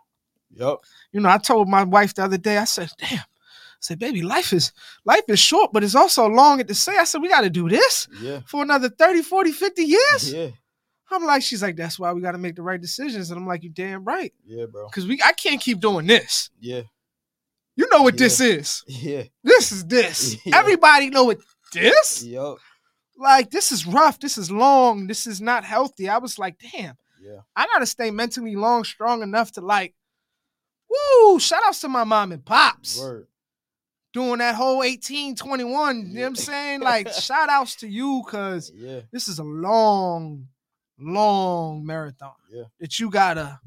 [0.54, 0.78] Yep.
[1.12, 3.20] You know, I told my wife the other day, I said, damn.
[3.78, 4.72] I said, baby, life is
[5.04, 6.98] life is short, but it's also long at the same.
[6.98, 8.40] I said, we gotta do this Yeah.
[8.46, 10.32] for another 30, 40, 50 years.
[10.32, 10.48] Yeah.
[11.10, 13.30] I'm like, she's like, that's why we gotta make the right decisions.
[13.30, 14.32] And I'm like, you damn right.
[14.44, 14.88] Yeah, bro.
[14.88, 16.50] Cause we I can't keep doing this.
[16.60, 16.82] Yeah.
[17.76, 18.18] You know what Yeah.
[18.26, 18.82] this is.
[18.88, 19.22] Yeah.
[19.44, 20.36] This is this.
[20.44, 20.58] Yeah.
[20.58, 21.38] Everybody know what
[21.72, 22.24] this?
[22.24, 22.56] Yep.
[23.16, 24.18] Like, this is rough.
[24.18, 25.06] This is long.
[25.06, 26.08] This is not healthy.
[26.08, 27.40] I was like, damn, Yeah.
[27.54, 29.94] I gotta stay mentally long, strong enough to like,
[30.90, 32.98] woo, shout outs to my mom and pops.
[33.00, 33.26] Word.
[34.12, 35.96] Doing that whole 18, 21.
[35.96, 36.80] You know what I'm saying?
[36.88, 39.00] Like, shout outs to you because Yeah.
[39.12, 40.48] this is a long,
[40.98, 42.64] long marathon Yeah.
[42.80, 43.60] that you gotta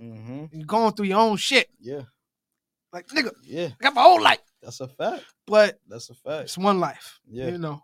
[0.00, 0.46] mm-hmm.
[0.52, 1.68] you're going through your own shit.
[1.80, 2.02] Yeah.
[2.92, 3.68] Like, nigga, Yeah.
[3.78, 4.40] I got my whole life.
[4.62, 5.24] That's a fact.
[5.46, 6.44] But That's a fact.
[6.44, 7.20] it's one life.
[7.28, 7.48] Yeah.
[7.48, 7.82] You know.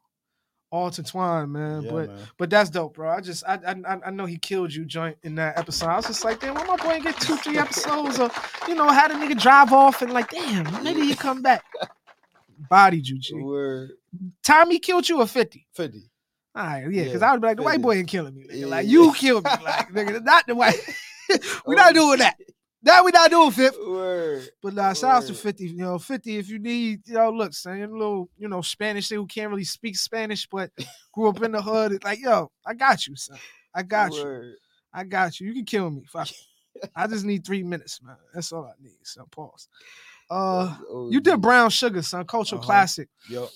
[0.72, 1.82] All intertwined, man.
[1.82, 2.18] yeah, but man.
[2.38, 3.10] But that's dope, bro.
[3.10, 5.86] I just I, I I- know he killed you, joint, in that episode.
[5.88, 8.30] I was just like, damn, why my boy ain't get two, three episodes or
[8.68, 11.64] you know, had a nigga drive off and like, damn, maybe he come back.
[12.68, 13.34] Bodied you, G.
[13.34, 13.92] Word.
[14.44, 15.66] Tommy killed you or 50.
[15.74, 16.10] 50.
[16.54, 18.46] All right, yeah, because Yeah, I would be like, the white boy ain't killing me.
[18.48, 18.68] Nigga.
[18.68, 19.50] Like, you killed me.
[19.64, 20.78] Like, nigga, not the white.
[21.66, 22.36] we not Oh, doing that.
[22.82, 23.76] That we not doing, Fifth.
[23.86, 24.48] Word.
[24.62, 25.66] But uh, shout out to 50.
[25.66, 29.18] You know, 50, if you need, you know, look, a little, you know, Spanish thing
[29.18, 30.70] who can't really speak Spanish, but
[31.12, 31.92] grew up in the hood.
[31.92, 33.38] It's like, yo, I got you, son.
[33.74, 34.54] I got you.
[34.94, 35.48] I got you.
[35.48, 36.04] You can kill me.
[36.08, 36.28] Fuck.
[36.96, 38.16] I just need three minutes, man.
[38.32, 38.96] That's all I need.
[39.02, 39.68] So pause.
[40.30, 40.74] Uh
[41.10, 42.24] you did brown sugar, son.
[42.24, 42.66] Cultural Uh-huh.
[42.66, 43.08] classic.
[43.28, 43.48] Yo,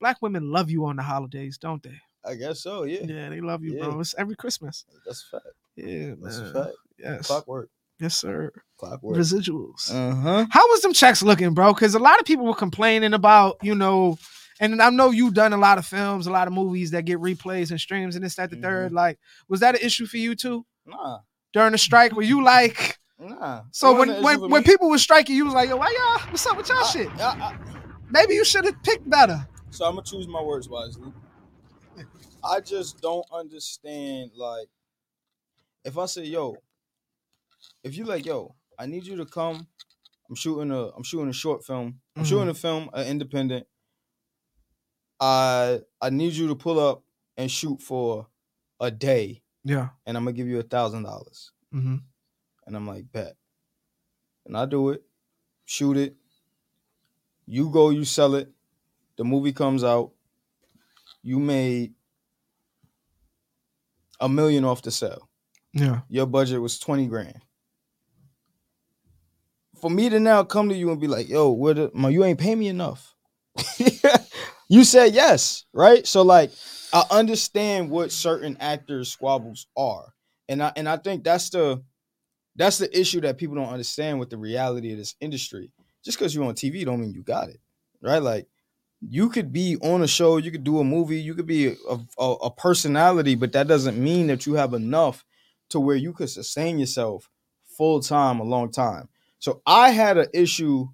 [0.00, 1.94] Black women love you on the holidays, don't they?
[2.24, 2.84] I guess so.
[2.84, 3.02] Yeah.
[3.04, 4.00] Yeah, they love you, bro.
[4.00, 4.84] It's every Christmas.
[5.06, 5.54] That's a fact.
[5.76, 6.46] Yeah, That's man.
[6.48, 6.76] a fact.
[6.98, 7.26] Yes.
[7.26, 7.68] Clockwork.
[8.02, 8.50] Yes, sir.
[8.78, 9.16] Clockwork.
[9.16, 9.90] Residuals.
[9.94, 10.46] Uh huh.
[10.50, 11.72] How was them checks looking, bro?
[11.72, 14.18] Because a lot of people were complaining about, you know,
[14.58, 17.18] and I know you've done a lot of films, a lot of movies that get
[17.20, 18.62] replays and streams and this, that, the Mhm.
[18.62, 18.92] third.
[18.92, 19.18] Like,
[19.48, 21.20] was that an issue for you too Nah.
[21.52, 22.12] during the strike?
[22.16, 23.62] Were you like, Nah.
[23.70, 26.28] so when when, when people were striking, you was like, yo, why y'all?
[26.32, 27.08] What's up with y'all I- shit?
[27.20, 27.58] I- I-
[28.10, 29.46] Maybe you should have picked better.
[29.70, 31.12] so I'm gonna choose my words wisely.
[32.44, 34.32] I just don't understand.
[34.36, 34.66] Like,
[35.84, 36.56] if I say, "Yo,"
[37.84, 39.66] if you like, "Yo," I need you to come.
[40.28, 40.88] I'm shooting a.
[40.88, 42.00] I'm shooting a short film.
[42.16, 42.26] I'm Mhm.
[42.26, 43.66] shooting a film, an independent.
[45.20, 47.04] I I need you to pull up
[47.36, 48.26] and shoot for
[48.80, 49.90] a day, Yeah.
[50.06, 51.52] and I'm gonna give you a thousand dollars.
[51.72, 51.96] Mm-hmm.
[52.66, 53.36] And I'm like, bet.
[54.46, 55.02] And I do it,
[55.64, 56.16] shoot it.
[57.46, 58.52] You go, you sell it.
[59.16, 60.12] The movie comes out.
[61.22, 61.94] You made
[64.20, 65.28] a million off the sale.
[65.72, 66.02] Yeah.
[66.08, 67.40] Your budget was 20 grand.
[69.82, 72.22] For me to now come to you and be like, yo, what the, ma, you
[72.22, 73.16] ain't pay me enough.
[74.68, 76.06] you said yes, right?
[76.06, 76.52] So like
[76.92, 80.14] I understand what certain actors squabbles are.
[80.48, 81.82] And I and I think that's the
[82.54, 85.72] that's the issue that people don't understand with the reality of this industry.
[86.04, 87.58] Just because you're on TV don't mean you got it,
[88.00, 88.22] right?
[88.22, 88.46] Like
[89.00, 91.98] you could be on a show, you could do a movie, you could be a,
[92.18, 95.24] a, a personality, but that doesn't mean that you have enough
[95.70, 97.28] to where you could sustain yourself
[97.76, 99.08] full time a long time.
[99.42, 100.86] So I had an issue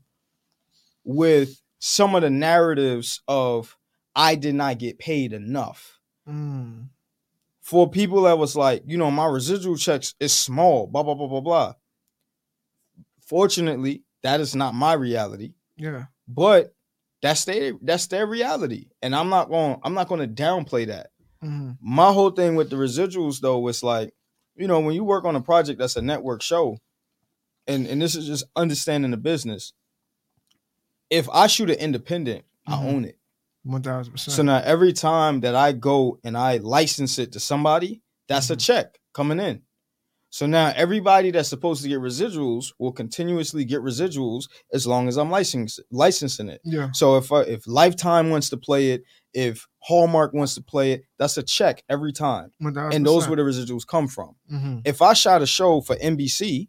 [1.04, 3.76] with some of the narratives of
[4.16, 6.88] I did not get paid enough Mm.
[7.60, 11.26] for people that was like, you know, my residual checks is small, blah blah blah
[11.26, 11.74] blah blah.
[13.20, 16.06] Fortunately, that is not my reality, Yeah.
[16.26, 16.74] but
[17.20, 21.10] that's their that's their reality, and I'm not going I'm not going to downplay that.
[21.44, 21.72] Mm-hmm.
[21.82, 24.14] My whole thing with the residuals though was like,
[24.56, 26.78] you know, when you work on a project that's a network show,
[27.68, 29.72] and and this is just understanding the business.
[31.10, 32.72] If I shoot an independent, Mhm.
[32.72, 33.18] I own it.
[33.64, 34.34] One thousand percent.
[34.36, 38.56] So now every time that I go and I license it to somebody, that's a
[38.56, 38.60] Mhm.
[38.60, 39.62] check coming in.
[40.30, 45.16] So now everybody that's supposed to get residuals will continuously get residuals as long as
[45.16, 46.60] I'm licensing licensing it.
[46.64, 46.90] yeah.
[46.92, 51.04] So if I, if Lifetime wants to play it, if Hallmark wants to play it,
[51.18, 52.52] that's a check every time.
[52.58, 52.92] One thousand.
[52.92, 54.36] And those where the residuals come from.
[54.52, 54.80] Mm-hmm.
[54.84, 56.68] If I shot a show for NBC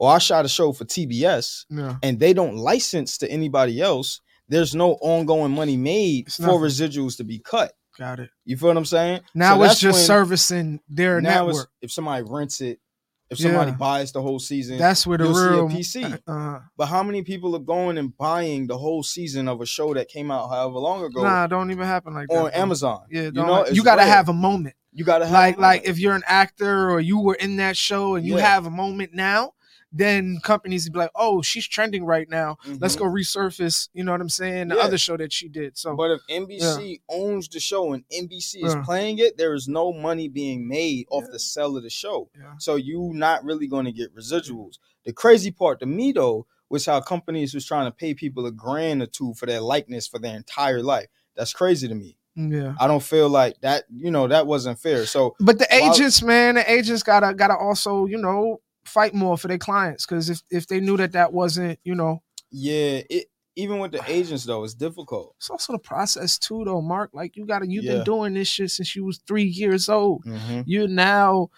[0.00, 1.96] or I shot a show for TBS Yeah.
[2.02, 6.60] and they don't license to anybody else, there's no ongoing money made It's for nothing.
[6.62, 7.72] residuals to be cut.
[7.98, 8.30] Got it.
[8.46, 9.20] You feel what I'm saying?
[9.34, 11.54] Now So it's just servicing their now network.
[11.56, 12.80] it's, if somebody rents it,
[13.28, 13.76] if somebody Yeah.
[13.76, 14.78] buys the whole season.
[14.78, 16.18] That's where the real PC.
[16.26, 19.92] Uh, but how many people are going and buying the whole season of a show
[19.94, 22.36] that came out however long ago nah, it don't even happen like that.
[22.36, 22.60] on bro.
[22.60, 23.02] Amazon?
[23.10, 24.74] Yeah, you know, you gotta have a moment.
[24.92, 28.14] You gotta have Like like if you're an actor or you were in that show
[28.16, 28.46] and you Yeah.
[28.46, 29.52] have a moment now,
[29.92, 32.56] then companies be like, oh, she's trending right now.
[32.78, 33.00] Let's Mhm.
[33.00, 33.88] go resurface.
[33.92, 34.68] You know what I'm saying?
[34.68, 34.82] The Yeah.
[34.82, 35.76] other show that she did.
[35.76, 38.82] So But if NBC owns the show and NBC is Yeah.
[38.84, 41.32] playing it, there is no money being made off Yeah.
[41.32, 42.30] the sell of the show.
[42.38, 42.52] yeah.
[42.58, 44.78] So you not really going to get residuals.
[45.04, 48.52] The crazy part to me though was how companies was trying to pay people a
[48.52, 51.08] grand or two for their likeness for their entire life.
[51.34, 52.16] That's crazy to me.
[52.36, 52.74] yeah.
[52.78, 53.84] I don't feel like that.
[53.92, 55.04] You know that wasn't fair.
[55.04, 58.60] So But the While- agents, man, the agents gotta gotta also, you know,
[58.90, 62.22] fight more for their clients because if if they knew that that wasn't, you know,
[62.50, 63.26] yeah, it
[63.56, 65.34] even with the agents though, it's difficult.
[65.38, 66.80] it's also the process too, though.
[66.80, 67.94] Marc, like you gotta, you've Yeah.
[67.96, 70.24] been doing this shit since you was three years old.
[70.24, 70.64] Mhm.
[70.66, 71.50] You're now,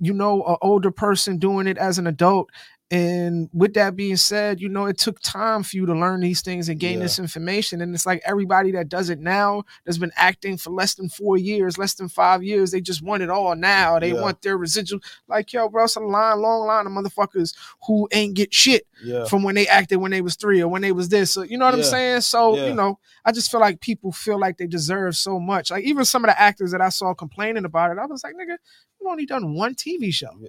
[0.00, 2.50] you know, an older person doing it as an adult.
[2.90, 6.40] And with that being said, you know, it took time for you to learn these
[6.40, 7.04] things and gain Yeah.
[7.04, 7.82] this information.
[7.82, 11.36] And it's like everybody that does it now that's been acting for less than four
[11.36, 13.98] years, less than five years, they just want it all now.
[13.98, 14.22] They Yeah.
[14.22, 15.00] want their residual.
[15.28, 17.54] Like, yo, bro, it's a line, long line of motherfuckers
[17.86, 20.82] who ain't get shit Yeah, from when they acted when they was three or when
[20.82, 21.32] they was this.
[21.32, 22.22] So you know what I'm saying?
[22.22, 22.66] So, Yeah.
[22.66, 25.70] you know, I just feel like people feel like they deserve so much.
[25.70, 28.34] Like even some of the actors that I saw complaining about it, I was like,
[28.34, 28.56] nigga,
[29.00, 30.30] you've only done one TV show.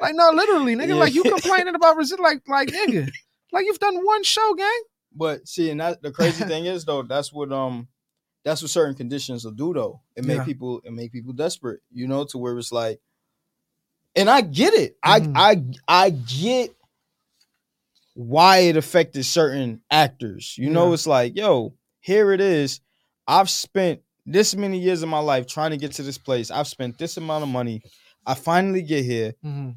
[0.00, 0.88] Like, no, literally, nigga.
[0.88, 0.94] Yeah.
[0.96, 3.10] Like you complaining about resi- like like nigga.
[3.52, 4.82] Like you've done one show, gang.
[5.14, 7.88] But see, and that the crazy thing is though, that's what um
[8.44, 10.00] that's what certain conditions will do though.
[10.14, 10.44] It make Yeah.
[10.44, 13.00] people it make people desperate, you know, to where it's like
[14.14, 14.96] and I get it.
[15.04, 15.32] Mhm.
[15.36, 15.52] I
[15.88, 16.74] I I get
[18.18, 20.56] why it affected certain actors.
[20.56, 20.94] You know, Yeah.
[20.94, 22.80] it's like, yo, here it is.
[23.28, 26.50] I've spent this many years of my life trying to get to this place.
[26.50, 27.82] I've spent this amount of money.
[28.26, 29.70] I finally get here mm-hmm.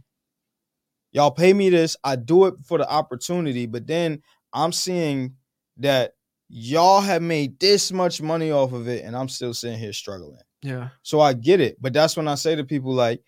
[1.11, 5.35] y'all pay me this i do it for the opportunity but then i'm seeing
[5.77, 6.13] that
[6.47, 10.41] y'all have made this much money off of it and i'm still sitting here struggling
[10.63, 10.89] Yeah.
[11.03, 13.21] so i get it but that's when i say to people like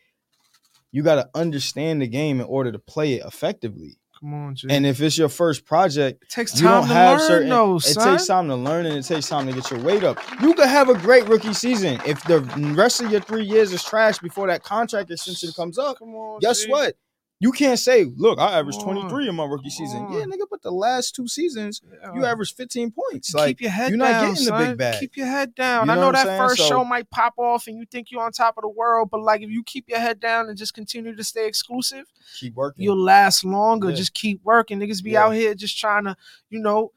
[0.91, 4.67] you got to understand the game in order to play it effectively Come on, G.
[4.69, 7.49] and if it's your first project it takes you time don't to have learn certain
[7.49, 10.19] though, it takes time to learn and it takes time to get your weight up
[10.39, 12.39] you could have a great rookie season if the
[12.75, 16.39] rest of your three years is trash before that contract extension comes up Come on,
[16.39, 16.69] guess G.
[16.71, 16.95] what?
[17.43, 20.03] You can't say, look, I averaged 23 in my rookie season.
[20.05, 20.13] on.
[20.13, 21.81] Yeah, nigga, but the last two seasons,
[22.13, 22.31] you Yeah.
[22.31, 23.33] averaged 15 points.
[23.33, 24.99] Like, keep your head you're not down, getting the big bag.
[24.99, 25.87] Keep your head down.
[25.87, 28.31] You I know that first So- show might pop off and you think you're on
[28.31, 31.15] top of the world, but like if you keep your head down and just continue
[31.15, 32.05] to stay exclusive,
[32.39, 32.83] keep working.
[32.83, 33.89] you'll last longer.
[33.89, 33.95] Yeah.
[33.95, 34.79] Just keep working.
[34.79, 35.25] Niggas be Yeah.
[35.25, 36.15] out here just trying to,
[36.51, 36.91] you know,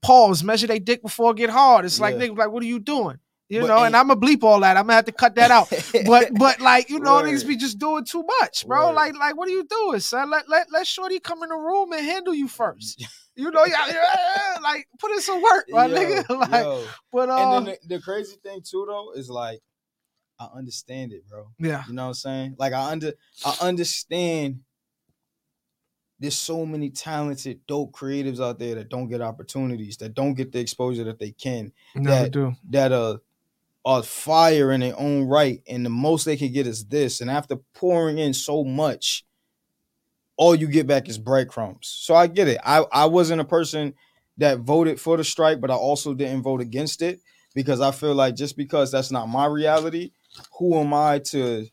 [0.00, 1.84] pause, measure their dick before it get hard.
[1.84, 2.28] It's like Yeah.
[2.28, 3.18] niggas like, what are you doing?
[3.52, 4.78] You But know, and ain't- I'm gonna bleep all that.
[4.78, 5.70] I'm gonna have to cut that out.
[6.06, 7.26] But but like you know, Word.
[7.26, 8.86] niggas be just doing too much, bro.
[8.88, 8.94] Word.
[8.94, 10.30] Like like what are you doing, son?
[10.30, 13.06] Let let let Shorty come in the room and handle you first.
[13.36, 16.24] You know, yeah, yeah, like put in some work, my Yo, nigga.
[16.50, 16.86] Like, yo.
[17.12, 19.60] but uh, And then the, the crazy thing too, though, is like,
[20.38, 21.48] I understand it, bro.
[21.58, 22.56] yeah, You know what I'm saying?
[22.58, 23.12] Like, I under,
[23.44, 24.60] I understand.
[26.18, 30.52] There's so many talented, dope creatives out there that don't get opportunities, that don't get
[30.52, 31.72] the exposure that they can.
[31.94, 32.54] never that- do.
[32.70, 33.18] that uh
[33.84, 37.20] are fire in their own right, and the most they can get is this.
[37.20, 39.24] And after pouring in so much,
[40.36, 41.88] all you get back is breadcrumbs.
[42.00, 42.58] So I get it.
[42.64, 43.94] I I wasn't a person
[44.38, 47.20] that voted for the strike, but I also didn't vote against it
[47.54, 50.12] because I feel like just because that's not my reality,
[50.58, 51.66] who am I to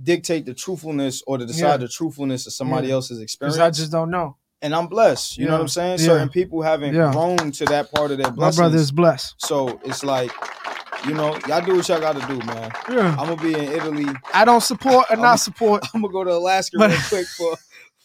[0.00, 1.76] dictate the truthfulness or to decide Yeah.
[1.78, 2.94] the truthfulness of somebody Yeah.
[2.94, 3.58] else's experience?
[3.58, 4.36] I just don't know.
[4.60, 5.38] and I'm blessed.
[5.38, 6.00] You know what I'm saying?
[6.00, 6.06] Yeah.
[6.06, 7.12] Certain people haven't Yeah.
[7.12, 8.56] grown to that part of their My blessings.
[8.56, 9.34] brother is blessed.
[9.38, 10.32] So it's like,
[11.06, 12.70] you know, y'all do what y'all got to do, man.
[12.90, 13.16] Yeah.
[13.18, 14.06] I'm gonna be in Italy.
[14.34, 15.84] I don't support and not support.
[15.94, 17.56] I'm gonna go to Alaska But- real quick for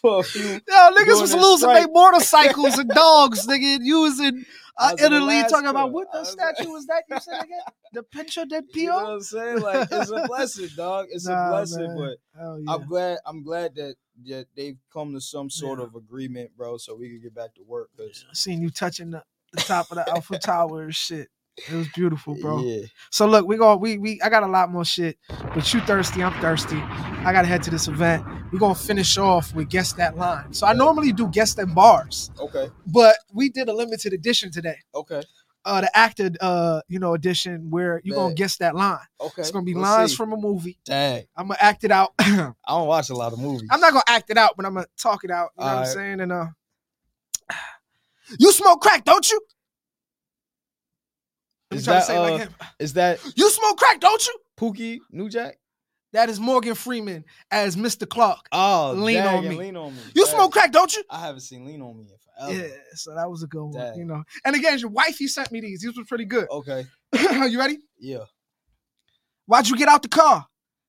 [0.02, 0.44] for a few.
[0.68, 3.76] Yo, niggas was losing their motorcycles and dogs, nigga.
[3.78, 4.46] and You was in
[4.78, 7.60] uh, was in Italy talking about what the statue was that you said again?
[7.94, 9.60] The Pincho del You know what I'm saying?
[9.62, 11.08] Like it's a blessing, dog.
[11.12, 11.98] It's Nah, a blessing, man.
[11.98, 12.18] but
[12.66, 12.74] yeah.
[12.74, 13.18] I'm glad.
[13.26, 13.96] I'm glad that
[14.26, 15.86] that they've come to some sort Yeah.
[15.86, 17.90] of agreement, bro, so we can get back to work.
[17.98, 21.30] Cause I seen you touching the, the top of the Alpha Tower and shit.
[21.56, 22.64] It was beautiful, bro.
[22.64, 23.76] yeah, So look, we go.
[23.78, 24.20] We we.
[24.24, 25.18] I got a lot more shit,
[25.54, 26.24] but you thirsty.
[26.24, 26.78] I'm thirsty.
[26.78, 28.26] I gotta head to this event.
[28.52, 30.52] We're gonna finish off with guess that line.
[30.54, 34.78] So I normally do guess them bars, okay, but we did a limited edition today.
[34.96, 35.22] okay,
[35.64, 38.98] Uh, the acted, uh, you know, edition where you gonna guess that line.
[39.22, 39.42] okay.
[39.44, 40.18] It's gonna be Let's lines see.
[40.18, 40.80] from a movie.
[40.86, 42.14] Dang, I'm gonna act it out.
[42.20, 43.70] I'm don't watch a lot of movies.
[43.72, 45.52] I'm not gonna act it out, but I'm gonna talk it out.
[45.58, 46.20] You know what I'm saying?
[46.20, 46.46] And uh,
[48.40, 49.40] you smoke crack, don't you?
[51.76, 52.56] Is that, like uh, him.
[52.80, 54.38] Is that You smoke crack, don't you?
[54.60, 55.58] Pookie New Jack?
[56.14, 58.08] That is Morgan Freeman as Mr.
[58.08, 58.46] Clark.
[58.52, 59.56] Oh, Lean on Me.
[59.56, 60.00] Lean on me.
[60.14, 60.36] You Dang.
[60.36, 61.04] smoke crack, don't you?
[61.10, 62.18] I haven't seen Lean on me in
[62.48, 62.68] forever.
[62.68, 63.98] Yeah, so that was a good one, Dang.
[63.98, 64.24] you know.
[64.46, 65.82] And again, your wife, he sent me these.
[65.82, 66.48] These were pretty good.
[66.52, 66.86] Okay.
[67.50, 67.80] you ready?
[68.00, 68.26] Yeah.
[69.48, 70.46] Why'd you get out the car?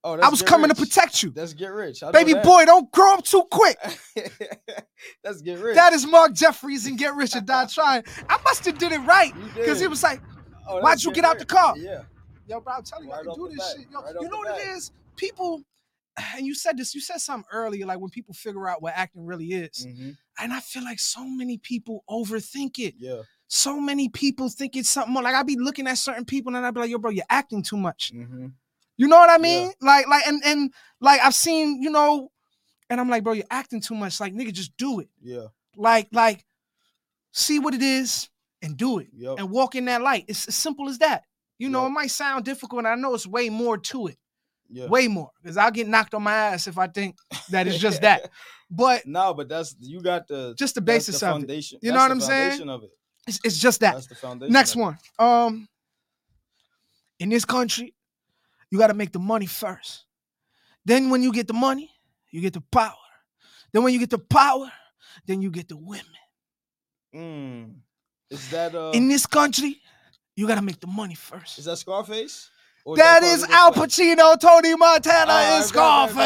[0.06, 0.76] Oh, I was coming Rich.
[0.76, 1.30] to protect you.
[1.30, 2.02] That's get rich.
[2.12, 2.44] Baby that.
[2.44, 3.78] boy, don't grow up too quick.
[5.24, 5.76] That's get rich.
[5.76, 8.04] That is Marc Jefferies and Get Rich or Die Trying.
[8.28, 9.32] I must have did it right.
[9.54, 10.20] Because he was like,
[10.66, 11.76] Oh, why'd you get out the car?
[11.76, 12.02] Yeah.
[12.46, 13.76] yo, bro, I'm telling you, I can do this bat.
[13.78, 13.90] shit.
[13.90, 14.76] Yo, Right you know what it bat.
[14.76, 14.92] is?
[15.16, 15.62] People,
[16.36, 19.24] and you said this, you said something earlier, like when people figure out what acting
[19.26, 19.86] really is.
[19.86, 20.16] Mhm.
[20.38, 22.94] And I feel like so many people overthink it.
[22.98, 23.22] Yeah.
[23.48, 25.22] So many people think it's something more.
[25.22, 27.62] Like I be looking at certain people and I'd be like, yo, bro, you're acting
[27.62, 28.12] too much.
[28.14, 28.48] Mm-hmm.
[28.96, 29.38] You know what I Yeah.
[29.42, 29.72] mean?
[29.80, 32.30] Like, like, and and like I've seen, you know,
[32.90, 34.20] and I'm like, bro, you're acting too much.
[34.20, 35.08] Like, nigga, just do it.
[35.20, 35.46] Yeah.
[35.76, 36.44] Like, like,
[37.32, 38.28] see what it is
[38.64, 39.08] and do it.
[39.14, 39.38] Yep.
[39.38, 40.24] And walk in that light.
[40.26, 41.24] It's as simple as that.
[41.58, 41.90] You know, Yep.
[41.90, 44.18] it might sound difficult, and I know it's way more to it.
[44.68, 44.86] Yeah.
[44.88, 45.30] Way more.
[45.40, 47.16] Because I'll get knocked on my ass if I think
[47.50, 48.30] that it's just that.
[48.70, 51.40] But no, but that's you got the just the basis the of it.
[51.40, 51.78] foundation.
[51.82, 52.50] You know That's what I'm saying?
[52.50, 52.90] foundation Of it.
[53.28, 53.94] It's, it's just that.
[53.94, 54.52] That's the foundation.
[54.52, 54.78] Next it.
[54.80, 54.98] one.
[55.18, 55.68] Um,
[57.20, 57.94] in this country,
[58.70, 60.06] you got to make the money first.
[60.84, 61.90] Then when you get the money,
[62.32, 62.96] you get the power.
[63.72, 64.72] Then when you get the power,
[65.26, 66.04] then you get the women.
[67.14, 67.74] Mm.
[68.30, 68.90] Is that uh?
[68.94, 69.80] in this country,
[70.36, 71.58] you got to make the money first.
[71.58, 72.50] is that Scarface?
[72.86, 73.72] Or That is Al?
[73.72, 76.18] Pacino, Tony Montana, Ah, and Scarface.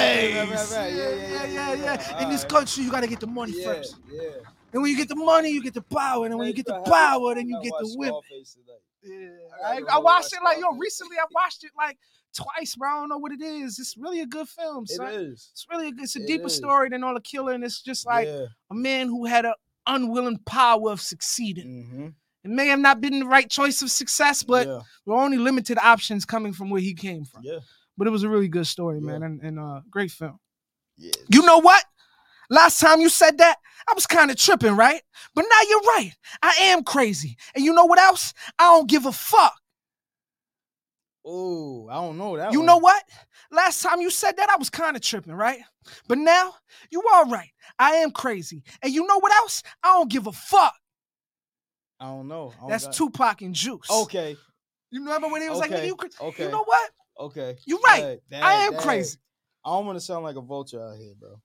[0.72, 2.22] Yeah, yeah, yeah, yeah.
[2.22, 3.96] In this country, you got to get the money Yeah, first.
[4.10, 4.30] yeah.
[4.72, 6.26] And when you get the money, you get the power.
[6.26, 8.20] And when you get the power, then you get the women.
[9.02, 9.28] Yeah,
[9.64, 11.16] I I, watched it like yo recently.
[11.16, 11.96] I watched it like
[12.34, 12.88] twice, bro.
[12.90, 13.78] I don't know what it is.
[13.78, 15.06] It's really a good film, It son.
[15.12, 15.50] is.
[15.52, 16.04] It's really a good.
[16.04, 16.56] It's a It deeper is.
[16.56, 17.62] story than all the killing.
[17.62, 18.46] It's just like yeah.
[18.70, 19.54] a man who had an
[19.88, 21.66] unwilling power of succeeding.
[21.66, 22.06] Mm-hmm.
[22.44, 24.80] It may have not been the right choice of success, but yeah.
[25.06, 27.42] there were only limited options coming from where he came from.
[27.44, 27.58] yeah.
[27.96, 29.06] But it was a really good story, Yeah.
[29.06, 30.38] man, and, and uh, great film.
[30.96, 31.10] Yeah.
[31.30, 31.84] You know what?
[32.48, 33.56] Last time you said that,
[33.88, 35.02] I was kind of tripping, right?
[35.34, 36.12] But now you're right.
[36.42, 37.36] I am crazy.
[37.54, 38.32] And you know what else?
[38.58, 39.54] I don't give a fuck.
[41.30, 42.52] Oh, I don't know that.
[42.52, 42.66] You one.
[42.66, 43.02] know what?
[43.50, 45.58] Last time you said that, I was kind of tripping, right?
[46.08, 46.54] But now
[46.90, 47.50] you are right.
[47.78, 48.62] I am crazy.
[48.82, 49.62] And you know what else?
[49.82, 50.74] I don't give a fuck.
[52.00, 52.52] I don't know.
[52.56, 53.90] I don't That's got- Tupac and Juice.
[53.90, 54.36] Okay.
[54.90, 56.44] You remember when he was like, Okay, "Nigga, you, cra- okay.
[56.44, 56.90] you know what?
[57.20, 57.56] Okay.
[57.66, 58.18] you're right.
[58.32, 59.18] I am crazy.
[59.64, 61.40] I don't want to sound like a vulture out here, bro.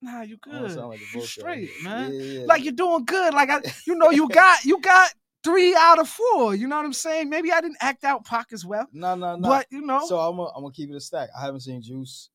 [0.00, 0.70] Nah, you good.
[0.70, 2.12] sound like a you straight, man.
[2.12, 2.46] Yeah, yeah, yeah.
[2.46, 3.32] Like you're doing good.
[3.34, 5.10] Like I, you know, you got you got
[5.44, 6.54] three out of four.
[6.54, 7.28] You know what I'm saying?
[7.28, 9.48] Maybe I didn't act out Pac as well, no, no, no.
[9.48, 11.28] but you know, So I'm gonna I'm gonna keep it a stack.
[11.38, 12.30] I haven't seen Juice.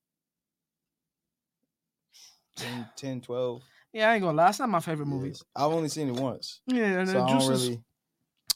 [2.57, 3.61] 10, 10 12
[3.91, 4.49] yeah, I ain't gonna lie.
[4.49, 5.33] It's not my favorite movie.
[5.55, 6.61] I've only seen it once.
[6.67, 7.83] Yeah, So Juice is really.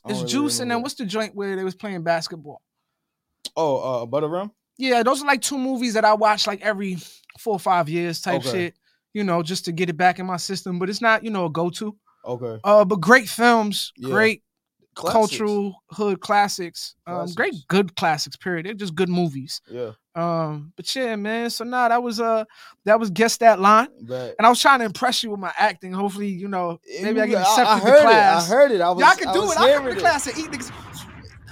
[0.06, 2.62] It's really Juice, and then what's the joint where they was playing basketball?
[3.56, 4.52] Oh, uh, Above the Rim.
[4.78, 6.98] Yeah, those are like two movies that I watch like every
[7.40, 8.52] four or five years type Okay.
[8.52, 8.76] shit.
[9.14, 10.78] You know, just to get it back in my system.
[10.80, 11.96] But it's not, you know, a go-to.
[12.26, 12.60] Okay.
[12.64, 14.10] Uh, but great films, Yeah.
[14.10, 14.44] great
[14.96, 15.14] Classics.
[15.14, 16.96] cultural hood classics.
[17.08, 18.36] Um, great good classics.
[18.38, 18.68] Period.
[18.68, 19.60] They're just good movies.
[19.68, 19.92] Yeah.
[20.14, 21.50] Um, but yeah, man.
[21.50, 22.46] So nah, that was uh,
[22.86, 23.88] that was guess that line.
[24.04, 25.94] But And I was trying to impress you with my acting.
[25.94, 28.48] Hopefully, you know, maybe I get accepted I, to heard class.
[28.48, 28.52] it.
[28.52, 28.82] I heard it.
[28.82, 29.00] I was.
[29.04, 29.60] Y'all can I do was it.
[29.60, 30.72] I come to class and eat niggas.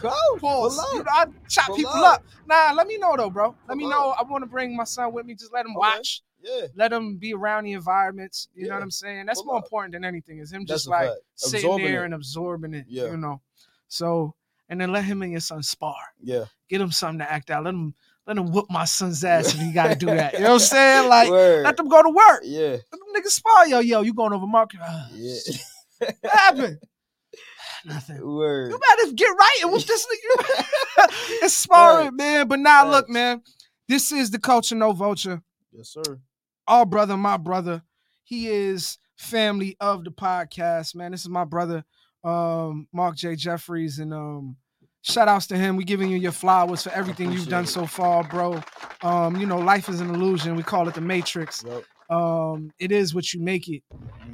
[0.01, 0.13] Go.
[0.39, 0.87] Pause.
[0.93, 2.15] You know, I chop people up.
[2.19, 2.23] up.
[2.47, 3.55] Nah, let me know though, bro.
[3.67, 4.11] Let me know.
[4.19, 5.33] I want to bring my son with me.
[5.33, 5.79] Just let him Okay.
[5.79, 6.21] watch.
[6.43, 6.67] Yeah.
[6.75, 8.47] Let him be around the environments.
[8.55, 9.25] You know what I'm saying?
[9.25, 10.39] That's more important than anything.
[10.39, 12.05] Is him just like sitting Absorbing there it.
[12.05, 12.85] and absorbing it.
[12.87, 13.05] Yeah.
[13.11, 13.41] You know.
[13.87, 14.33] So
[14.69, 15.95] and then let him and your son spar.
[16.23, 16.45] Yeah.
[16.69, 17.65] Get him something to act out.
[17.65, 17.93] Let him
[18.25, 20.33] let him whoop my son's ass if he got to do that.
[20.33, 21.09] You know what I'm saying?
[21.09, 21.63] Like Word.
[21.63, 22.41] let them go to work.
[22.43, 22.69] Yeah.
[22.69, 23.67] Let them niggas spar.
[23.67, 24.79] Yo, yo, you going over market?
[24.83, 25.35] Ah, Yeah.
[26.21, 26.79] What happened?
[27.85, 28.25] Nothing.
[28.25, 28.71] Word.
[28.71, 30.65] You better get right and whoop this nigga.
[31.43, 32.15] it's sparring, Facts.
[32.17, 32.47] man.
[32.47, 33.41] But now, look, man.
[33.87, 35.41] This is the culture, no vulture.
[35.71, 36.19] Yes, sir.
[36.67, 37.81] Our brother, my brother.
[38.23, 41.11] He is family of the podcast, man.
[41.11, 41.83] This is my brother,
[42.23, 43.35] um, Marc J.
[43.35, 44.55] Jefferies, and um,
[45.01, 45.75] shout outs to him.
[45.75, 48.61] We giving you your flowers for everything you've done Appreciate so far, bro.
[49.01, 50.55] Um, you know, life is an illusion.
[50.55, 51.63] We call it the Matrix.
[51.67, 51.83] Yep.
[52.09, 53.83] Um, it is what you make it,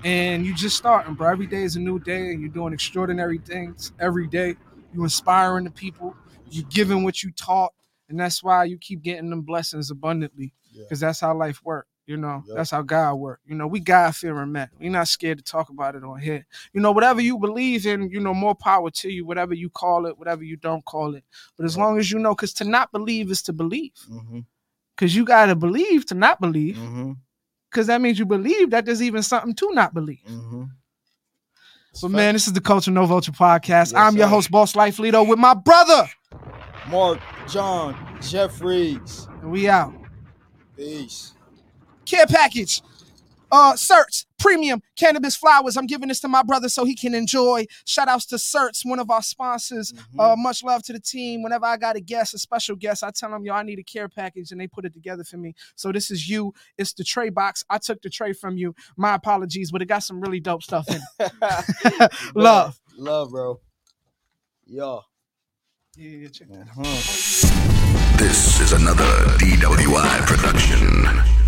[0.04, 1.30] and you just starting, bro.
[1.30, 4.56] Every day is a new day, and you're doing extraordinary things every day.
[4.94, 6.16] You're inspiring the people.
[6.50, 7.74] You're giving what you taught,
[8.10, 10.84] and that's why you keep getting them blessings abundantly, Yeah.
[10.86, 11.86] because that's how life work.
[12.08, 12.56] You know, Yep.
[12.58, 13.42] that's how God work.
[13.46, 14.70] You know, we God fearing men.
[14.80, 16.46] We're not scared to talk about it on here.
[16.74, 19.26] You know, whatever you believe in, you know, more power to you.
[19.26, 21.26] Whatever you call it, whatever you don't call it.
[21.58, 23.92] But as long as you know, because to not believe is to believe.
[24.10, 24.40] Mm-hmm.
[24.96, 27.12] Because you gotta believe to not believe Mm-hmm.
[27.70, 30.24] because that means you believe that there's even something to not believe.
[30.28, 30.64] Mm-hmm.
[32.02, 33.68] But man, this is the Culture No Vulture podcast.
[33.92, 34.30] Yes, I'm your sir.
[34.30, 36.08] host, Boss Life Lido, with my brother.
[36.90, 37.20] Marc
[37.50, 39.28] John Jefferies.
[39.42, 39.94] And we out.
[40.76, 41.34] Peace.
[42.08, 42.82] Care package.
[43.50, 45.78] Uh, Certs, premium cannabis flowers.
[45.78, 47.66] I'm giving this to my brother so he can enjoy.
[47.86, 49.94] Shout outs to Certs, one of our sponsors.
[49.94, 50.20] Mhm.
[50.20, 51.44] Uh, much love to the team.
[51.44, 53.84] Whenever I got a guest, a special guest, I tell them, yo, I need a
[53.84, 55.54] care package, and they put it together for me.
[55.76, 56.54] So this is you.
[56.78, 57.64] It's the tray box.
[57.70, 58.76] I took the tray from you.
[58.98, 62.12] My apologies, but it got some really dope stuff in it.
[62.36, 62.80] Love.
[62.98, 63.62] Love, bro.
[64.66, 65.04] Yo.
[65.96, 66.68] Yeah, check that.
[66.78, 68.18] Uh-huh.
[68.18, 69.06] This is another
[69.38, 71.47] DWI production.